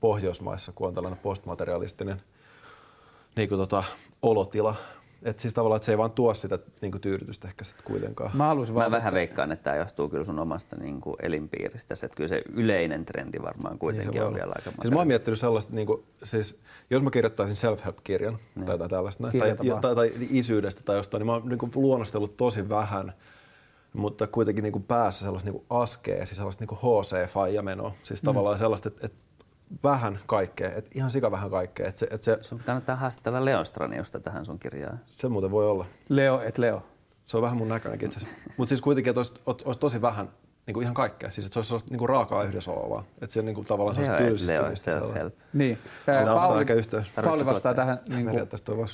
Pohjoismaissa, 0.00 0.72
kun 0.72 0.88
on 0.88 0.94
tällainen 0.94 1.20
postmaterialistinen 1.22 2.22
niin 3.36 3.48
kuin 3.48 3.58
tota, 3.58 3.84
olotila, 4.22 4.74
että 5.22 5.42
siis 5.42 5.54
tavallaan, 5.54 5.76
että 5.76 5.86
se 5.86 5.92
ei 5.92 5.98
vaan 5.98 6.10
tuo 6.10 6.34
sitä 6.34 6.58
niin 6.80 6.92
kuin 6.92 7.02
tyydytystä 7.02 7.48
ehkä 7.48 7.64
sitten 7.64 7.84
kuitenkaan. 7.84 8.30
Mä 8.34 8.46
haluaisin 8.46 8.74
Mä 8.74 8.80
vaan... 8.80 8.90
vähän 8.90 9.14
veikkaan, 9.14 9.52
että 9.52 9.64
tämä 9.64 9.76
johtuu 9.76 10.08
kyllä 10.08 10.24
sun 10.24 10.38
omasta 10.38 10.76
niin 10.76 11.00
kuin 11.00 11.16
elinpiiristä. 11.22 11.94
Se, 11.94 12.06
että 12.06 12.16
kyllä 12.16 12.28
se 12.28 12.42
yleinen 12.52 13.04
trendi 13.04 13.42
varmaan 13.42 13.78
kuitenkin 13.78 14.10
Niin 14.10 14.22
on 14.22 14.28
olla. 14.28 14.36
vielä 14.36 14.52
aika 14.56 14.70
Siis 14.80 14.90
mä 14.92 14.98
oon 14.98 15.06
miettinyt 15.06 15.38
sellaista, 15.38 15.74
niin 15.74 15.86
kuin, 15.86 16.02
siis, 16.24 16.60
jos 16.90 17.02
mä 17.02 17.10
kirjoittaisin 17.10 17.56
self-help-kirjan 17.56 18.38
Niin. 18.54 18.66
tai 18.66 18.74
jotain 18.74 18.90
tällaista, 18.90 19.28
tai, 19.38 19.56
tai, 19.80 19.94
tai, 19.94 20.10
isyydestä 20.30 20.82
tai 20.84 20.96
jostain, 20.96 21.20
niin 21.20 21.26
mä 21.26 21.32
oon 21.32 21.48
niin 21.48 21.58
kuin, 21.58 21.72
luonnostellut 21.74 22.36
tosi 22.36 22.68
vähän, 22.68 23.12
mutta 23.92 24.26
kuitenkin 24.26 24.62
niin 24.62 24.72
kuin 24.72 24.84
päässä 24.84 25.24
sellaista 25.24 25.50
niin 25.50 25.60
kuin 25.60 25.80
askea, 25.80 26.26
siis 26.26 26.36
sellaista 26.36 26.62
niin 26.62 26.68
kuin 26.68 26.78
HC-faija-menoa. 26.78 27.92
Siis 28.02 28.22
tavallaan 28.22 28.58
sellaista, 28.58 28.88
että, 28.88 29.06
että 29.06 29.18
vähän 29.84 30.18
kaikkea, 30.26 30.72
että 30.72 30.90
ihan 30.94 31.10
sika 31.10 31.30
vähän 31.30 31.50
kaikkea. 31.50 31.88
Että 31.88 31.98
se, 31.98 32.06
että 32.10 32.24
se, 32.24 32.38
Sun 32.40 32.60
kannattaa 32.66 32.96
haastatella 32.96 33.44
Leon 33.44 33.66
Straniusta 33.66 34.20
tähän 34.20 34.44
sun 34.44 34.58
kirjaan. 34.58 35.00
se 35.06 35.28
muuten 35.28 35.50
voi 35.50 35.68
olla. 35.70 35.86
Leo 36.08 36.40
et 36.40 36.58
Leo. 36.58 36.82
Se 37.24 37.36
on 37.36 37.42
vähän 37.42 37.56
mun 37.56 37.68
näköinenkin 37.68 38.08
itse 38.08 38.26
Mutta 38.56 38.68
siis 38.68 38.80
kuitenkin, 38.80 39.10
että 39.10 39.20
olisi, 39.20 39.34
olisi 39.64 39.80
tosi 39.80 40.02
vähän 40.02 40.30
niin 40.66 40.74
kuin 40.74 40.82
ihan 40.82 40.94
kaikkea. 40.94 41.30
Siis 41.30 41.46
että 41.46 41.54
se 41.54 41.58
olisi 41.58 41.68
sellaista 41.68 41.90
niin 41.90 41.98
kuin 41.98 42.08
raakaa 42.08 42.44
yhdessäoloa 42.44 42.90
vaan. 42.90 43.04
Että 43.22 43.32
se 43.32 43.38
on 43.40 43.44
niin 43.46 43.54
kuin 43.54 43.66
tavallaan 43.66 43.96
sellaista 43.96 44.24
tylsistä. 44.24 44.90
self-help. 44.90 45.32
Niin. 45.52 45.78
Pauli, 46.24 46.66
yhteys. 46.72 47.12
Pauli 47.24 47.46
vastaa 47.46 47.74
tähän. 47.74 47.98
Niin 48.08 48.26
kuin. 48.26 48.88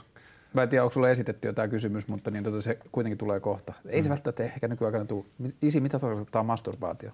Mä 0.53 0.63
en 0.63 0.69
tiedä, 0.69 0.85
onko 0.85 0.93
sulle 0.93 1.11
esitetty 1.11 1.49
jotain 1.49 1.71
kysymys, 1.71 2.09
mutta 2.09 2.31
niin 2.31 2.45
tota 2.45 2.63
se 2.63 2.79
kuitenkin 2.93 3.19
tulee 3.19 3.41
kohta. 3.41 3.73
Ei 3.89 4.03
se 4.03 4.09
mm. 4.09 4.11
välttämättä 4.11 4.45
ehkä 4.45 4.69
nykyaikana 4.69 5.05
tule. 5.05 5.25
Isi, 5.63 5.81
mitä 5.81 5.99
tarkoittaa 5.99 6.43
masturbaatio? 6.43 7.11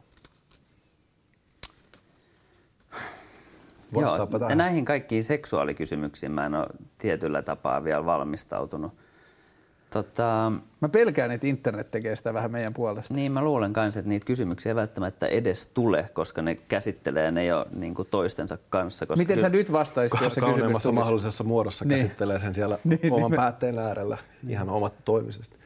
Joo, 4.01 4.28
ja 4.49 4.55
näihin 4.55 4.84
kaikkiin 4.84 5.24
seksuaalikysymyksiin 5.24 6.32
mä 6.32 6.47
en 6.47 6.55
ole 6.55 6.66
tietyllä 6.99 7.43
tapaa 7.43 7.84
vielä 7.84 8.05
valmistautunut. 8.05 8.93
Tota, 9.93 10.53
mä 10.80 10.88
pelkään, 10.88 11.30
että 11.30 11.47
internet 11.47 11.90
tekee 11.90 12.16
sitä 12.16 12.34
vähän 12.34 12.51
meidän 12.53 12.74
puolesta. 12.74 13.14
Niin, 13.14 13.32
mä 13.32 13.43
luulen 13.45 13.72
myös, 13.76 13.97
että 13.97 14.09
niitä 14.09 14.26
kysymyksiä 14.26 14.70
ei 14.70 14.76
välttämättä 14.76 15.26
edes 15.26 15.66
tule, 15.66 16.11
koska 16.12 16.43
ne 16.43 16.55
käsittelee 16.55 17.30
ne 17.30 17.45
jo 17.45 17.66
niin 17.72 17.95
kuin 17.95 18.09
toistensa 18.11 18.59
kanssa. 18.70 19.07
Koska 19.07 19.22
Miten 19.22 19.40
sä 19.40 19.49
nyt 19.49 19.72
vastaisit, 19.72 20.20
jos 20.20 20.34
se 20.34 20.40
kysymys 20.40 20.72
tulisi? 20.72 20.93
mahdollisessa 20.93 21.45
muodossa 21.45 21.84
niin. 21.84 22.01
käsittelee 22.01 22.40
sen 22.40 22.55
siellä 22.55 22.78
niin, 22.84 23.01
niin 23.03 23.12
oman 23.12 23.30
niin, 23.30 23.36
päätteen 23.36 23.78
äärellä 23.78 24.18
ihan 24.49 24.68
omat 24.68 24.95
toimisesti. 25.05 25.57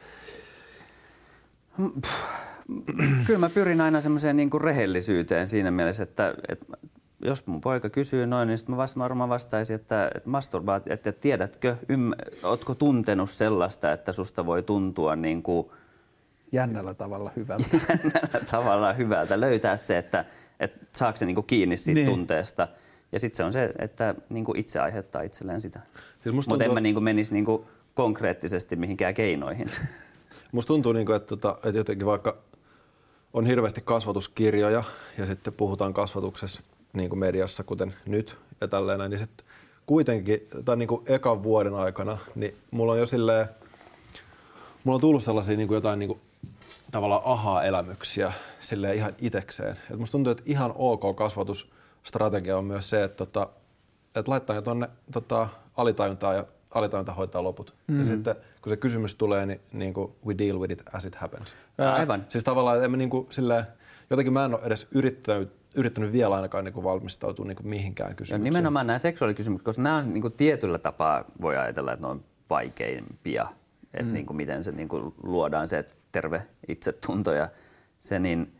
Kyllä 3.27 3.39
mä 3.39 3.49
pyrin 3.49 3.81
aina 3.81 4.01
semmoiseen 4.01 4.37
niin 4.37 4.49
rehellisyyteen 4.61 5.47
siinä 5.47 5.71
mielessä, 5.71 6.03
että, 6.03 6.33
että 6.49 6.65
jos 7.21 7.47
mun 7.47 7.61
poika 7.61 7.89
kysyy 7.89 8.27
noin, 8.27 8.47
niin 8.47 8.57
sitten 8.57 8.75
mä 8.75 8.85
varmaan 8.97 9.29
vastaisin, 9.29 9.75
että, 9.75 10.09
että 10.15 10.29
masturbaat, 10.29 10.87
että 10.87 11.11
tiedätkö, 11.11 11.75
ymm, 11.89 12.11
ootko 12.43 12.75
tuntenut 12.75 13.29
sellaista, 13.29 13.91
että 13.91 14.11
susta 14.11 14.45
voi 14.45 14.63
tuntua 14.63 15.15
niin 15.15 15.43
kuin, 15.43 15.67
jännällä 16.51 16.93
tavalla 16.93 17.31
hyvältä. 17.35 17.67
jännällä 17.89 18.45
tavalla 18.51 18.93
hyvältä. 18.93 19.39
Löytää 19.39 19.77
se, 19.77 19.97
että, 19.97 20.25
että 20.59 20.85
saako 20.93 21.17
se 21.17 21.25
niin 21.25 21.35
kuin 21.35 21.47
kiinni 21.47 21.77
siitä 21.77 21.99
niin. 21.99 22.09
tunteesta. 22.09 22.67
Ja 23.11 23.19
sitten 23.19 23.37
se 23.37 23.43
on 23.43 23.53
se, 23.53 23.73
että 23.79 24.15
niin 24.29 24.45
kuin 24.45 24.59
itse 24.59 24.79
aiheuttaa 24.79 25.21
itselleen 25.21 25.61
sitä. 25.61 25.79
Siis 26.23 26.35
Mutta 26.35 26.49
tuntuu... 26.49 26.65
en 26.65 26.73
mä 26.73 26.79
niin 26.79 26.95
kuin 26.95 27.03
menisi 27.03 27.33
niin 27.33 27.45
kuin 27.45 27.65
konkreettisesti 27.93 28.75
mihinkään 28.75 29.13
keinoihin. 29.13 29.67
Musta 30.51 30.67
tuntuu, 30.67 30.93
niin 30.93 31.05
kuin, 31.05 31.15
että, 31.15 31.27
tota, 31.27 31.57
että 31.63 31.77
jotenkin 31.77 32.07
vaikka 32.07 32.37
on 33.33 33.45
hirveästi 33.45 33.81
kasvatuskirjoja 33.85 34.83
ja 35.17 35.25
sitten 35.25 35.53
puhutaan 35.53 35.93
kasvatuksessa– 35.93 36.61
niin 36.97 37.09
kuin 37.09 37.19
mediassa, 37.19 37.63
kuten 37.63 37.95
nyt 38.05 38.37
ja 38.61 38.67
tälleen 38.67 39.09
niin 39.09 39.19
sitten 39.19 39.47
kuitenkin 39.85 40.47
tämän 40.65 40.79
niin 40.79 40.87
kuin 40.87 41.01
ekan 41.05 41.43
vuoden 41.43 41.73
aikana, 41.73 42.17
niin 42.35 42.55
mulla 42.71 42.91
on 42.91 42.99
jo 42.99 43.05
silleen, 43.05 43.47
mulla 44.83 44.95
on 44.95 45.01
tullut 45.01 45.23
sellaisia 45.23 45.57
niin 45.57 45.67
kuin 45.67 45.75
jotain 45.75 45.99
niin 45.99 46.07
kuin, 46.07 46.19
tavallaan 46.91 47.21
aha-elämyksiä 47.25 48.33
silleen 48.59 48.95
ihan 48.95 49.13
itekseen. 49.21 49.77
Et 49.91 49.99
musta 49.99 50.11
tuntuu, 50.11 50.31
että 50.31 50.43
ihan 50.45 50.73
ok 50.75 51.15
kasvatusstrategia 51.15 52.57
on 52.57 52.65
myös 52.65 52.89
se, 52.89 53.03
että, 53.03 53.25
tota, 53.25 53.49
että 54.15 54.31
laittaa 54.31 54.55
jo 54.55 54.61
tuonne 54.61 54.89
tota, 55.11 55.47
alitajuntaan 55.77 56.35
ja 56.35 56.45
alitajunta 56.71 57.13
hoitaa 57.13 57.43
loput. 57.43 57.73
Mm-hmm. 57.87 57.99
Ja 57.99 58.07
sitten 58.07 58.35
kun 58.61 58.69
se 58.69 58.77
kysymys 58.77 59.15
tulee, 59.15 59.45
niin, 59.45 59.61
niin 59.73 59.93
kuin 59.93 60.11
we 60.25 60.37
deal 60.37 60.59
with 60.59 60.71
it 60.71 60.83
as 60.93 61.05
it 61.05 61.15
happens. 61.15 61.55
Aivan. 61.77 62.25
Siis 62.29 62.43
tavallaan, 62.43 62.77
että 62.77 62.97
niin 62.97 63.09
kuin, 63.09 63.27
silleen, 63.29 63.63
jotenkin 64.09 64.33
mä 64.33 64.45
en 64.45 64.53
ole 64.53 64.63
edes 64.63 64.87
yrittänyt 64.91 65.51
yrittänyt 65.77 66.11
vielä 66.11 66.35
ainakaan 66.35 66.65
niin 66.65 66.73
kuin 66.73 66.83
valmistautua 66.83 67.45
niin 67.45 67.55
kuin 67.55 67.67
mihinkään 67.67 68.15
kysymykseen. 68.15 68.41
Ja 68.41 68.43
nimenomaan 68.43 68.87
nämä 68.87 68.99
seksuaalikysymykset, 68.99 69.65
koska 69.65 69.81
nämä 69.81 69.97
on 69.97 70.13
niin 70.13 70.21
kuin 70.21 70.33
tietyllä 70.33 70.77
tapaa, 70.77 71.25
voi 71.41 71.57
ajatella, 71.57 71.93
että 71.93 72.05
ne 72.05 72.11
on 72.11 72.23
vaikeimpia. 72.49 73.47
Että 73.93 74.05
mm. 74.05 74.13
niin 74.13 74.25
kuin 74.25 74.37
miten 74.37 74.63
se 74.63 74.71
niin 74.71 74.87
kuin 74.87 75.13
luodaan 75.23 75.67
se 75.67 75.85
terve 76.11 76.41
itsetunto 76.67 77.33
ja 77.33 77.49
se, 77.99 78.19
niin 78.19 78.51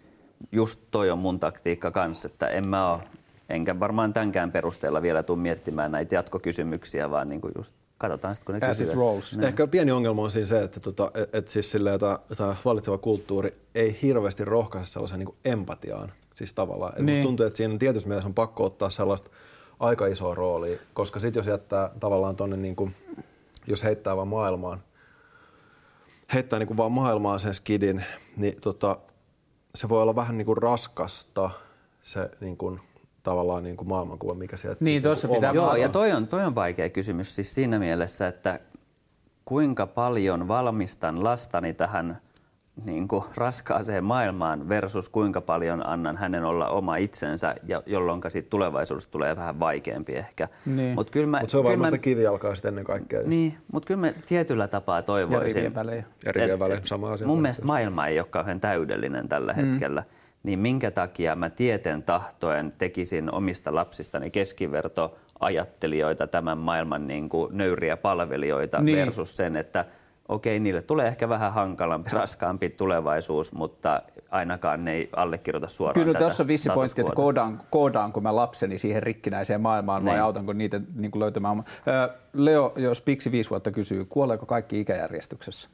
just 0.52 0.82
toi 0.92 1.10
on 1.10 1.20
mun 1.20 1.40
taktiikka 1.40 1.92
kanssa, 1.92 2.28
että 2.28 2.48
en 2.48 2.68
mä 2.68 2.94
ole, 2.94 3.04
enkä 3.50 3.80
varmaan 3.80 4.14
tämänkään 4.14 4.52
perusteella 4.52 5.02
vielä 5.02 5.24
tule 5.24 5.40
miettimään 5.40 5.92
näitä 5.92 6.16
jatkokysymyksiä, 6.16 7.10
vaan 7.10 7.30
niin 7.30 7.42
kuin 7.42 7.54
just 7.58 7.76
katsotaan 7.98 8.36
sitten, 8.36 8.54
kun 8.54 8.60
ne 8.62 8.68
As 8.68 8.78
kysyy. 8.78 8.88
it 8.88 8.98
rolls. 8.98 9.38
Ehkä 9.42 9.68
pieni 9.68 9.92
ongelma 9.92 10.22
on 10.22 10.32
siinä 10.32 10.48
se, 10.48 10.64
että 10.64 10.80
tota, 10.80 11.12
et, 11.14 11.36
et 11.36 11.48
siis 11.48 11.72
silleen, 11.72 12.00
tämä 12.38 12.56
vallitseva 12.66 12.98
kulttuuri 12.98 13.54
ei 13.76 14.00
hirveästi 14.02 14.46
rohkaise 14.46 14.92
sellaisen 14.92 15.20
niin 15.20 15.36
empatiaan. 15.46 16.12
Siis 16.38 16.54
tavallaan. 16.54 16.94
Niin. 16.96 17.06
Musta 17.06 17.24
tuntuu, 17.24 17.46
että 17.46 17.58
siinä 17.58 17.78
tietysti 17.78 18.10
mielessä 18.10 18.28
on 18.28 18.34
pakko 18.34 18.66
ottaa 18.66 18.90
sellaista 18.90 19.30
aika 19.80 20.08
isoa 20.08 20.36
roolia, 20.36 20.80
koska 20.94 21.20
sitten 21.20 21.40
jos 21.40 21.48
jättää 21.48 21.90
tavallaan 22.00 22.36
tonne, 22.36 22.58
niin 22.58 22.76
kuin, 22.76 22.96
jos 23.68 23.84
heittää 23.84 24.18
vaan 24.18 24.28
maailmaan, 24.28 24.84
heittää 26.34 26.60
niin 26.60 26.68
kuin 26.68 26.78
vaan 26.78 26.92
maailmaan 26.92 27.40
sen 27.40 27.54
skidin, 27.54 28.04
niin 28.38 28.62
tota, 28.62 28.98
se 29.76 29.90
voi 29.90 30.02
olla 30.02 30.16
vähän 30.16 30.38
niin 30.38 30.46
kuin 30.46 30.58
raskasta 30.58 31.50
se 32.04 32.30
niin 32.42 32.58
kuin, 32.58 32.80
tavallaan 33.24 33.64
niin 33.64 33.78
kuin 33.78 33.88
maailmankuva, 33.88 34.34
mikä 34.34 34.58
sieltä... 34.58 34.86
Niin, 34.86 35.04
tuossa 35.04 35.28
pitää... 35.28 35.54
Joo, 35.54 35.76
ja 35.76 35.90
toi 35.90 36.12
on, 36.12 36.28
toi 36.28 36.46
on 36.46 36.56
vaikea 36.56 36.90
kysymys 36.90 37.36
siis 37.36 37.54
siinä 37.54 37.80
mielessä, 37.80 38.28
että 38.28 38.60
kuinka 39.46 39.88
paljon 39.88 40.48
valmistan 40.48 41.24
lastani 41.24 41.74
tähän 41.74 42.22
niin 42.86 43.08
kuin 43.08 43.24
raskaaseen 43.36 44.04
maailmaan 44.04 44.70
versus 44.70 45.10
kuinka 45.10 45.42
paljon 45.42 45.88
annan 45.88 46.18
hänen 46.18 46.44
olla 46.44 46.70
oma 46.70 46.96
itsensä, 46.96 47.56
ja 47.64 47.84
jolloin 47.86 48.22
siitä 48.28 48.50
tulevaisuudesta 48.50 49.12
tulee 49.12 49.36
vähän 49.36 49.60
vaikeampi 49.60 50.16
ehkä. 50.16 50.48
Niin. 50.66 50.96
Mutta 50.96 51.20
Mut 51.42 51.50
se 51.50 51.58
on 51.58 51.64
varmaan 51.64 51.94
mä... 51.94 51.98
kivijalkaa 51.98 52.56
sitten 52.56 52.70
ennen 52.70 52.86
kaikkea. 52.86 53.22
Niin, 53.26 53.58
mutta 53.72 53.88
kyllä 53.88 54.00
mä 54.00 54.14
tietyllä 54.28 54.68
tapaa 54.68 55.02
toivoisin. 55.02 55.48
Ja 55.48 55.54
rivien 55.54 55.76
välein. 55.76 56.06
Ja 56.26 56.32
rivien 56.32 56.60
välein, 56.60 56.82
sama 56.86 57.12
asia. 57.12 57.28
Mun 57.28 57.42
mielestä 57.42 57.66
maailma 57.66 58.08
ei 58.08 58.20
ole 58.20 58.28
kauhean 58.30 58.60
täydellinen 58.60 59.30
tällä 59.30 59.54
mm. 59.54 59.66
hetkellä. 59.66 60.04
Niin 60.44 60.60
minkä 60.60 60.92
takia 60.92 61.36
mä 61.36 61.50
tieten 61.50 62.04
tahtoen 62.04 62.74
tekisin 62.78 63.32
omista 63.32 63.76
lapsistani 63.76 64.32
keskiverto 64.32 65.18
ajattelijoita 65.40 66.28
tämän 66.28 66.58
maailman 66.58 67.08
niin 67.08 67.30
kuin 67.30 67.58
nöyriä 67.58 67.98
palvelijoita 67.98 68.82
niin. 68.82 68.98
versus 68.98 69.38
sen, 69.38 69.56
että– 69.56 69.86
okei, 70.30 70.60
niille 70.60 70.82
tulee 70.82 71.08
ehkä 71.08 71.30
vähän 71.30 71.54
hankalampi, 71.54 72.10
raskaampi 72.20 72.70
tulevaisuus, 72.70 73.54
mutta 73.54 74.02
ainakaan 74.30 74.86
ne 74.86 74.94
ei 74.94 75.10
allekirjoita 75.16 75.68
suoraan 75.68 75.94
Kyllä 75.94 76.14
tätä 76.14 76.26
tässä 76.26 76.44
on 76.44 76.48
vissi 76.48 76.70
pointti, 76.70 77.02
että 77.02 77.14
koodaan, 77.14 77.62
koodaanko 77.70 78.22
mä 78.22 78.36
lapseni 78.36 78.78
siihen 78.78 79.04
rikkinäiseen 79.04 79.62
maailmaan 79.62 80.06
vai 80.06 80.14
niin. 80.14 80.24
autanko 80.24 80.54
niitä 80.54 80.82
niin 80.96 81.12
kuin 81.12 81.20
löytämään. 81.20 81.64
Leo, 82.34 82.74
jos 82.76 83.02
Piksi 83.02 83.32
viisi 83.32 83.50
vuotta 83.50 83.72
kysyy, 83.72 84.06
kuoleeko 84.06 84.46
kaikki 84.46 84.80
ikäjärjestyksessä? 84.80 85.70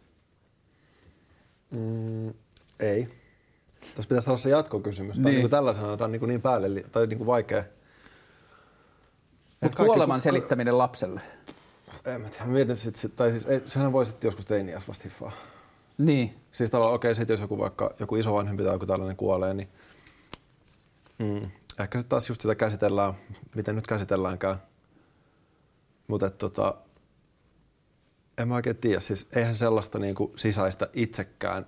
Mm, 1.72 2.34
ei. 2.80 3.08
Tässä 3.80 4.10
pitäisi 4.10 4.30
olla 4.30 4.38
se 4.38 4.50
jatkokysymys. 4.50 5.16
Tämä 5.16 5.30
niin. 5.30 5.38
on 5.38 5.42
niin 5.42 5.52
tällaisena, 5.52 5.98
tämä 5.98 6.06
on 6.06 6.12
niin, 6.12 6.28
niin 6.28 6.42
päälle, 6.42 6.84
tai 6.92 7.08
niin 7.08 7.18
kuin 7.18 7.28
vaikea. 7.28 7.64
Mutta 9.62 9.86
kuoleman 9.86 10.22
selittäminen 10.22 10.78
lapselle? 10.78 11.22
En 12.06 12.22
mä 12.22 12.30
tiedä, 12.30 12.46
mietin 12.46 12.76
sit, 12.76 12.96
sit, 12.96 13.16
tai 13.16 13.32
siis, 13.32 13.46
ei, 13.46 13.62
sehän 13.66 13.94
voi 13.94 14.06
sitten 14.06 14.28
joskus 14.28 14.46
teiniässä 14.46 14.88
vasta 14.88 15.04
hiffaa. 15.04 15.32
Niin. 15.98 16.36
Siis 16.52 16.72
tavallaan, 16.72 16.96
okei, 16.96 17.10
okay, 17.12 17.16
sitten 17.16 17.34
jos 17.34 17.42
joku 17.42 17.58
vaikka 17.58 17.94
joku 18.00 18.16
isovanhempi 18.16 18.64
tai 18.64 18.74
joku 18.74 18.86
tällainen 18.86 19.18
kuolee, 19.18 19.54
niin 19.54 19.70
mm, 21.20 21.52
ehkä 21.80 21.98
sitten 21.98 22.10
taas 22.10 22.30
just 22.30 22.42
sitä 22.42 22.56
käsitellään, 22.56 23.14
miten 23.56 23.76
nyt 23.76 23.88
käsitelläänkään. 23.88 24.56
Mutta 26.08 26.30
tota, 26.30 26.76
en 28.38 28.48
mä 28.48 28.56
oikein 28.56 28.78
tiedä, 28.78 29.00
siis 29.00 29.28
eihän 29.36 29.56
sellaista 29.56 30.00
niinku 30.00 30.34
sisäistä 30.36 30.88
itsekään, 30.94 31.66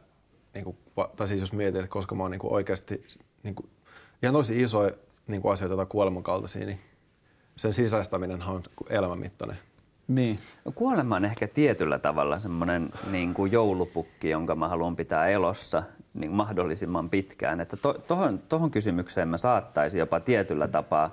niinku, 0.54 0.78
tai 1.16 1.28
siis 1.28 1.42
jos 1.42 1.54
mietin, 1.54 1.82
että 1.82 1.92
koska 1.92 2.16
mä 2.16 2.24
oon 2.24 2.32
niinku 2.32 2.54
oikeasti 2.54 3.08
niinku, 3.44 3.70
ihan 4.24 4.34
tosi 4.34 4.64
isoja 4.64 4.92
niinku 5.28 5.50
asioita, 5.50 5.76
joita 5.76 5.92
kuoleman 5.92 6.24
kaltaisia, 6.24 6.66
niin 6.66 6.80
sen 7.56 7.74
sisäistäminen 7.74 8.44
on 8.44 8.64
elämänmittainen. 8.90 9.58
Niin. 10.08 10.36
Kuolema 10.76 11.16
on 11.16 11.26
ehkä 11.26 11.47
tietyllä 11.47 11.99
tavalla 11.99 12.39
semmoinen 12.39 12.89
niin 13.12 13.34
kuin 13.34 13.51
joulupukki, 13.51 14.30
jonka 14.30 14.56
mä 14.56 14.68
haluan 14.68 14.95
pitää 14.95 15.28
elossa 15.28 15.84
niin 16.14 16.32
mahdollisimman 16.32 17.10
pitkään. 17.10 17.62
Että 17.62 17.78
to, 17.78 17.93
tohon, 17.93 18.39
tohon 18.49 18.72
kysymykseen 18.72 19.28
mä 19.28 19.38
saattaisin 19.38 19.99
jopa 19.99 20.20
tietyllä 20.20 20.68
tapaa 20.68 21.12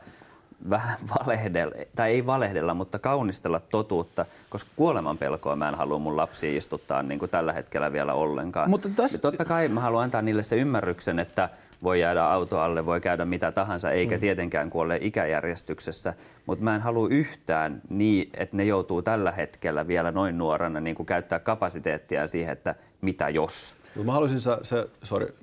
vähän 0.70 0.98
valehdella, 1.18 1.74
tai 1.96 2.10
ei 2.10 2.26
valehdella, 2.26 2.74
mutta 2.74 2.98
kaunistella 2.98 3.60
totuutta, 3.60 4.26
koska 4.50 4.70
kuoleman 4.76 5.18
pelkoa 5.18 5.56
mä 5.56 5.68
en 5.68 5.74
halua 5.74 5.98
mun 5.98 6.16
lapsia 6.16 6.56
istuttaa 6.58 7.02
niin 7.02 7.18
kuin 7.18 7.30
tällä 7.30 7.52
hetkellä 7.52 7.92
vielä 7.92 8.14
ollenkaan. 8.14 8.70
Mutta 8.70 8.88
tos... 8.96 9.18
Totta 9.22 9.44
kai 9.44 9.68
mä 9.68 9.80
haluan 9.80 10.04
antaa 10.04 10.22
niille 10.22 10.42
se 10.42 10.56
ymmärryksen, 10.56 11.18
että 11.18 11.48
voi 11.82 12.00
jäädä 12.00 12.24
auto 12.24 12.60
alle, 12.60 12.86
voi 12.86 13.00
käydä 13.00 13.24
mitä 13.24 13.52
tahansa, 13.52 13.90
eikä 13.90 14.14
mm. 14.14 14.20
tietenkään 14.20 14.70
kuolle 14.70 14.98
ikäjärjestyksessä. 15.00 16.14
Mutta 16.46 16.64
mä 16.64 16.74
en 16.74 16.80
halua 16.80 17.08
yhtään 17.10 17.82
niin, 17.88 18.30
että 18.34 18.56
ne 18.56 18.64
joutuu 18.64 19.02
tällä 19.02 19.32
hetkellä 19.32 19.86
vielä 19.86 20.10
noin 20.10 20.38
nuorena 20.38 20.80
niin 20.80 20.96
kuin 20.96 21.06
käyttää 21.06 21.38
kapasiteettia 21.38 22.28
siihen, 22.28 22.52
että 22.52 22.74
mitä 23.00 23.28
jos. 23.28 23.74
No 23.96 24.04
mä 24.04 24.12
haluaisin 24.12 24.40
se, 24.40 24.50
se 24.62 24.88
sorry, 25.02 25.34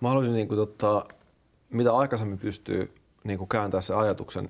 mä 0.00 0.08
haluaisin 0.08 0.34
niin 0.34 0.48
kuin, 0.48 0.58
tota, 0.58 1.04
mitä 1.70 1.96
aikaisemmin 1.96 2.38
pystyy 2.38 2.94
niin 3.24 3.38
kuin 3.38 3.48
kääntää 3.48 3.80
se 3.80 3.94
ajatuksen 3.94 4.48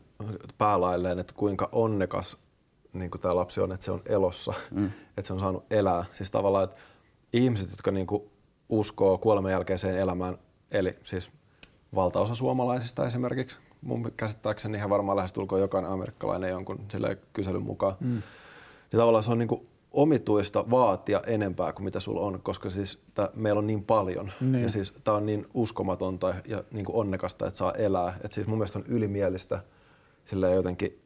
päälailleen, 0.59 1.19
että 1.19 1.35
kuinka 1.37 1.69
onnekas 1.73 2.37
niin 2.93 3.11
kuin 3.11 3.21
tämä 3.21 3.37
lapsi 3.37 3.61
on, 3.61 3.73
että 3.73 3.85
se 3.85 3.91
on 3.91 4.03
elossa, 4.07 4.55
mm. 4.71 4.91
että 5.16 5.27
se 5.27 5.33
on 5.33 5.41
saanut 5.41 5.64
elää. 5.71 6.05
Siis 6.12 6.31
tavallaan, 6.31 6.64
että 6.64 6.77
ihmiset, 7.33 7.71
jotka 7.71 7.91
niinku 7.91 8.31
uskoo 8.69 9.19
kuoleman 9.19 9.51
jälkeiseen 9.51 9.99
elämään, 9.99 10.39
eli 10.71 10.97
siis 11.03 11.31
valtaosa 11.95 12.35
suomalaisista 12.35 13.07
esimerkiksi, 13.07 13.59
mun 13.83 14.12
käsittääkseni 14.16 14.79
ihan 14.79 14.91
varmaan 14.91 15.16
lähestulkoon 15.16 15.61
jokainen 15.61 15.91
amerikkalainen 15.91 16.51
jonkun 16.51 16.87
kyselyn 17.33 17.62
mukaan, 17.62 17.97
mm. 18.01 18.09
niin 18.93 18.99
tavallaan 18.99 19.23
se 19.23 19.31
on 19.31 19.39
niinku 19.39 19.66
omituista 19.93 20.71
vaatia 20.71 21.23
enempää 21.27 21.73
kuin 21.73 21.85
mitä 21.85 22.01
sulla 22.01 22.21
on, 22.21 22.41
koska 22.43 22.71
siis 22.71 23.03
tää, 23.14 23.29
meillä 23.35 23.59
on 23.59 23.66
niin 23.66 23.85
paljon 23.85 24.33
niin. 24.41 24.62
ja 24.62 24.69
siis 24.69 24.95
tämä 25.05 25.16
on 25.16 25.27
niin 25.27 25.47
uskomatonta 25.55 26.35
ja 26.47 26.64
niin 26.73 26.85
kuin 26.85 26.97
onnekasta, 26.97 27.47
että 27.47 27.59
saa 27.59 27.73
elää. 27.73 28.19
Et 28.25 28.33
siis 28.33 28.47
mun 28.47 28.59
mielestä 28.59 28.79
on 28.79 28.85
ylimielistä 28.89 29.62
sillä 30.25 30.49
jotenkin, 30.49 31.01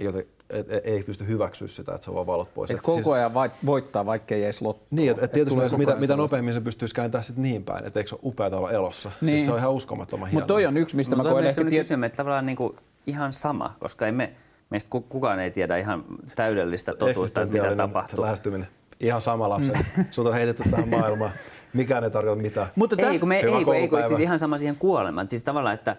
joten, 0.00 0.24
et, 0.50 0.72
et, 0.72 0.86
ei 0.86 1.02
pysty 1.02 1.26
hyväksyä 1.26 1.68
sitä, 1.68 1.94
että 1.94 2.04
se 2.04 2.10
on 2.10 2.14
vaan 2.16 2.26
valot 2.26 2.54
pois. 2.54 2.70
Et, 2.70 2.76
et 2.76 2.82
koko 2.82 2.96
siis, 2.96 3.08
ajan 3.08 3.32
voittaa, 3.66 4.06
vaikka 4.06 4.34
ei 4.34 4.44
edes 4.44 4.62
lottoa. 4.62 4.86
Niin, 4.90 5.10
että 5.10 5.24
et 5.24 5.32
tietysti 5.32 5.60
et 5.60 5.78
mitä, 5.78 5.96
mitä 5.96 6.16
nopeammin 6.16 6.54
se 6.54 6.60
pystyisi 6.60 6.94
kääntämään 6.94 7.24
sitten 7.24 7.42
niin 7.42 7.64
päin, 7.64 7.86
että 7.86 8.00
eikö 8.00 8.08
se 8.08 8.14
ole 8.14 8.20
upeaa 8.24 8.56
olla 8.56 8.70
elossa. 8.70 9.10
Siis 9.10 9.20
niin. 9.20 9.30
Siis 9.30 9.44
se 9.44 9.52
on 9.52 9.58
ihan 9.58 9.72
uskomattoman 9.72 10.28
hienoa. 10.28 10.40
Mutta 10.40 10.54
toi 10.54 10.66
on 10.66 10.76
yksi, 10.76 10.96
mistä 10.96 11.16
Mut 11.16 11.26
mä 11.26 11.32
koen 11.32 11.44
ehkä... 11.44 11.64
Tiet... 11.64 11.90
että 11.90 12.16
tavallaan 12.16 12.46
niinku 12.46 12.76
ihan 13.06 13.32
sama, 13.32 13.76
koska 13.80 14.06
ei 14.06 14.12
me, 14.12 14.32
meistä 14.70 14.90
kukaan 15.08 15.40
ei 15.40 15.50
tiedä 15.50 15.76
ihan 15.76 16.04
täydellistä 16.36 16.94
totuutta, 16.94 17.42
että 17.42 17.54
mitä 17.54 17.76
tapahtuu. 17.76 18.24
Lähestyminen. 18.24 18.68
Ihan 19.00 19.20
sama 19.20 19.48
lapset. 19.48 19.76
Mm. 19.96 20.04
Sut 20.10 20.26
on 20.26 20.34
heitetty 20.34 20.62
tähän 20.70 20.88
maailmaan. 20.88 21.32
Mikään 21.72 22.04
ei 22.04 22.10
tarkoita 22.10 22.42
mitään. 22.42 22.68
Mutta 22.76 22.96
ei, 22.98 23.18
kun 23.18 23.28
me, 23.28 23.38
ei, 23.38 23.64
kun, 23.64 23.74
ei, 23.74 23.88
kun, 23.88 23.98
siis 24.08 24.20
ihan 24.20 24.38
sama 24.38 24.58
siihen 24.58 24.76
kuolemaan. 24.76 25.26
Siis 25.30 25.44
tavallaan, 25.44 25.74
että 25.74 25.96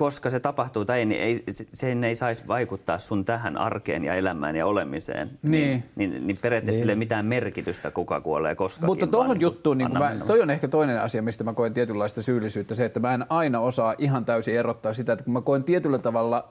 koska 0.00 0.30
se 0.30 0.40
tapahtuu 0.40 0.84
tai 0.84 0.98
ei, 0.98 1.06
niin 1.06 1.20
ei, 1.20 1.44
sen 1.74 2.04
ei 2.04 2.16
saisi 2.16 2.42
vaikuttaa 2.48 2.98
sun 2.98 3.24
tähän 3.24 3.56
arkeen 3.56 4.04
ja 4.04 4.14
elämään 4.14 4.56
ja 4.56 4.66
olemiseen. 4.66 5.30
Niin. 5.42 5.84
Niin, 5.96 6.12
niin, 6.12 6.26
niin 6.26 6.36
periaatteessa 6.42 6.76
niin. 6.76 6.80
sille 6.80 6.92
ei 6.92 6.96
mitään 6.96 7.26
merkitystä, 7.26 7.90
kuka 7.90 8.20
kuolee 8.20 8.54
koska. 8.54 8.86
Mutta 8.86 9.06
tuohon 9.06 9.34
niin 9.34 9.40
juttuun, 9.40 9.78
niin 9.78 9.92
mä, 9.92 10.16
toi 10.26 10.42
on 10.42 10.50
ehkä 10.50 10.68
toinen 10.68 11.00
asia, 11.00 11.22
mistä 11.22 11.44
mä 11.44 11.52
koen 11.52 11.74
tietynlaista 11.74 12.22
syyllisyyttä. 12.22 12.74
Se, 12.74 12.84
että 12.84 13.00
mä 13.00 13.14
en 13.14 13.26
aina 13.28 13.60
osaa 13.60 13.94
ihan 13.98 14.24
täysin 14.24 14.56
erottaa 14.56 14.92
sitä, 14.92 15.12
että 15.12 15.24
kun 15.24 15.32
mä 15.32 15.40
koen 15.40 15.64
tietyllä 15.64 15.98
tavalla 15.98 16.48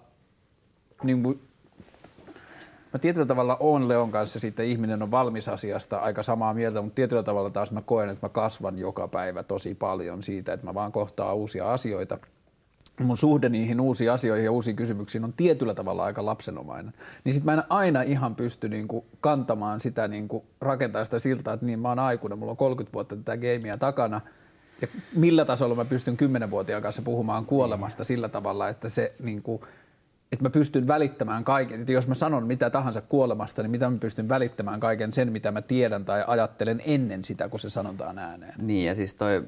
niin 1.04 1.24
kuin, 1.24 1.41
mä 2.93 3.00
tietyllä 3.00 3.26
tavalla 3.26 3.58
on 3.60 3.88
Leon 3.88 4.12
kanssa 4.12 4.39
sitten 4.39 4.66
ihminen 4.66 5.04
on 5.04 5.12
valmis 5.12 5.47
asiasta 5.47 5.97
aika 5.97 6.24
samaa 6.24 6.54
mieltä, 6.54 6.82
mutta 6.82 6.95
tietyllä 6.95 7.24
tavalla 7.24 7.50
taas 7.50 7.72
mä 7.72 7.82
koen, 7.82 8.10
että 8.10 8.26
mä 8.26 8.30
kasvan 8.30 8.78
joka 8.78 9.08
päivä 9.08 9.43
tosi 9.43 9.76
paljon 9.76 10.24
siitä, 10.24 10.54
että 10.54 10.66
mä 10.66 10.74
vaan 10.74 10.91
kohtaan 10.91 11.36
uusia 11.36 11.74
asioita. 11.74 12.18
Mun 13.00 13.18
suhde 13.18 13.50
niihin 13.50 13.82
uusiin 13.82 14.12
asioihin 14.12 14.45
ja 14.45 14.52
uusiin 14.52 14.76
kysymyksiin 14.76 15.24
on 15.24 15.34
tietyllä 15.34 15.74
tavalla 15.74 16.04
aika 16.04 16.26
lapsenomainen. 16.26 16.93
Niin 17.24 17.34
sit 17.34 17.43
mä 17.43 17.54
en 17.54 17.64
aina 17.70 18.02
ihan 18.02 18.36
pysty 18.36 18.70
niinku 18.70 19.06
kantamaan 19.22 19.82
sitä, 19.82 20.08
niinku, 20.08 20.45
rakentaa 20.62 21.06
sitä 21.06 21.20
siltaa, 21.20 21.54
että 21.54 21.66
niin 21.66 21.80
mä 21.80 21.89
oon 21.89 22.00
aikuinen, 22.00 22.39
mulla 22.39 22.52
on 22.52 22.58
30 22.58 22.93
vuotta 22.93 23.16
tätä 23.16 23.38
gameia 23.38 23.78
takana. 23.80 24.22
Ja 24.82 24.88
millä 25.16 25.45
tasolla 25.45 25.76
mä 25.76 25.86
pystyn 25.86 26.18
10-vuotiaan 26.45 26.82
kanssa 26.82 27.02
puhumaan 27.02 27.45
kuolemasta 27.45 28.04
sillä 28.04 28.30
tavalla, 28.30 28.70
että 28.70 28.89
se 28.89 29.14
niinku, 29.24 29.64
että 30.32 30.45
mä 30.45 30.50
pystyn 30.50 30.88
välittämään 30.88 31.43
kaiken, 31.43 31.80
että 31.80 31.91
jos 31.91 32.08
mä 32.08 32.16
sanon 32.16 32.47
mitä 32.47 32.70
tahansa 32.70 33.02
kuolemasta, 33.02 33.62
niin 33.62 33.72
mitä 33.72 33.89
mä 33.89 33.97
pystyn 33.97 34.30
välittämään 34.30 34.80
kaiken 34.80 35.14
sen, 35.14 35.32
mitä 35.32 35.52
mä 35.52 35.62
tiedän 35.62 36.06
tai 36.06 36.24
ajattelen 36.28 36.82
ennen 36.86 37.24
sitä, 37.24 37.50
kun 37.50 37.60
se 37.60 37.70
sanotaan 37.70 38.20
ääneen. 38.20 38.54
Niin 38.58 38.86
ja 38.86 38.95
siis 38.95 39.16
toi 39.16 39.43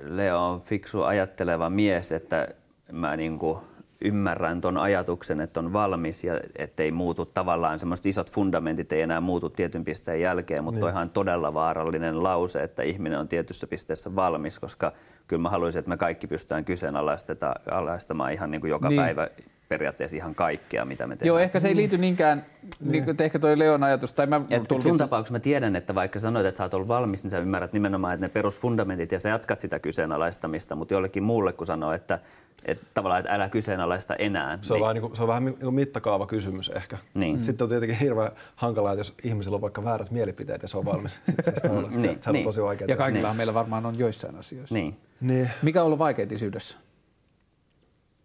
Leo 0.00 0.50
on 0.50 0.60
fiksu 0.60 1.02
ajatteleva 1.02 1.70
mies, 1.70 2.12
että 2.12 2.48
mä 2.92 3.16
niinku 3.16 3.62
ymmärrän 4.00 4.60
ton 4.60 4.76
ajatuksen, 4.76 5.40
että 5.40 5.60
on 5.60 5.72
valmis 5.72 6.24
ja 6.24 6.40
ettei 6.56 6.90
muutu 6.90 7.26
tavallaan 7.26 7.78
semmoiset 7.78 8.06
isot 8.06 8.30
fundamentit 8.30 8.92
ei 8.92 9.02
enää 9.02 9.20
muutu 9.20 9.50
tietyn 9.50 9.84
pisteen 9.84 10.20
jälkeen, 10.20 10.64
mutta 10.64 10.86
niin. 10.86 10.96
on 10.96 11.10
todella 11.10 11.54
vaarallinen 11.54 12.22
lause, 12.22 12.62
että 12.62 12.82
ihminen 12.82 13.18
on 13.18 13.28
tietyssä 13.28 13.66
pisteessä 13.66 14.16
valmis, 14.16 14.58
koska 14.58 14.92
kyllä 15.26 15.42
mä 15.42 15.50
haluaisin, 15.50 15.78
että 15.78 15.88
me 15.88 15.96
kaikki 15.96 16.26
pystytään 16.26 16.64
kyseenalaistamaan 16.64 18.32
ihan 18.32 18.50
niin 18.50 18.60
kuin 18.60 18.70
joka 18.70 18.88
niin. 18.88 19.00
päivä 19.02 19.28
periaatteessa 19.68 20.16
ihan 20.16 20.34
kaikkea, 20.34 20.84
mitä 20.84 21.06
me 21.06 21.16
teemme. 21.16 21.28
Joo, 21.28 21.38
ehkä 21.38 21.60
se 21.60 21.68
ei 21.68 21.76
liity 21.76 21.98
niinkään, 21.98 22.42
niin. 22.80 22.92
niin 22.92 23.04
kuin 23.04 23.22
ehkä 23.22 23.38
toi 23.38 23.58
Leon 23.58 23.84
ajatus. 23.84 24.12
Tai 24.12 24.26
mä 24.26 24.36
et, 24.50 24.62
tulkitsen... 24.68 24.90
Sun 24.90 24.98
tapauksessa 24.98 25.32
mä 25.32 25.40
tiedän, 25.40 25.76
että 25.76 25.94
vaikka 25.94 26.20
sanoit, 26.20 26.46
että 26.46 26.58
sä 26.58 26.64
oot 26.64 26.74
ollut 26.74 26.88
valmis, 26.88 27.24
niin 27.24 27.30
sä 27.30 27.38
ymmärrät 27.38 27.72
nimenomaan, 27.72 28.14
että 28.14 28.26
ne 28.26 28.30
perusfundamentit 28.30 29.12
ja 29.12 29.20
sä 29.20 29.28
jatkat 29.28 29.60
sitä 29.60 29.78
kyseenalaistamista, 29.78 30.76
mutta 30.76 30.94
jollekin 30.94 31.22
muulle, 31.22 31.52
kun 31.52 31.66
sanoo, 31.66 31.92
että, 31.92 32.18
että 32.64 32.86
tavallaan, 32.94 33.20
että 33.20 33.34
älä 33.34 33.48
kyseenalaista 33.48 34.14
enää. 34.14 34.58
Se 34.62 34.72
on, 34.72 34.76
niin... 34.76 34.82
vähän, 34.82 34.94
niin 34.94 35.02
kuin, 35.02 35.16
se 35.16 35.22
on 35.22 35.28
vähän 35.28 35.44
niin 35.44 35.58
kuin 35.58 35.74
mittakaava 35.74 36.26
kysymys 36.26 36.68
ehkä. 36.68 36.98
Niin. 37.14 37.44
Sitten 37.44 37.64
on 37.64 37.68
tietenkin 37.68 37.98
hirveän 37.98 38.30
hankalaa, 38.56 38.92
että 38.92 39.00
jos 39.00 39.14
ihmisillä 39.22 39.54
on 39.54 39.60
vaikka 39.60 39.84
väärät 39.84 40.10
mielipiteet 40.10 40.62
ja 40.62 40.68
se 40.68 40.78
on 40.78 40.84
valmis. 40.84 41.18
siis 41.44 41.62
on, 41.70 41.88
niin, 41.90 42.02
se, 42.02 42.22
se 42.22 42.30
on 42.30 42.34
niin. 42.34 42.44
tosi 42.44 42.62
vaikea. 42.62 42.86
Ja 42.90 42.96
kaikilla 42.96 43.28
niin. 43.28 43.36
meillä 43.36 43.54
varmaan 43.54 43.86
on 43.86 43.98
joissain 43.98 44.36
asioissa. 44.36 44.74
Niin. 44.74 44.96
niin. 45.20 45.50
Mikä 45.62 45.80
on 45.80 45.86
ollut 45.86 45.98
vaikeaa 45.98 46.28
isyydessä? 46.30 46.78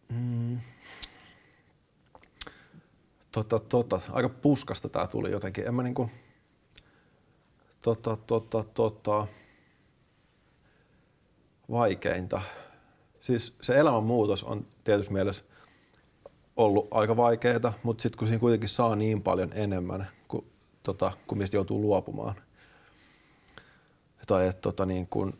Mm. 0.09 0.57
Tota, 3.33 3.59
tota, 3.59 4.01
aika 4.11 4.29
puskasta 4.29 4.89
tää 4.89 5.07
tuli 5.07 5.31
jotenkin. 5.31 5.67
En 5.67 5.75
mä 5.75 5.83
niinku, 5.83 6.09
tota, 7.81 8.17
tota, 8.27 8.63
tota, 8.63 9.27
vaikeinta. 11.71 12.41
Siis 13.19 13.55
se 13.61 13.79
elämänmuutos 13.79 14.43
on 14.43 14.67
tietysti 14.83 15.13
mielessä 15.13 15.45
ollut 16.55 16.87
aika 16.91 17.17
vaikeaa, 17.17 17.73
mutta 17.83 18.01
sitten 18.01 18.19
kun 18.19 18.27
siinä 18.27 18.39
kuitenkin 18.39 18.69
saa 18.69 18.95
niin 18.95 19.23
paljon 19.23 19.49
enemmän 19.53 20.07
kuin, 20.27 20.45
tota, 20.83 21.11
kuin 21.27 21.39
mistä 21.39 21.57
joutuu 21.57 21.81
luopumaan. 21.81 22.35
Tai 24.27 24.47
että 24.47 24.61
tota, 24.61 24.85
niin 24.85 25.07
kun, 25.07 25.33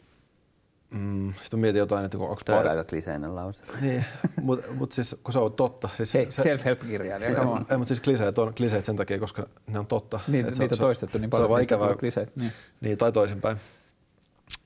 Mm, 0.94 1.34
sitten 1.42 1.60
mietin 1.60 1.80
jotain, 1.80 2.06
että 2.06 2.18
onko 2.18 2.38
pari... 2.48 2.70
aika 2.70 2.84
kliseinen 2.84 3.36
lause. 3.36 3.62
Niin, 3.82 4.06
mutta 4.42 4.72
mut 4.72 4.92
siis 4.92 5.16
kun 5.24 5.34
se 5.34 5.40
on 5.40 5.54
totta. 5.54 5.90
Siis 5.94 6.14
Hei, 6.14 6.32
se, 6.32 6.42
self-help-kirjailija, 6.42 7.36
come 7.36 7.52
on. 7.52 7.66
Ei, 7.72 7.78
mutta 7.78 7.88
siis 7.88 8.00
kliseet 8.00 8.38
on 8.38 8.54
kliseet 8.54 8.86
sen 8.86 8.96
takia, 8.96 9.20
koska 9.20 9.48
ne 9.68 9.80
on 9.80 9.88
totta. 9.88 10.20
Niin, 10.28 10.46
niitä 10.46 10.76
on 10.76 10.80
toistettu 10.80 11.18
niin 11.18 11.30
paljon, 11.30 11.50
se 11.50 11.54
on 11.54 11.62
ikävää. 11.62 11.96
kliseet. 11.96 12.36
Niin. 12.36 12.52
niin, 12.82 12.98
tai 12.98 13.12
toisinpäin. 13.12 13.58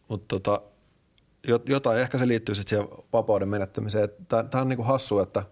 Mutta 0.07 0.25
tota, 0.27 0.61
jotain, 1.65 1.99
ehkä 1.99 2.17
se 2.17 2.27
liittyy 2.27 2.55
sitten 2.55 2.69
siihen 2.69 2.97
vapauden 3.13 3.49
menettämiseen. 3.49 4.09
Tämä 4.27 4.61
on 4.61 4.69
niinku 4.69 4.83
hassu, 4.83 5.19
että 5.19 5.43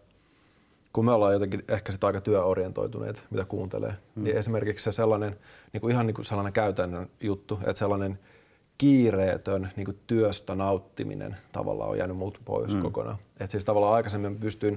kun 0.93 1.05
me 1.05 1.11
ollaan 1.11 1.33
jotenkin 1.33 1.63
ehkä 1.67 1.91
sitä 1.91 2.07
aika 2.07 2.21
työorientoituneet, 2.21 3.23
mitä 3.29 3.45
kuuntelee, 3.45 3.93
hmm. 4.15 4.23
niin 4.23 4.37
esimerkiksi 4.37 4.83
se 4.83 4.91
sellainen, 4.91 5.39
niinku 5.73 5.89
ihan 5.89 6.05
niinku 6.05 6.23
sellainen 6.23 6.53
käytännön 6.53 7.09
juttu, 7.19 7.59
että 7.65 7.79
sellainen– 7.79 8.19
kiireetön 8.77 9.71
niin 9.75 9.85
kuin 9.85 9.99
työstä 10.07 10.55
nauttiminen 10.55 11.37
tavallaan 11.51 11.89
on 11.89 11.97
jäänyt 11.97 12.17
muut 12.17 12.39
pois 12.45 12.73
mm. 12.73 12.81
kokonaan. 12.81 13.17
Et 13.39 13.51
siis 13.51 13.65
tavallaan 13.65 13.93
aikaisemmin 13.93 14.39
pystyin, 14.39 14.75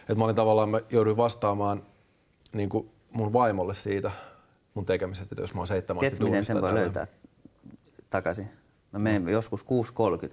että 0.00 0.14
mä 0.14 0.24
olin 0.24 0.36
tavallaan, 0.36 0.68
mä 0.68 0.80
jouduin 0.90 1.16
vastaamaan 1.16 1.82
niin 2.52 2.68
kuin 2.68 2.90
mun 3.12 3.32
vaimolle 3.32 3.74
siitä 3.74 4.10
mun 4.74 4.86
tekemisestä, 4.86 5.28
että 5.34 5.42
jos 5.42 5.54
mä 5.54 5.60
oon 5.60 5.68
seitsemän 5.68 6.00
Tiedätkö, 6.00 6.24
miten 6.24 6.46
sen 6.46 6.62
voi 6.62 6.74
löytää 6.74 7.06
takaisin? 8.10 8.50
Mä 8.92 8.98
menen 8.98 9.22
mm. 9.22 9.28
joskus 9.28 9.64
6.30 9.64 9.68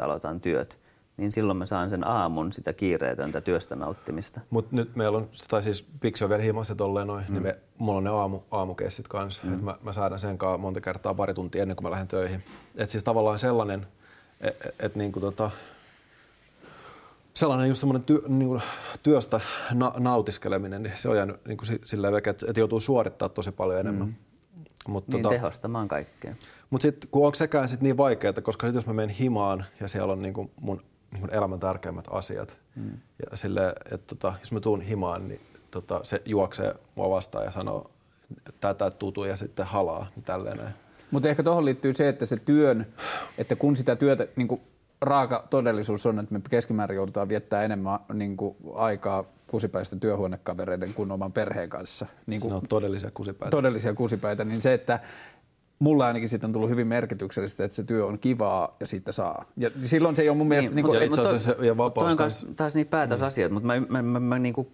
aloitan 0.04 0.42
työt 0.42 0.83
niin 1.18 1.32
silloin 1.32 1.58
mä 1.58 1.66
saan 1.66 1.90
sen 1.90 2.08
aamun 2.08 2.52
sitä 2.52 2.74
kiireetöntä 2.74 3.42
työstä 3.42 3.76
nauttimista. 3.76 4.42
Mutta 4.50 4.76
nyt 4.76 4.96
meillä 4.96 5.18
on, 5.18 5.30
tai 5.48 5.64
siis 5.64 5.88
Pixi 6.00 6.24
on 6.24 6.30
vielä 6.30 6.44
himassa 6.44 6.76
tolleen 6.76 7.08
noin, 7.08 7.22
niin 7.22 7.30
mm. 7.30 7.34
niin 7.34 7.44
me, 7.44 7.60
mulla 7.78 7.98
on 7.98 8.04
ne 8.04 8.10
aamu, 8.10 8.40
aamukessit 8.52 9.08
kanssa. 9.08 9.48
Mm. 9.48 9.54
Et 9.54 9.62
mä, 9.62 9.78
mä 9.82 9.94
säädän 9.94 10.20
sen 10.20 10.38
kanssa 10.38 10.58
monta 10.58 10.82
kertaa 10.82 11.14
pari 11.14 11.34
tuntia 11.34 11.62
ennen 11.62 11.76
kuin 11.76 11.86
mä 11.86 11.92
lähden 11.92 12.08
töihin. 12.08 12.44
Et 12.76 12.90
siis 12.90 13.04
tavallaan 13.04 13.40
sellainen, 13.40 13.88
että 14.42 14.70
et, 14.70 14.76
et 14.80 14.96
niinku 14.96 15.20
tota, 15.20 15.52
sellainen 17.34 17.68
just 17.68 17.80
semmoinen 17.80 18.04
työ, 18.04 18.22
niinku 18.28 18.62
työstä 19.04 19.40
na, 19.74 19.92
nautiskeleminen, 19.98 20.84
niin 20.84 20.94
se 20.96 21.10
on 21.10 21.16
jäänyt 21.16 21.46
niinku 21.46 21.66
silleen 21.86 22.16
että 22.16 22.46
et 22.50 22.58
joutuu 22.58 22.80
suorittaa 22.80 23.30
tosi 23.30 23.52
paljon 23.52 23.80
enemmän. 23.80 24.08
Mm. 24.08 24.14
Mut 24.88 25.08
niin 25.08 25.22
tota, 25.22 25.36
tehostamaan 25.36 25.88
kaikkea. 25.88 26.36
Mutta 26.70 26.82
sitten 26.82 27.10
kun 27.12 27.26
onko 27.26 27.36
sekään 27.36 27.70
sit 27.70 27.82
niin 27.82 27.98
vaikeaa, 27.98 28.34
koska 28.34 28.68
sitten 28.68 28.78
jos 28.78 28.86
mä 28.86 28.94
menen 28.94 29.16
himaan 29.16 29.66
ja 29.80 29.88
siellä 29.88 30.14
on 30.14 30.22
niinku 30.22 30.52
mun 30.62 30.82
niin 31.28 31.38
elämän 31.38 31.60
tärkeimmät 31.60 32.06
asiat. 32.10 32.58
Mm. 32.76 32.92
Ja 33.32 33.38
sille, 33.38 33.76
että 33.92 34.16
tota, 34.16 34.34
jos 34.40 34.52
mä 34.52 34.60
tuun 34.60 34.82
himaan, 34.82 35.28
niin 35.28 35.42
tota, 35.72 36.00
se 36.04 36.22
juoksee 36.26 36.76
mua 36.96 37.10
vastaan 37.10 37.46
ja 37.46 37.52
sanoo 37.52 37.92
tätä 38.60 38.90
tutu 38.90 39.24
ja 39.24 39.38
sitten 39.38 39.66
halaa, 39.66 40.08
niin 40.16 40.24
tälleen 40.24 40.58
näin. 40.58 40.74
Mutta 41.12 41.30
ehkä 41.30 41.44
tuohon 41.44 41.66
liittyy 41.66 41.94
se, 41.94 42.10
että 42.10 42.26
se 42.26 42.38
työn, 42.38 42.88
että 43.38 43.56
kun 43.56 43.76
sitä 43.76 43.96
työtä, 43.96 44.28
niin 44.36 44.48
kuin 44.48 44.62
raaka 45.02 45.48
todellisuus 45.50 46.06
on, 46.06 46.20
että 46.20 46.34
me 46.34 46.42
keskimäärin 46.50 46.96
joudutaan 46.96 47.30
viettää 47.30 47.64
enemmän 47.64 48.00
niin 48.14 48.38
kuin 48.38 48.56
aikaa 48.76 49.24
kusipäisten 49.48 50.00
työhuonekavereiden 50.00 50.94
kuin 50.94 51.12
oman 51.12 51.32
perheen 51.32 51.70
kanssa. 51.70 52.06
Niin 52.26 52.42
kuin, 52.42 52.54
on 52.54 52.62
todellisia 52.70 53.12
kusipäitä. 53.14 53.52
Todellisia 53.52 53.94
kusipäitä, 53.94 54.44
niin 54.44 54.62
se, 54.62 54.74
että 54.74 55.00
mulla 55.84 56.08
ainakin 56.08 56.30
sitten 56.30 56.48
on 56.48 56.54
tullut 56.54 56.70
hyvin 56.70 56.88
merkityksellistä, 56.88 57.64
että 57.64 57.76
se 57.76 57.84
työ 57.84 58.06
on 58.06 58.20
kivaa 58.20 58.76
ja 58.80 58.88
siitä 58.88 59.12
saa. 59.12 59.46
Ja 59.58 59.70
silloin 59.78 60.16
se 60.16 60.22
ei 60.22 60.30
ole 60.30 60.38
mun 60.38 60.48
mielestä... 60.48 60.70
Niin, 60.70 60.76
niin 60.76 60.86
kuin, 60.86 61.04
itse 61.04 61.22
asiassa 61.22 61.56
ja 61.66 61.78
vapaus. 61.78 62.06
Toi 62.06 62.12
on 62.12 62.18
taas, 62.18 62.46
taas 62.56 62.76
niitä 62.76 62.90
päätösasioita, 62.90 63.50
mm. 63.50 63.54
mutta 63.54 63.68
mä, 63.68 64.02
mä, 64.02 64.02
mä, 64.02 64.20
mä 64.20 64.40
niin 64.40 64.54
kuin, 64.54 64.68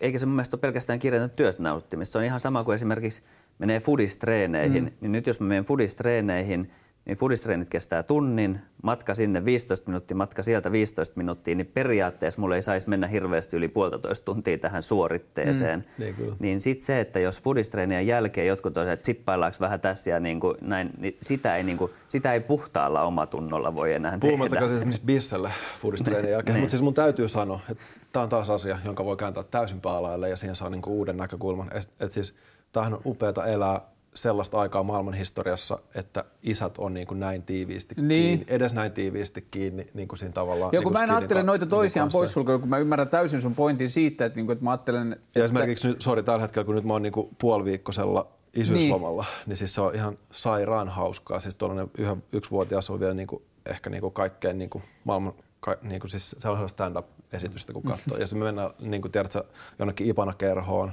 eikä 0.00 0.18
se 0.18 0.26
mun 0.26 0.34
mielestä 0.34 0.56
ole 0.56 0.60
pelkästään 0.60 0.98
kirjoittanut 0.98 1.36
työt 1.36 1.58
nauttimista. 1.58 2.12
Se 2.12 2.18
on 2.18 2.24
ihan 2.24 2.40
sama 2.40 2.64
kuin 2.64 2.74
esimerkiksi 2.74 3.22
menee 3.58 3.80
fudistreeneihin. 3.80 4.84
Mm. 4.84 4.90
Niin 5.00 5.12
nyt 5.12 5.26
jos 5.26 5.40
mä 5.40 5.46
menen 5.46 5.64
fudistreeneihin, 5.64 6.70
niin 7.06 7.16
foodistreenit 7.18 7.70
kestää 7.70 8.02
tunnin, 8.02 8.60
matka 8.82 9.14
sinne 9.14 9.44
15 9.44 9.86
minuuttia, 9.90 10.16
matka 10.16 10.42
sieltä 10.42 10.72
15 10.72 11.16
minuuttia, 11.16 11.54
niin 11.54 11.66
periaatteessa 11.66 12.40
mulla 12.40 12.56
ei 12.56 12.62
saisi 12.62 12.88
mennä 12.88 13.06
hirveästi 13.06 13.56
yli 13.56 13.68
puolitoista 13.68 14.24
tuntia 14.24 14.58
tähän 14.58 14.82
suoritteeseen. 14.82 15.80
Mm, 15.80 16.04
niin, 16.04 16.14
kyllä. 16.14 16.36
niin 16.38 16.60
sitten 16.60 16.86
se, 16.86 17.00
että 17.00 17.20
jos 17.20 17.40
foodistreenien 17.42 18.06
jälkeen 18.06 18.46
jotkut 18.46 18.76
on, 18.76 18.88
että 18.88 19.06
zippaillaanko 19.06 19.56
vähän 19.60 19.80
tässä 19.80 20.10
ja 20.10 20.20
niin 20.20 20.40
kuin 20.40 20.56
näin, 20.60 20.90
niin 20.98 21.16
sitä 21.22 21.56
ei, 21.56 21.62
niin 21.62 21.78
kuin, 21.78 21.92
sitä 22.08 22.32
ei 22.32 22.40
puhtaalla 22.40 23.02
omatunnolla 23.02 23.74
voi 23.74 23.92
enää 23.92 24.18
Puhumattakaan 24.20 24.62
tehdä. 24.66 24.76
esimerkiksi 24.76 25.06
Bisselle 25.06 25.50
foodistreenin 25.82 26.30
jälkeen, 26.30 26.54
Niin. 26.54 26.60
mutta 26.62 26.70
siis 26.70 26.82
mun 26.82 26.94
täytyy 26.94 27.28
sanoa, 27.28 27.60
että 27.70 27.84
tämä 28.12 28.22
on 28.22 28.28
taas 28.28 28.50
asia, 28.50 28.78
jonka 28.84 29.04
voi 29.04 29.16
kääntää 29.16 29.42
täysin 29.50 29.80
päälaille 29.80 30.28
ja 30.28 30.36
siihen 30.36 30.56
saa 30.56 30.70
niinku 30.70 30.98
uuden 30.98 31.16
näkökulman. 31.16 31.68
Et, 31.74 31.90
et 32.00 32.12
siis, 32.12 32.34
tämähän 32.72 32.94
on 32.94 33.00
upeata 33.06 33.46
elää 33.46 33.80
sellaista 34.20 34.60
aikaa 34.60 34.82
maailman 34.82 35.14
historiassa, 35.14 35.78
että 35.94 36.24
isät 36.42 36.78
on 36.78 36.94
niin 36.94 37.06
kuin 37.06 37.20
näin 37.20 37.42
tiiviisti 37.42 37.94
Niin. 37.98 38.38
kiinni, 38.38 38.54
edes 38.54 38.74
näin 38.74 38.92
tiiviisti 38.92 39.46
kiinni 39.50 39.86
niin 39.94 40.08
kuin 40.08 40.18
siinä 40.18 40.32
tavallaan. 40.32 40.70
Joo, 40.72 40.82
kun 40.82 40.92
niin 40.92 41.00
mä 41.00 41.04
en 41.04 41.10
ajattele 41.10 41.42
noita 41.42 41.64
niin 41.64 41.70
toisiaan 41.70 42.06
kanssa. 42.06 42.18
poissulkea, 42.18 42.58
kun 42.58 42.68
mä 42.68 42.78
ymmärrän 42.78 43.08
täysin 43.08 43.42
sun 43.42 43.54
pointin 43.54 43.90
siitä, 43.90 44.24
että, 44.24 44.36
niinku, 44.36 44.52
että 44.52 44.64
mä 44.64 44.70
ajattelen... 44.70 45.16
Ja 45.34 45.44
esimerkiksi 45.44 45.88
nyt, 45.88 46.02
sori 46.02 46.22
tällä 46.22 46.40
hetkellä, 46.40 46.64
kun 46.64 46.74
nyt 46.74 46.84
mä 46.84 46.92
oon 46.92 47.02
niinku 47.02 47.30
puoliviikkosella 47.38 48.30
isyyslomalla, 48.54 49.22
niin. 49.22 49.48
niin 49.48 49.56
siis 49.56 49.74
se 49.74 49.80
on 49.80 49.94
ihan 49.94 50.18
sairaan 50.32 50.88
hauskaa. 50.88 51.40
Siis 51.40 51.54
tuollainen 51.54 51.90
yhä, 51.98 52.16
yksivuotias 52.32 52.90
on 52.90 53.00
vielä 53.00 53.14
niinku, 53.14 53.42
ehkä 53.66 53.90
niinku 53.90 54.10
kaikkein 54.10 54.58
niinku 54.58 54.82
maailman, 55.04 55.32
ka, 55.60 55.76
niinku 55.82 56.08
siis 56.08 56.36
sellaisella 56.38 56.68
stand-up-esitystä 56.68 57.72
kun 57.72 57.82
katsoo. 57.82 58.18
Ja 58.18 58.26
sitten 58.26 58.38
me 58.38 58.44
mennään 58.44 58.70
niinku, 58.80 59.08
tiedätkö, 59.08 59.44
jonnekin 59.78 60.06
Ipana-kerhoon 60.06 60.92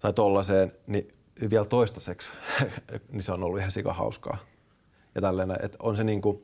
tai 0.00 0.12
tollaiseen, 0.12 0.72
niin 0.86 1.08
vielä 1.50 1.64
toistaiseksi, 1.64 2.30
niin 3.12 3.22
se 3.22 3.32
on 3.32 3.42
ollut 3.42 3.58
ihan 3.58 3.70
sika 3.70 3.92
hauskaa. 3.92 4.36
Ja 5.14 5.20
tälleen, 5.20 5.56
että 5.62 5.78
on 5.82 5.96
se 5.96 6.04
niinku, 6.04 6.42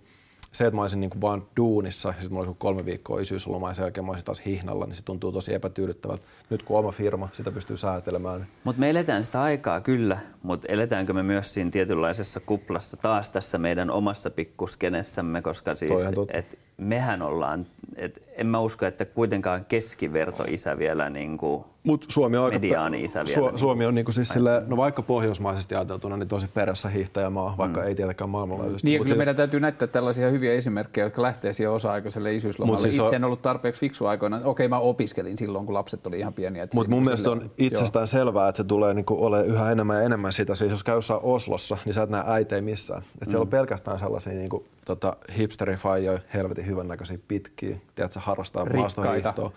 se, 0.52 0.66
että 0.66 0.76
mä 0.76 0.80
olisin 0.80 1.00
niinku 1.00 1.20
vaan 1.20 1.42
duunissa, 1.56 2.08
ja 2.08 2.12
sitten 2.12 2.32
mulla 2.32 2.46
olisi 2.46 2.58
kolme 2.58 2.84
viikkoa 2.84 3.20
isyyslomaa 3.20 3.70
ja 3.70 3.74
sen 3.74 3.82
jälkeen 3.82 4.04
mä 4.04 4.10
olisin 4.10 4.24
taas 4.24 4.42
hihnalla, 4.46 4.86
niin 4.86 4.94
se 4.94 5.04
tuntuu 5.04 5.32
tosi 5.32 5.54
epätyydyttävältä. 5.54 6.26
Nyt 6.50 6.62
kun 6.62 6.78
oma 6.78 6.92
firma, 6.92 7.28
sitä 7.32 7.52
pystyy 7.52 7.76
säätelemään. 7.76 8.40
niin 8.40 8.48
Mutta 8.64 8.80
me 8.80 8.90
eletään 8.90 9.24
sitä 9.24 9.42
aikaa 9.42 9.80
kyllä, 9.80 10.18
mutta 10.42 10.68
eletäänkö 10.70 11.12
me 11.12 11.22
myös 11.22 11.54
siinä 11.54 11.70
tietynlaisessa 11.70 12.40
kuplassa 12.40 12.96
taas 12.96 13.30
tässä 13.30 13.58
meidän 13.58 13.90
omassa 13.90 14.30
pikkuskenessämme, 14.30 15.42
koska 15.42 15.74
siis 15.74 16.00
et 16.32 16.58
mehän 16.76 17.22
ollaan, 17.22 17.66
et 17.96 18.22
en 18.36 18.46
mä 18.46 18.60
usko, 18.60 18.86
että 18.86 19.04
kuitenkaan 19.04 19.64
keskivertoisä 19.64 20.78
vielä 20.78 21.10
niin 21.10 21.38
kuin 21.38 21.64
Mut 21.86 22.04
Suomi 22.08 22.36
on 22.36 22.44
aika 22.44 22.54
Mediaani-isä 22.56 23.24
vielä, 23.24 23.40
Su- 23.46 23.50
niin 23.50 23.58
Suomi 23.58 23.86
on 23.86 23.94
niinku 23.94 24.12
siis 24.12 24.28
sille, 24.28 24.62
no 24.66 24.76
vaikka 24.76 25.02
pohjoismaisesti 25.02 25.74
ajateltuna, 25.74 26.16
niin 26.16 26.28
tosi 26.28 26.48
perässä 26.54 26.88
hiihtäjämaa, 26.88 27.54
vaikka 27.58 27.84
ei 27.84 27.94
tietenkään 27.94 28.30
maailmanlaajuisesti. 28.30 28.86
Niin, 28.88 29.00
kyllä 29.02 29.14
se- 29.14 29.16
meidän 29.18 29.36
täytyy 29.36 29.60
näyttää 29.60 29.88
tällaisia 29.88 30.30
hyviä 30.30 30.52
esimerkkejä, 30.52 31.06
jotka 31.06 31.22
lähtee 31.22 31.52
siihen 31.52 31.70
osa-aikaiselle 31.72 32.34
isyyslomalle. 32.34 32.80
Siis 32.80 32.94
Itse 32.94 33.08
on- 33.08 33.14
en 33.14 33.24
ollut 33.24 33.42
tarpeeksi 33.42 33.80
fiksu 33.80 34.06
aikoina. 34.06 34.40
Okei, 34.44 34.68
mä 34.68 34.78
opiskelin 34.78 35.38
silloin, 35.38 35.66
kun 35.66 35.74
lapset 35.74 36.06
oli 36.06 36.18
ihan 36.18 36.32
pieniä. 36.32 36.62
että 36.62 36.76
Mutta 36.76 36.90
mun 36.90 37.04
mielestä 37.04 37.30
on 37.30 37.38
sille- 37.40 37.50
itsestään 37.58 38.06
selvää, 38.06 38.48
että 38.48 38.56
se 38.56 38.64
tulee 38.64 38.94
niinku 38.94 39.24
ole 39.24 39.46
yhä 39.46 39.70
enemmän 39.70 39.96
ja 39.96 40.02
enemmän 40.02 40.32
sitä. 40.32 40.54
Siis 40.54 40.70
jos 40.70 40.84
käy 40.84 40.94
jossain 40.94 41.20
Oslossa, 41.22 41.78
niin 41.84 41.94
sä 41.94 42.02
et 42.02 42.10
näe 42.10 42.22
äitejä 42.26 42.62
missään. 42.62 43.02
Et 43.22 43.28
siellä 43.28 43.42
on 43.42 43.48
pelkästään 43.48 43.98
sellaisia 43.98 44.32
niinku, 44.32 44.64
tota, 44.86 45.16
hipsterifaijoja, 45.38 46.20
helvetin 46.34 46.66
hyvännäköisiä 46.66 47.18
pitkiä, 47.28 47.76
tiedätkö, 47.94 48.20
harrastaa 48.20 48.64
maastohiihtoa. 48.76 49.52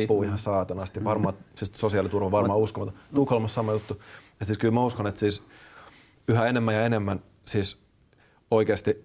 Nippuu 0.00 0.22
ihan 0.22 0.38
saatanasti. 0.38 1.04
Varmaan, 1.04 1.34
siis 1.54 1.72
sosiaaliturva 1.74 2.26
on 2.26 2.32
varmaan 2.32 2.58
uskomaton. 2.58 2.94
Tukholmassa 3.14 3.54
sama 3.54 3.72
juttu. 3.72 4.02
Et 4.40 4.46
siis 4.46 4.58
kyllä 4.58 4.74
mä 4.74 4.84
uskon, 4.84 5.06
että 5.06 5.18
siis 5.20 5.42
yhä 6.28 6.46
enemmän 6.46 6.74
ja 6.74 6.84
enemmän 6.84 7.20
siis 7.44 7.78
oikeasti, 8.50 9.04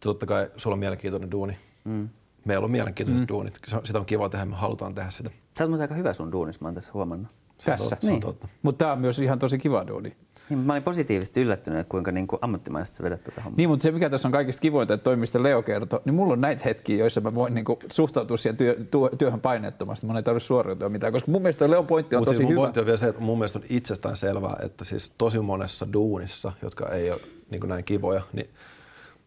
totta 0.00 0.26
kai 0.26 0.50
sulla 0.56 0.74
on 0.74 0.78
mielenkiintoinen 0.80 1.30
duuni. 1.30 1.56
Mm. 1.84 2.08
Meillä 2.44 2.64
on 2.64 2.70
mielenkiintoiset 2.70 3.20
mm. 3.28 3.28
duunit. 3.34 3.58
Se- 3.66 3.80
Sitä 3.84 3.98
on 3.98 4.06
kiva 4.06 4.28
tehdä, 4.28 4.44
me 4.44 4.56
halutaan 4.56 4.94
tehdä 4.94 5.10
sitä. 5.10 5.30
Sä 5.58 5.64
oot 5.64 5.80
aika 5.80 5.94
hyvä 5.94 6.12
sun 6.12 6.32
duunissa, 6.32 6.58
mä 6.62 6.68
oon 6.68 6.74
tässä 6.74 6.90
huomannut. 6.94 7.30
Se 7.58 7.70
on 7.70 7.78
Tässä. 7.78 7.90
totta, 7.90 8.06
se 8.06 8.12
on 8.12 8.12
Niin. 8.14 8.20
totta. 8.20 8.48
Mutta 8.62 8.78
tämä 8.78 8.92
on 8.92 8.98
myös 8.98 9.18
ihan 9.18 9.38
tosi 9.38 9.58
kiva 9.58 9.86
duuni. 9.86 10.16
Niin, 10.50 10.58
mä 10.58 10.72
olin 10.72 10.82
positiivisesti 10.82 11.40
yllättynyt, 11.40 11.88
kuinka 11.88 12.12
niin 12.12 12.26
kuin 12.26 12.38
ammattimaisesti 12.42 12.96
sä 12.96 13.02
vedät 13.02 13.24
tätä 13.24 13.40
hommaa. 13.40 13.56
Niin, 13.56 13.68
mutta 13.68 13.82
se 13.82 13.90
mikä 13.90 14.10
tässä 14.10 14.28
on 14.28 14.32
kaikista 14.32 14.60
kivointa, 14.60 14.94
että 14.94 15.04
toimista 15.04 15.42
Leo 15.42 15.62
kertoi, 15.62 16.00
niin 16.04 16.14
mulla 16.14 16.32
on 16.32 16.40
näitä 16.40 16.62
hetkiä, 16.64 16.96
joissa 16.96 17.20
mä 17.20 17.34
voin 17.34 17.54
niinku 17.54 17.78
suhtautua 17.92 18.36
siihen 18.36 18.56
työ, 18.56 18.74
työ, 18.90 19.08
työhön 19.18 19.40
paineettomasti. 19.40 20.06
Mun 20.06 20.16
ei 20.16 20.22
tarvitse 20.22 20.46
suoriutua 20.46 20.88
mitään, 20.88 21.12
koska 21.12 21.30
mun 21.30 21.42
mielestä 21.42 21.70
Leon 21.70 21.86
pointti 21.86 22.16
on 22.16 22.20
Mutta 22.20 22.30
tosi 22.30 22.36
siis 22.36 22.44
mun 22.46 22.52
hyvä. 22.52 22.60
pointti 22.60 22.80
on 22.80 22.86
vielä 22.86 22.96
se, 22.96 23.08
että 23.08 23.22
mun 23.22 23.38
mielestä 23.38 23.58
on 23.58 23.64
itsestään 23.68 24.16
selvää, 24.16 24.56
että 24.62 24.84
siis 24.84 25.12
tosi 25.18 25.38
monessa 25.38 25.92
duunissa, 25.92 26.52
jotka 26.62 26.88
ei 26.88 27.10
ole 27.10 27.20
niin 27.50 27.62
näin 27.66 27.84
kivoja, 27.84 28.22
niin, 28.32 28.50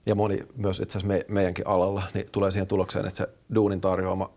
ja 0.06 0.16
moni 0.16 0.48
myös 0.56 0.80
itse 0.80 0.98
asiassa 0.98 1.08
me, 1.08 1.26
meidänkin 1.28 1.68
alalla, 1.68 2.04
niin 2.14 2.26
tulee 2.32 2.52
siihen 2.52 2.68
tulokseen, 2.68 3.06
että 3.06 3.18
se 3.18 3.30
duunin 3.56 3.82
tarjoama 3.82 4.30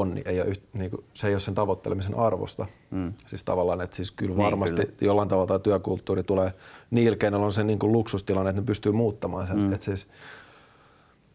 onni 0.00 0.22
ei 0.24 0.40
ole, 0.40 0.50
yht- 0.50 0.78
niin 0.78 0.90
kuin, 0.90 1.04
se 1.14 1.28
ei 1.28 1.34
ole 1.34 1.40
sen 1.40 1.54
tavoittelemisen 1.54 2.14
arvosta. 2.14 2.66
Mm. 2.90 3.12
Siis 3.26 3.44
tavallaan, 3.44 3.80
että 3.80 3.96
siis 3.96 4.10
kyllä 4.10 4.34
Niin, 4.34 4.44
varmasti 4.44 4.82
kyllä. 4.82 4.94
jollain 5.00 5.28
tavalla 5.28 5.46
tämä 5.46 5.58
työkulttuuri 5.58 6.22
tulee 6.22 6.52
niillä, 6.90 7.16
keinoilla 7.16 7.46
on 7.46 7.52
se 7.52 7.64
niin 7.64 7.78
kuin 7.78 7.92
luksustilanne, 7.92 8.50
että 8.50 8.62
ne 8.62 8.66
pystyy 8.66 8.92
muuttamaan 8.92 9.46
sen. 9.46 9.58
Mm. 9.58 9.72
Että 9.72 9.84
siis, 9.84 10.06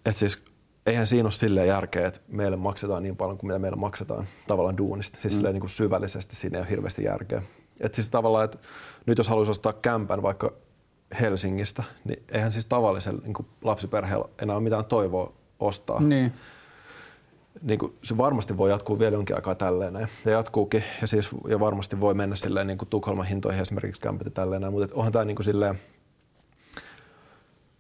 et 0.06 0.16
siis 0.16 0.42
eihän 0.86 1.08
siinä 1.08 1.26
ole 1.26 1.32
silleen 1.32 1.68
järkeä, 1.68 2.08
että 2.08 2.20
meille 2.28 2.58
maksetaan 2.58 3.04
niin 3.04 3.18
paljon 3.18 3.38
kuin 3.38 3.48
mitä 3.48 3.60
meille 3.60 3.78
maksetaan 3.78 4.26
tavallaan 4.48 4.78
duunista. 4.78 5.20
Siis 5.22 5.34
mm. 5.34 5.38
silleen 5.38 5.54
niin 5.54 5.62
kuin 5.62 5.70
syvällisesti 5.70 6.36
siinä 6.36 6.58
ei 6.58 6.62
ole 6.62 6.70
hirveästi 6.70 7.04
järkeä. 7.04 7.42
Et 7.80 7.94
siis 7.94 8.10
tavallaan, 8.10 8.46
että 8.46 8.58
nyt 9.06 9.18
jos 9.18 9.28
haluaisi 9.28 9.52
ostaa 9.52 9.74
kämpän 9.74 10.22
vaikka 10.22 10.54
Helsingistä, 11.22 11.84
niin 12.06 12.24
eihän 12.32 12.52
siis 12.52 12.66
tavallisella 12.66 13.22
niin 13.24 13.48
lapsiperheellä 13.62 14.26
enää 14.42 14.56
ole 14.56 14.64
mitään 14.64 14.86
toivoa 14.86 15.34
ostaa. 15.60 16.02
Niin. 16.02 16.34
Niin 17.62 17.80
kuin, 17.80 17.94
se 18.04 18.18
varmasti 18.18 18.58
voi 18.58 18.70
jatkuu 18.70 19.00
vielä 19.00 19.16
jonkin 19.16 19.36
aikaa 19.36 19.56
tälleen 19.56 19.94
näin. 19.94 20.08
Ja 20.26 20.32
jatkuukin. 20.32 20.84
Ja, 21.02 21.08
siis, 21.08 21.30
ja 21.48 21.60
varmasti 21.60 22.00
voi 22.00 22.14
mennä 22.14 22.36
silleen 22.36 22.68
niin 22.68 22.78
kuin 22.78 22.90
Tukholman 22.90 23.26
hintoihin 23.26 23.62
esimerkiksi 23.62 24.02
kämpät 24.02 24.26
ja 24.26 24.32
tälleen 24.32 24.62
näin. 24.62 24.74
Mutta 24.74 24.86
et 24.86 24.92
onhan 24.92 25.12
tämä 25.12 25.26
niin 25.26 25.36
kuin 25.36 25.44
silleen 25.44 25.80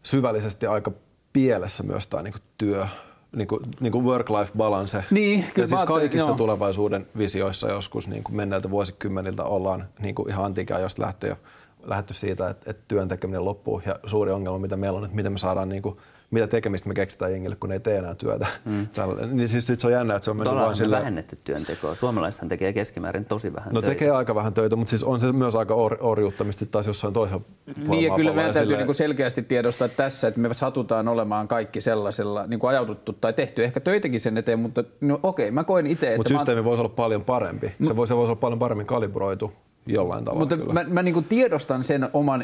syvällisesti 0.03 0.67
aika 0.67 0.91
pielessä 1.33 1.83
myös 1.83 2.07
tämä 2.07 2.23
niin 2.23 2.33
kuin 2.33 2.43
työ, 2.57 2.87
niin 3.35 3.47
kuin, 3.47 3.61
niin 3.79 3.91
kuin 3.91 4.05
work-life 4.05 4.51
balance. 4.57 5.03
Niin, 5.11 5.45
kyllä 5.53 5.63
ja 5.63 5.67
siis 5.67 5.83
kaikissa 5.83 6.27
joo. 6.27 6.37
tulevaisuuden 6.37 7.07
visioissa 7.17 7.69
joskus 7.69 8.07
niin 8.07 8.23
kuin 8.23 8.35
menneiltä 8.35 8.69
vuosikymmeniltä 8.69 9.43
ollaan 9.43 9.87
niin 9.99 10.15
kuin 10.15 10.29
ihan 10.29 10.45
antiikin 10.45 10.75
ajoista 10.75 11.01
lähtö 11.01 11.27
jo 11.27 11.35
lähdetty 11.83 12.13
siitä, 12.13 12.49
että, 12.49 12.69
että 12.69 12.83
työn 12.87 13.07
tekeminen 13.07 13.45
loppuu. 13.45 13.81
Ja 13.85 13.95
suuri 14.05 14.31
ongelma, 14.31 14.59
mitä 14.59 14.77
meillä 14.77 14.97
on, 14.97 15.05
että 15.05 15.15
miten 15.15 15.31
me 15.31 15.37
saadaan, 15.37 15.69
niin 15.69 15.81
kuin, 15.81 15.97
mitä 16.31 16.47
tekemistä 16.47 16.87
me 16.87 16.93
keksitään 16.93 17.31
jengille, 17.31 17.55
kun 17.55 17.69
ne 17.69 17.75
ei 17.75 17.79
tee 17.79 17.97
enää 17.97 18.15
työtä. 18.15 18.47
Mm. 18.65 18.87
niin 19.37 19.49
siis 19.49 19.67
sit 19.67 19.79
se 19.79 19.87
on 19.87 19.93
jännä, 19.93 20.15
että 20.15 20.23
se 20.25 20.31
on 20.31 20.37
mennyt 20.37 20.45
Tuolla 20.45 20.59
vaan 20.61 20.69
on 20.69 20.77
silleen, 20.77 21.01
vähennetty 21.01 21.37
työntekoa. 21.43 21.95
Suomalaisethan 21.95 22.49
tekee 22.49 22.73
keskimäärin 22.73 23.25
tosi 23.25 23.53
vähän 23.53 23.73
No 23.73 23.81
töitä. 23.81 23.93
tekee 23.93 24.11
aika 24.11 24.35
vähän 24.35 24.53
töitä, 24.53 24.75
mutta 24.75 24.89
siis 24.89 25.03
on 25.03 25.19
se 25.19 25.31
myös 25.31 25.55
aika 25.55 25.73
or, 25.73 25.97
orjuuttamista 25.99 26.65
taas 26.65 26.87
jossain 26.87 27.13
toisella 27.13 27.41
puolella 27.65 27.91
Niin 27.91 28.03
ja 28.03 28.15
kyllä 28.15 28.31
meidän 28.33 28.53
täytyy 28.53 28.61
silleen- 28.61 28.77
niinku 28.79 28.93
selkeästi 28.93 29.43
tiedostaa 29.43 29.87
tässä, 29.87 30.27
että 30.27 30.39
me 30.39 30.53
satutaan 30.53 31.07
olemaan 31.07 31.47
kaikki 31.47 31.81
sellaisella, 31.81 32.47
niin 32.47 32.59
kuin 32.59 32.69
ajauduttu 32.69 33.13
tai 33.13 33.33
tehty 33.33 33.63
ehkä 33.63 33.79
töitäkin 33.79 34.21
sen 34.21 34.37
eteen, 34.37 34.59
mutta 34.59 34.83
no 35.01 35.19
okei, 35.23 35.51
mä 35.51 35.63
koen 35.63 35.87
itse, 35.87 36.07
että 36.07 36.17
Mutta 36.17 36.33
mä 36.33 36.39
systeemi 36.39 36.63
voisi 36.63 36.81
olla 36.81 36.93
paljon 36.95 37.23
parempi. 37.23 37.73
Se 37.83 37.95
voisi, 37.95 38.09
se 38.11 38.15
voisi 38.15 38.31
olla 38.31 38.39
paljon 38.39 38.59
paremmin 38.59 38.85
kalibroitu 38.87 39.53
jollain 39.85 40.25
tavalla. 40.25 40.39
Mutta 40.39 40.57
kyllä. 40.57 40.73
mä, 40.73 40.83
mä 40.83 41.03
niin 41.03 41.23
tiedostan 41.23 41.83
sen 41.83 42.09
oman 42.13 42.41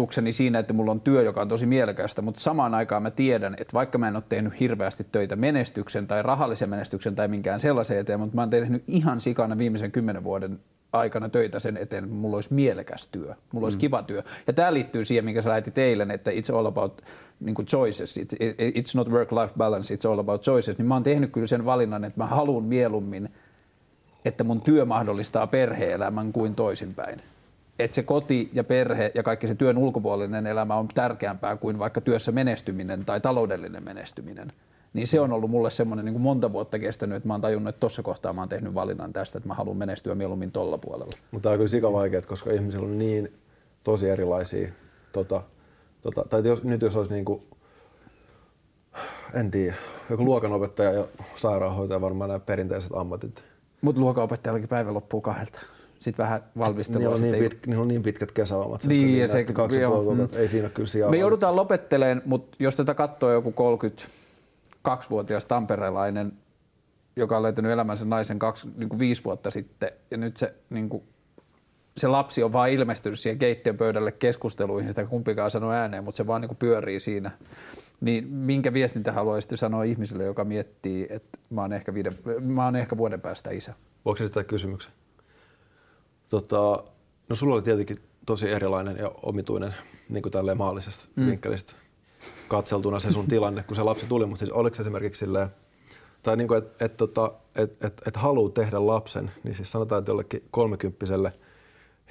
etuoikeutukseni 0.00 0.32
siinä, 0.32 0.58
että 0.58 0.72
mulla 0.72 0.90
on 0.90 1.00
työ, 1.00 1.22
joka 1.22 1.40
on 1.40 1.48
tosi 1.48 1.66
mielekästä, 1.66 2.22
mutta 2.22 2.40
samaan 2.40 2.74
aikaan 2.74 3.02
mä 3.02 3.10
tiedän, 3.10 3.54
että 3.58 3.72
vaikka 3.72 3.98
mä 3.98 4.08
en 4.08 4.16
ole 4.16 4.24
tehnyt 4.28 4.60
hirveästi 4.60 5.06
töitä 5.12 5.36
menestyksen 5.36 6.06
tai 6.06 6.22
rahallisen 6.22 6.70
menestyksen 6.70 7.14
tai 7.14 7.28
minkään 7.28 7.60
sellaisen 7.60 7.98
eteen, 7.98 8.20
mutta 8.20 8.34
mä 8.34 8.42
oon 8.42 8.50
tehnyt 8.50 8.84
ihan 8.86 9.20
sikana 9.20 9.58
viimeisen 9.58 9.92
kymmenen 9.92 10.24
vuoden 10.24 10.60
aikana 10.92 11.28
töitä 11.28 11.60
sen 11.60 11.76
eteen, 11.76 12.04
että 12.04 12.16
mulla 12.16 12.36
olisi 12.36 12.54
mielekäs 12.54 13.08
työ, 13.08 13.34
mulla 13.52 13.66
olisi 13.66 13.78
kiva 13.78 14.02
työ. 14.02 14.22
Ja 14.46 14.52
tämä 14.52 14.72
liittyy 14.72 15.04
siihen, 15.04 15.24
minkä 15.24 15.42
sä 15.42 15.48
lähetit 15.48 15.78
eilen, 15.78 16.10
että 16.10 16.30
it's 16.30 16.56
all 16.56 16.66
about 16.66 17.02
niin 17.40 17.54
kuin 17.54 17.66
choices, 17.66 18.16
it, 18.16 18.32
it, 18.32 18.56
it's 18.60 18.92
not 18.94 19.08
work-life 19.08 19.54
balance, 19.56 19.94
it's 19.94 20.10
all 20.10 20.18
about 20.18 20.42
choices. 20.42 20.78
Niin 20.78 20.86
mä 20.86 20.94
oon 20.94 21.02
tehnyt 21.02 21.32
kyllä 21.32 21.46
sen 21.46 21.64
valinnan, 21.64 22.04
että 22.04 22.20
mä 22.20 22.26
haluan 22.26 22.64
mieluummin 22.64 23.28
että 24.24 24.44
mun 24.44 24.60
työ 24.60 24.84
mahdollistaa 24.84 25.46
perhe-elämän 25.46 26.32
kuin 26.32 26.54
toisinpäin. 26.54 27.22
Että 27.84 27.94
se 27.94 28.02
koti 28.02 28.50
ja 28.52 28.64
perhe 28.64 29.12
ja 29.14 29.22
kaikki 29.22 29.46
se 29.46 29.54
työn 29.54 29.78
ulkopuolinen 29.78 30.46
elämä 30.46 30.76
on 30.76 30.88
tärkeämpää 30.88 31.56
kuin 31.56 31.78
vaikka 31.78 32.00
työssä 32.00 32.32
menestyminen 32.32 33.04
tai 33.04 33.20
taloudellinen 33.20 33.84
menestyminen. 33.84 34.52
Niin 34.92 35.06
se 35.06 35.20
on 35.20 35.32
ollut 35.32 35.50
mulle 35.50 35.70
semmoinen 35.70 36.04
niin 36.04 36.14
kuin 36.14 36.22
monta 36.22 36.52
vuotta 36.52 36.78
kestänyt, 36.78 37.16
että 37.16 37.26
mä 37.26 37.34
oon 37.34 37.40
tajunnut, 37.40 37.68
että 37.68 37.80
tuossa 37.80 38.02
kohtaa 38.02 38.32
mä 38.32 38.40
oon 38.40 38.48
tehnyt 38.48 38.74
valinnan 38.74 39.12
tästä, 39.12 39.38
että 39.38 39.48
mä 39.48 39.54
haluan 39.54 39.76
menestyä 39.76 40.14
mieluummin 40.14 40.52
tolla 40.52 40.78
puolella. 40.78 41.12
Mutta 41.30 41.42
tämä 41.42 41.52
on 41.52 41.58
kyllä 41.58 41.68
sika 41.68 41.92
vaikeaa, 41.92 42.22
koska 42.22 42.50
ihmisillä 42.50 42.86
on 42.86 42.98
niin 42.98 43.32
tosi 43.84 44.08
erilaisia, 44.08 44.68
tota, 45.12 45.42
tota, 46.02 46.24
tai 46.30 46.42
jos, 46.44 46.64
nyt 46.64 46.82
jos 46.82 46.96
olisi 46.96 47.12
niinku, 47.12 47.42
en 49.34 49.50
tiedä, 49.50 49.74
joku 50.10 50.24
luokanopettaja 50.24 50.92
ja 50.92 51.04
sairaanhoitaja 51.36 52.00
varmaan 52.00 52.28
nämä 52.28 52.40
perinteiset 52.40 52.90
ammatit. 52.94 53.44
Mutta 53.80 54.00
luokanopettajallakin 54.00 54.68
päivä 54.68 54.94
loppuu 54.94 55.20
kahdelta. 55.20 55.60
Sitten 56.00 56.22
vähän 56.22 56.44
valmistelua. 56.58 56.98
Niillä 56.98 57.14
on, 57.14 57.32
niin, 57.32 57.50
pit, 57.50 57.66
niillä 57.66 57.82
on 57.82 57.88
niin 57.88 58.02
pitkät 58.02 58.32
kesälomat. 58.32 58.84
Niin, 58.84 59.18
ja 59.18 59.28
se- 59.28 59.44
kaksi 59.44 59.78
ja 59.78 59.82
joo, 59.82 60.02
puoli 60.02 60.18
mm. 60.18 60.28
Ei 60.36 60.48
siinä 60.48 60.68
kyllä 60.68 60.88
sijaa. 60.88 61.10
Me 61.10 61.16
joudutaan 61.16 61.56
lopetteleen, 61.56 62.22
mutta 62.24 62.56
jos 62.60 62.76
tätä 62.76 62.94
katsoo 62.94 63.32
joku 63.32 63.54
32-vuotias 64.88 65.46
tamperelainen, 65.46 66.32
joka 67.16 67.36
on 67.36 67.42
löytänyt 67.42 67.72
elämänsä 67.72 68.04
naisen 68.04 68.38
kaksi, 68.38 68.68
niin 68.76 68.88
kuin 68.88 68.98
viisi 68.98 69.24
vuotta 69.24 69.50
sitten, 69.50 69.90
ja 70.10 70.16
nyt 70.16 70.36
se, 70.36 70.54
niin 70.70 70.88
kuin, 70.88 71.02
se 71.96 72.08
lapsi 72.08 72.42
on 72.42 72.52
vaan 72.52 72.70
ilmestynyt 72.70 73.18
siihen 73.18 73.38
keittiön 73.38 73.76
pöydälle 73.76 74.12
keskusteluihin, 74.12 74.90
sitä 74.90 75.04
kumpikaan 75.06 75.50
sanoo 75.50 75.72
ääneen, 75.72 76.04
mutta 76.04 76.16
se 76.16 76.26
vaan 76.26 76.40
niin 76.40 76.48
kuin 76.48 76.58
pyörii 76.58 77.00
siinä. 77.00 77.30
Niin 78.00 78.28
minkä 78.28 78.72
viestintä 78.72 79.12
haluaisitte 79.12 79.56
sanoa 79.56 79.82
ihmiselle, 79.82 80.24
joka 80.24 80.44
miettii, 80.44 81.06
että 81.10 81.38
mä 81.50 81.60
oon 81.60 81.72
ehkä, 81.72 81.94
viiden, 81.94 82.18
mä 82.40 82.64
oon 82.64 82.76
ehkä 82.76 82.96
vuoden 82.96 83.20
päästä 83.20 83.50
isä? 83.50 83.74
Voiko 84.04 84.22
esittää 84.22 84.44
kysymyksen? 84.44 84.92
Tota, 86.30 86.84
no 87.28 87.36
sulla 87.36 87.54
oli 87.54 87.62
tietenkin 87.62 87.98
tosi 88.26 88.50
erilainen 88.50 88.96
ja 88.96 89.12
omituinen 89.22 89.74
niin 90.08 90.22
kuin 90.22 90.32
tälleen 90.32 90.58
maallisesta 90.58 91.08
mm. 91.16 91.26
vinkkelistä 91.26 91.72
katseltuna 92.48 92.98
se 92.98 93.12
sun 93.12 93.26
tilanne, 93.26 93.62
kun 93.62 93.76
se 93.76 93.82
lapsi 93.82 94.06
tuli, 94.06 94.26
mutta 94.26 94.38
siis 94.38 94.50
oliko 94.50 94.76
se 94.76 94.82
esimerkiksi 94.82 95.18
silleen, 95.18 95.48
tai 96.22 96.36
niin 96.36 96.48
kuin, 96.48 96.58
että 96.58 96.84
et, 96.84 96.96
tota, 96.96 97.32
et, 97.56 97.84
et, 97.84 98.02
et 98.06 98.16
haluaa 98.16 98.50
tehdä 98.52 98.86
lapsen, 98.86 99.30
niin 99.44 99.54
siis 99.54 99.72
sanotaan, 99.72 99.98
että 99.98 100.10
jollekin 100.10 100.44
kolmekymppiselle 100.50 101.32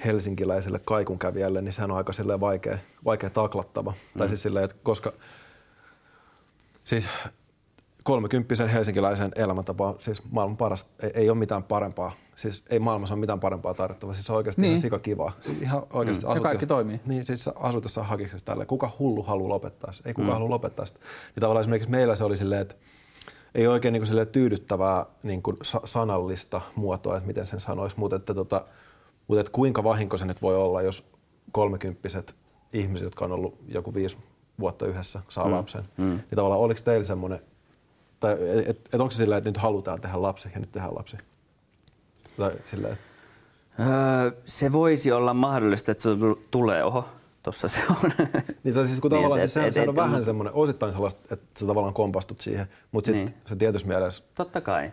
helsinkiläiselle 0.04 0.80
kaikunkävijälle, 0.84 1.62
niin 1.62 1.72
sehän 1.72 1.90
on 1.90 1.96
aika 1.96 2.12
silleen 2.12 2.40
vaikea, 2.40 2.78
vaikea 3.04 3.30
taklattava. 3.30 3.90
Mm. 3.90 4.18
Tai 4.18 4.28
siis 4.28 4.42
silleen, 4.42 4.64
että 4.64 4.76
koska 4.82 5.12
siis 6.84 7.08
kolmekymppisen 8.04 8.68
helsinkiläisen 8.68 9.30
elämäntapa 9.36 9.88
on 9.88 9.96
siis 9.98 10.22
maailman 10.30 10.56
paras, 10.56 10.86
ei, 11.02 11.10
ei 11.14 11.30
ole 11.30 11.38
mitään 11.38 11.62
parempaa. 11.62 12.12
Siis 12.36 12.64
ei 12.70 12.78
maailmassa 12.78 13.14
ole 13.14 13.20
mitään 13.20 13.40
parempaa 13.40 13.74
tarjottavaa. 13.74 14.14
Siis 14.14 14.26
se 14.26 14.32
on 14.32 14.36
oikeasti 14.36 14.60
Niin. 14.60 14.70
ihan 14.70 14.80
sikakivaa. 14.80 15.32
Siis 15.40 15.62
ihan 15.62 15.82
oikeasti 15.92 16.26
Ja 16.34 16.40
kaikki 16.40 16.66
toimii. 16.66 17.00
Niin, 17.06 17.24
siis 17.24 17.44
sä 17.44 17.52
asut 17.56 17.84
jossain 17.84 18.06
hakiksessa 18.06 18.44
tälle. 18.46 18.66
Kuka 18.66 18.90
hullu 18.98 19.22
haluaa 19.22 19.48
lopettaa 19.48 19.92
sitä? 19.92 20.08
Ei 20.08 20.14
kukaan 20.14 20.30
Mm. 20.30 20.34
halua 20.34 20.50
lopettaa 20.50 20.86
sitä. 20.86 21.00
Ja 21.36 21.40
tavallaan 21.40 21.60
esimerkiksi 21.60 21.90
meillä 21.90 22.14
se 22.14 22.24
oli 22.24 22.36
silleen, 22.36 22.60
että 22.62 22.74
ei 23.54 23.66
oikein 23.66 23.92
niin 23.92 24.02
kuin 24.02 24.26
tyydyttävää 24.28 25.06
niin 25.22 25.42
kuin 25.42 25.56
sa- 25.62 25.80
sanallista 25.84 26.60
muotoa, 26.76 27.16
että 27.16 27.26
miten 27.26 27.46
sen 27.46 27.60
sanoisi, 27.60 27.96
mutta 27.98 28.16
että, 28.16 28.34
tota, 28.34 28.64
mutta 29.28 29.40
että 29.40 29.52
kuinka 29.52 29.84
vahinko 29.84 30.16
se 30.16 30.24
nyt 30.26 30.42
voi 30.42 30.56
olla, 30.56 30.82
jos 30.82 31.04
kolmekymppiset 31.52 32.34
ihmiset, 32.72 33.04
jotka 33.04 33.24
on 33.24 33.32
ollut 33.32 33.58
joku 33.68 33.94
viisi 33.94 34.16
vuotta 34.60 34.86
yhdessä, 34.86 35.20
saa 35.28 35.44
mm. 35.44 35.52
lapsen. 35.52 35.84
Mm. 35.96 36.04
Niin 36.04 36.24
tavallaan 36.36 36.60
oliko 36.60 36.80
teillä 36.84 37.04
semmoinen, 37.04 37.40
tai 38.20 38.32
et, 38.32 38.68
et, 38.68 38.80
et 38.92 39.00
onko 39.00 39.10
se 39.10 39.16
silleen, 39.16 39.38
että 39.38 39.50
nyt 39.50 39.56
halutaan 39.56 40.00
tehdä 40.00 40.22
lapsi 40.22 40.48
ja 40.54 40.60
nyt 40.60 40.72
tehdään 40.72 40.94
lapsi? 40.94 41.16
Tai 42.36 42.52
silleen, 42.70 42.92
että 42.92 43.04
Öö, 43.80 44.30
se 44.46 44.72
voisi 44.72 45.12
olla 45.12 45.34
mahdollista, 45.34 45.90
että 45.92 46.02
se 46.02 46.08
tulee. 46.50 46.84
Oho, 46.84 47.08
tossa 47.42 47.68
se 47.68 47.80
on. 47.90 48.10
Niin, 48.64 48.74
tai 48.74 48.86
siis 48.86 49.00
kun 49.00 49.10
Niin, 49.10 49.18
tavallaan 49.18 49.40
et- 49.40 49.42
siis 49.44 49.54
sehän, 49.54 49.68
et- 49.68 49.74
sehän 49.74 49.88
on 49.88 49.94
et- 49.94 49.96
vähän 50.02 50.24
semmoinen, 50.24 50.54
osittain 50.54 50.92
sellaista, 50.92 51.34
että 51.34 51.60
sä 51.60 51.66
tavallaan 51.66 51.94
kompastut 51.94 52.40
siihen, 52.40 52.66
mutta 52.92 53.06
sitten 53.06 53.24
Niin. 53.24 53.34
se 53.48 53.56
tietyssä 53.56 53.88
mielessä, 53.88 54.22
Totta 54.34 54.60
kai. 54.60 54.92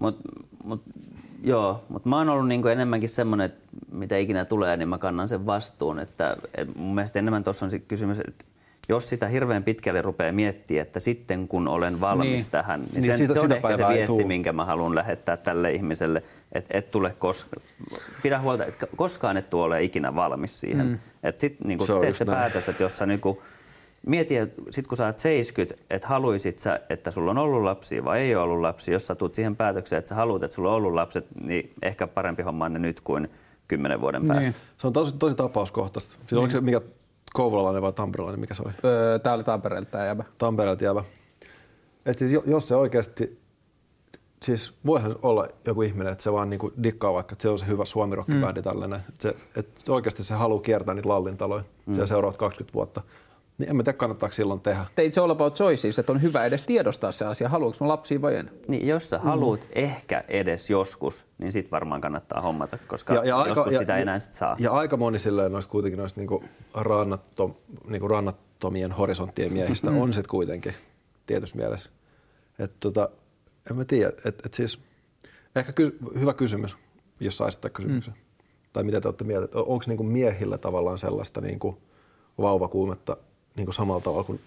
Mutta 0.00 0.28
mut, 0.64 0.82
joo, 1.42 1.84
mutta 1.88 2.08
mä 2.08 2.18
oon 2.18 2.28
ollut 2.28 2.48
niinku 2.48 2.68
enemmänkin 2.68 3.08
semmoinen, 3.08 3.44
että 3.44 3.60
mitä 3.92 4.16
ikinä 4.16 4.44
tulee, 4.44 4.76
niin 4.76 4.88
mä 4.88 4.98
kannan 4.98 5.28
sen 5.28 5.46
vastuun. 5.46 5.98
Että, 5.98 6.36
et 6.54 6.76
mun 6.76 6.94
mielestä 6.94 7.18
enemmän 7.18 7.44
tuossa 7.44 7.66
on 7.66 7.70
se 7.70 7.78
kysymys, 7.78 8.18
että 8.18 8.44
jos 8.88 9.08
sitä 9.08 9.28
hirveän 9.28 9.64
pitkälle 9.64 10.02
rupeaa 10.02 10.32
miettimään, 10.32 10.82
että 10.86 11.00
sitten 11.00 11.48
kun 11.48 11.68
olen 11.68 12.00
valmis 12.00 12.24
Niin. 12.26 12.36
niin. 12.36 12.50
tähän, 12.50 12.80
niin, 12.80 12.90
Niin 12.94 13.02
sen, 13.04 13.16
siitä- 13.16 13.34
se 13.34 13.40
on 13.40 13.52
ehkä 13.52 13.76
se 13.76 13.88
viesti, 13.88 14.06
tuu. 14.18 14.26
minkä 14.26 14.52
mä 14.52 14.64
haluan 14.64 14.94
lähettää 14.94 15.36
tälle 15.36 15.72
ihmiselle, 15.72 16.22
että 16.52 16.78
et 16.78 16.90
tule 16.90 17.14
kos- 17.18 17.60
pidä 18.22 18.40
huolta, 18.40 18.64
että 18.64 18.86
koskaan 18.96 19.36
et 19.36 19.50
tule 19.50 19.64
ole 19.64 19.82
ikinä 19.82 20.14
valmis 20.14 20.60
siihen. 20.60 20.86
Mm. 20.86 20.98
Että 21.22 21.40
sit 21.40 21.56
niinku 21.64 21.86
Se 21.86 21.92
tee 22.00 22.12
se 22.12 22.24
näin. 22.24 22.38
päätös, 22.38 22.68
että 22.68 22.82
jos 22.82 22.98
sä 22.98 23.06
niinku, 23.06 23.42
Mieti, 24.06 24.36
että 24.36 24.62
sit 24.70 24.86
kun 24.86 24.96
sä 24.96 25.06
oot 25.06 25.18
70, 25.18 25.84
että 25.90 26.08
haluisit 26.08 26.58
sä, 26.58 26.80
että 26.90 27.10
sulla 27.10 27.30
on 27.30 27.38
ollut 27.38 27.62
lapsia 27.62 28.04
vai 28.04 28.20
ei 28.20 28.34
ole 28.36 28.44
ollut 28.44 28.60
lapsia. 28.60 28.92
Jos 28.94 29.06
sä 29.06 29.14
tulet 29.14 29.34
siihen 29.34 29.56
päätökseen, 29.56 29.98
että 29.98 30.08
sä 30.08 30.14
haluat, 30.14 30.42
että 30.42 30.54
sulla 30.54 30.68
on 30.70 30.74
ollut 30.76 30.94
lapset, 30.94 31.26
niin 31.44 31.72
ehkä 31.82 32.06
parempi 32.06 32.42
homma 32.42 32.64
on 32.64 32.72
ne 32.72 32.78
nyt 32.78 33.00
kuin 33.00 33.28
kymmenen 33.68 34.00
vuoden 34.00 34.26
päästä. 34.26 34.42
Niin. 34.42 34.54
se 34.78 34.86
on 34.86 34.92
tosi, 34.92 35.16
tosi 35.16 35.36
tapauskohtaista. 35.36 36.14
Siis 36.26 36.32
oliko 36.32 36.50
se 36.52 36.60
mikä 36.60 36.80
kouvolalainen 37.34 37.82
vai 37.82 37.92
tamperelainen, 37.92 38.40
mikä 38.40 38.54
se 38.54 38.62
oli? 38.66 38.72
Öö, 38.84 39.18
Tää 39.18 39.32
oli 39.32 39.44
Tampereelta 39.44 39.90
tämä 39.90 40.06
jäbä. 40.06 40.24
Tampereelta 40.38 40.84
jäävä. 40.84 41.04
Et 42.06 42.18
siis 42.18 42.32
jo- 42.32 42.42
jos 42.46 42.68
se 42.68 42.76
oikeasti, 42.76 43.40
siis 44.42 44.74
voihan 44.86 45.16
olla 45.22 45.48
joku 45.66 45.82
ihminen, 45.82 46.12
että 46.12 46.24
se 46.24 46.32
vaan 46.32 46.50
niinku 46.50 46.72
dikkaa 46.82 47.14
vaikka, 47.14 47.32
että 47.32 47.42
se 47.42 47.48
on 47.48 47.58
se 47.58 47.66
hyvä 47.66 47.84
suomirokkibändi 47.84 48.60
mm. 48.60 48.64
tällainen. 48.64 49.00
Että 49.08 49.22
se, 49.22 49.36
et 49.56 49.68
oikeasti 49.88 50.22
se 50.22 50.34
haluaa 50.34 50.62
kiertää 50.62 50.94
niitä 50.94 51.08
lallintaloja 51.08 51.64
mm. 51.86 51.94
siellä 51.94 52.06
seuraavat 52.06 52.36
20 52.36 52.74
vuotta. 52.74 53.02
Niin 53.58 53.70
en 53.70 53.76
mä 53.76 53.82
tiedä, 53.82 53.96
kannattaako 53.98 54.32
silloin 54.32 54.60
tehdä. 54.60 54.84
Teit 54.94 55.12
se 55.12 55.20
all 55.20 55.30
about 55.30 55.54
choices, 55.54 55.98
että 55.98 56.12
on 56.12 56.22
hyvä 56.22 56.44
edes 56.44 56.62
tiedostaa 56.62 57.12
se 57.12 57.24
asia. 57.24 57.48
Haluanko 57.48 57.76
mä 57.80 57.88
lapsia 57.88 58.22
vai 58.22 58.36
en? 58.36 58.50
Niin 58.68 58.86
jos 58.88 59.10
sä 59.10 59.18
haluat 59.18 59.66
ehkä 59.72 60.24
edes 60.28 60.70
joskus, 60.70 61.26
niin 61.38 61.52
sit 61.52 61.70
varmaan 61.70 62.00
kannattaa 62.00 62.40
hommata, 62.40 62.78
koska 62.88 63.14
ja, 63.14 63.24
ja 63.24 63.44
joskus 63.48 63.74
sitä 63.74 63.96
ei 63.96 64.02
enää 64.02 64.18
sit 64.18 64.34
saa. 64.34 64.56
Ja 64.58 64.72
aika 64.72 64.96
moni 64.96 65.18
silleen 65.18 65.52
noista 65.52 65.70
kuitenkin 65.70 65.98
noista 65.98 66.20
niinku 66.20 66.44
rannattom, 66.74 67.54
niinku 67.88 68.08
rannattomien 68.08 68.92
horisonttien 68.92 69.52
miehistä 69.52 69.90
Mm. 69.90 70.00
on 70.00 70.12
sit 70.12 70.26
kuitenkin 70.26 70.74
tietyssä 71.26 71.56
mielessä. 71.58 71.90
Et 72.58 72.72
tota, 72.80 73.08
en 73.70 73.76
mä 73.76 73.84
tiedä, 73.84 74.08
että 74.24 74.42
et 74.46 74.54
siis 74.54 74.78
ehkä 75.56 75.72
ky- 75.72 75.98
hyvä 76.20 76.34
kysymys, 76.34 76.76
jos 77.20 77.36
saa 77.36 77.48
esittää 77.48 77.70
kysymyksen. 77.70 78.14
Mm. 78.14 78.20
Tai 78.72 78.84
mitä 78.84 79.00
te 79.00 79.08
olette 79.08 79.24
mieltä, 79.24 79.58
onko 79.58 79.84
niinku 79.86 80.02
miehillä 80.04 80.58
tavallaan 80.58 80.98
sellaista 80.98 81.40
niinku 81.40 81.78
vauvakuumetta 82.38 83.16
niinku 83.56 83.72
samalla 83.72 84.00
tavalla 84.00 84.24
kuin, 84.24 84.40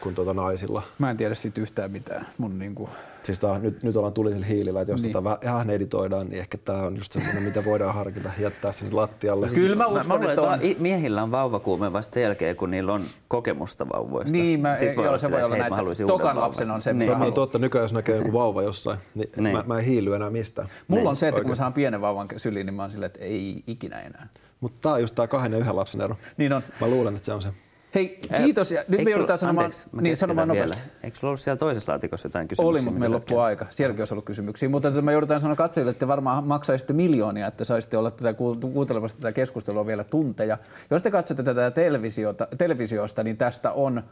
kuin 0.00 0.14
tuota 0.14 0.34
naisilla? 0.34 0.82
Mä 0.98 1.10
en 1.10 1.16
tiedä 1.16 1.34
siitä 1.34 1.60
yhtään 1.60 1.90
mitään. 1.90 2.26
Mun 2.38 2.58
niinku... 2.58 2.88
Siis 3.22 3.38
tää, 3.38 3.50
on- 3.50 3.62
nyt, 3.62 3.82
nyt 3.82 3.96
ollaan 3.96 4.12
tulisella 4.12 4.46
hiilillä, 4.46 4.80
että 4.80 4.92
jos 4.92 5.02
Niin. 5.02 5.12
niin. 5.14 5.24
tätä 5.24 5.52
vähän 5.52 5.70
editoidaan, 5.70 6.26
niin 6.28 6.38
ehkä 6.40 6.58
tämä 6.58 6.82
on 6.82 6.96
just 6.96 7.12
semmoinen, 7.12 7.42
mitä 7.42 7.64
voidaan 7.64 7.94
harkita 7.94 8.30
jättää 8.38 8.72
sinne 8.72 8.94
lattialle. 8.94 9.48
Kyllä 9.48 9.76
mä 9.76 9.84
Mä, 9.84 9.90
mä 9.90 9.96
uskon, 9.98 10.16
luulen, 10.20 10.30
että 10.30 10.42
on. 10.42 10.60
miehillä 10.78 11.22
on 11.22 11.30
vauvakuume 11.30 11.92
vasta 11.92 12.14
sen 12.14 12.22
jälkeen, 12.22 12.56
kun 12.56 12.70
niillä 12.70 12.92
on 12.92 13.02
kokemusta 13.28 13.86
vauvoista. 13.88 14.32
Niin, 14.32 14.60
mä, 14.60 14.78
Sit 14.78 14.96
voi 14.96 15.04
joo, 15.04 15.08
olla 15.10 15.18
se 15.18 15.30
voi 15.30 15.42
olla 15.42 15.56
näin, 15.56 15.72
mä 15.72 15.76
että 15.78 15.82
uuden 15.90 16.06
tokan 16.06 16.40
lapsen 16.40 16.70
on 16.70 16.82
se, 16.82 16.92
niin. 16.92 17.04
Se 17.04 17.10
on 17.10 17.16
ihan 17.22 17.32
totta, 17.32 17.58
nykyään 17.58 17.84
jos 17.84 17.92
näkee 17.92 18.16
joku 18.16 18.32
vauva 18.32 18.62
jossain, 18.62 18.98
niin, 19.14 19.30
Niin. 19.36 19.44
niin. 19.44 19.56
Mä, 19.56 19.64
mä 19.66 19.78
en 19.78 19.84
hiilly 19.84 20.14
enää 20.14 20.30
mistään. 20.30 20.68
Mulla 20.88 21.00
Niin, 21.02 21.08
on 21.08 21.16
se, 21.16 21.28
että 21.28 21.40
kun 21.40 21.46
mä 21.46 21.50
Oikein. 21.50 21.56
saan 21.56 21.72
pienen 21.72 22.00
vauvan 22.00 22.28
syliin, 22.36 22.66
niin 22.66 22.74
mä 22.74 22.82
oon 22.82 22.90
silleen, 22.90 23.06
että 23.06 23.20
ei 23.24 23.62
ikinä 23.66 24.00
enää. 24.00 24.28
Mutta 24.60 24.78
tää 24.82 24.92
on 24.92 25.00
just 25.00 25.14
tää 25.14 25.26
kahden 25.26 25.52
ja 25.52 25.58
yhden 25.58 25.76
lapsen 25.76 26.00
ero. 26.00 26.16
Niin 26.36 26.52
on. 26.52 26.62
Mä 26.80 26.86
luulen, 26.86 27.14
että 27.16 27.26
se 27.26 27.32
on 27.32 27.42
se. 27.42 27.48
Hei, 27.94 28.20
kiitos. 28.36 28.72
Ja 28.72 28.84
nyt 28.88 29.04
me 29.04 29.10
joudutaan 29.10 29.38
sanomaan, 29.38 29.64
anteeksi, 29.64 29.88
niin 30.00 30.16
sanomaan 30.16 30.48
vielä. 30.48 30.64
nopeasti. 30.64 30.90
Eikö 31.02 31.16
sulla 31.18 31.30
ollut 31.30 31.40
siellä 31.40 31.58
toisessa 31.58 31.92
laatikossa 31.92 32.26
jotain 32.26 32.48
kysymyksiä? 32.48 32.70
Oli, 32.70 32.80
mutta 32.80 33.00
meillä 33.00 33.14
loppui 33.14 33.40
aika. 33.40 33.66
Sielläkin 33.70 34.00
olisi 34.00 34.14
ollut 34.14 34.24
kysymyksiä. 34.24 34.68
Mutta 34.68 34.88
että 34.88 35.02
me 35.02 35.12
joudutaan 35.12 35.40
sanoa 35.40 35.56
katsojille, 35.56 35.90
että 35.90 36.00
te 36.00 36.08
varmaan 36.08 36.44
maksaisitte 36.44 36.92
miljoonia, 36.92 37.46
että 37.46 37.64
saisitte 37.64 37.96
olla 37.96 38.10
tätä 38.10 38.34
kuuntelemassa 38.72 39.20
tätä 39.20 39.32
keskustelua 39.32 39.86
vielä 39.86 40.04
tunteja. 40.04 40.58
Jos 40.90 41.02
te 41.02 41.10
katsotte 41.10 41.42
tätä 41.42 41.70
televisiota, 41.70 42.48
televisiosta, 42.58 43.22
niin 43.22 43.36
tästä 43.36 43.72
on 43.72 44.02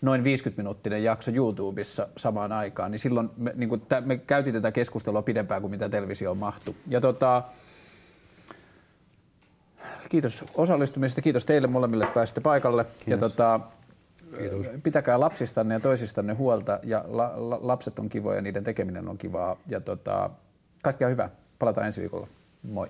noin 0.00 0.22
50-minuuttinen 0.22 1.04
jakso 1.04 1.30
YouTubessa 1.30 2.08
samaan 2.16 2.52
aikaan, 2.52 2.90
niin 2.90 2.98
silloin 2.98 3.30
me, 3.36 3.52
niin 3.54 3.68
kuin, 3.68 3.82
me 4.04 4.18
käytiin 4.18 4.54
tätä 4.54 4.72
keskustelua 4.72 5.22
pidempään 5.22 5.60
kuin 5.60 5.70
mitä 5.70 5.88
televisioon 5.88 6.38
mahtui. 6.38 6.74
Ja 6.88 7.00
tota, 7.00 7.42
kiitos 10.08 10.44
osallistumisesta, 10.54 11.22
kiitos 11.22 11.46
teille 11.46 11.68
molemmille, 11.68 12.04
että 12.04 12.14
pääsitte 12.14 12.40
paikalle. 12.40 12.86
Ja 13.06 13.18
tota, 13.18 13.60
pitäkää 14.82 15.20
lapsistanne 15.20 15.74
ja 15.74 15.80
toisistanne 15.80 16.32
huolta 16.32 16.78
ja 16.82 17.04
la, 17.08 17.32
la, 17.36 17.58
lapset 17.62 17.98
on 17.98 18.08
kivoja 18.08 18.36
ja 18.36 18.42
niiden 18.42 18.64
tekeminen 18.64 19.08
on 19.08 19.18
kivaa. 19.18 19.56
Ja 19.68 19.80
tota, 19.80 20.30
kaikkea 20.82 21.08
hyvää. 21.08 21.30
Palataan 21.58 21.86
ensi 21.86 22.00
viikolla. 22.00 22.26
Moi. 22.62 22.88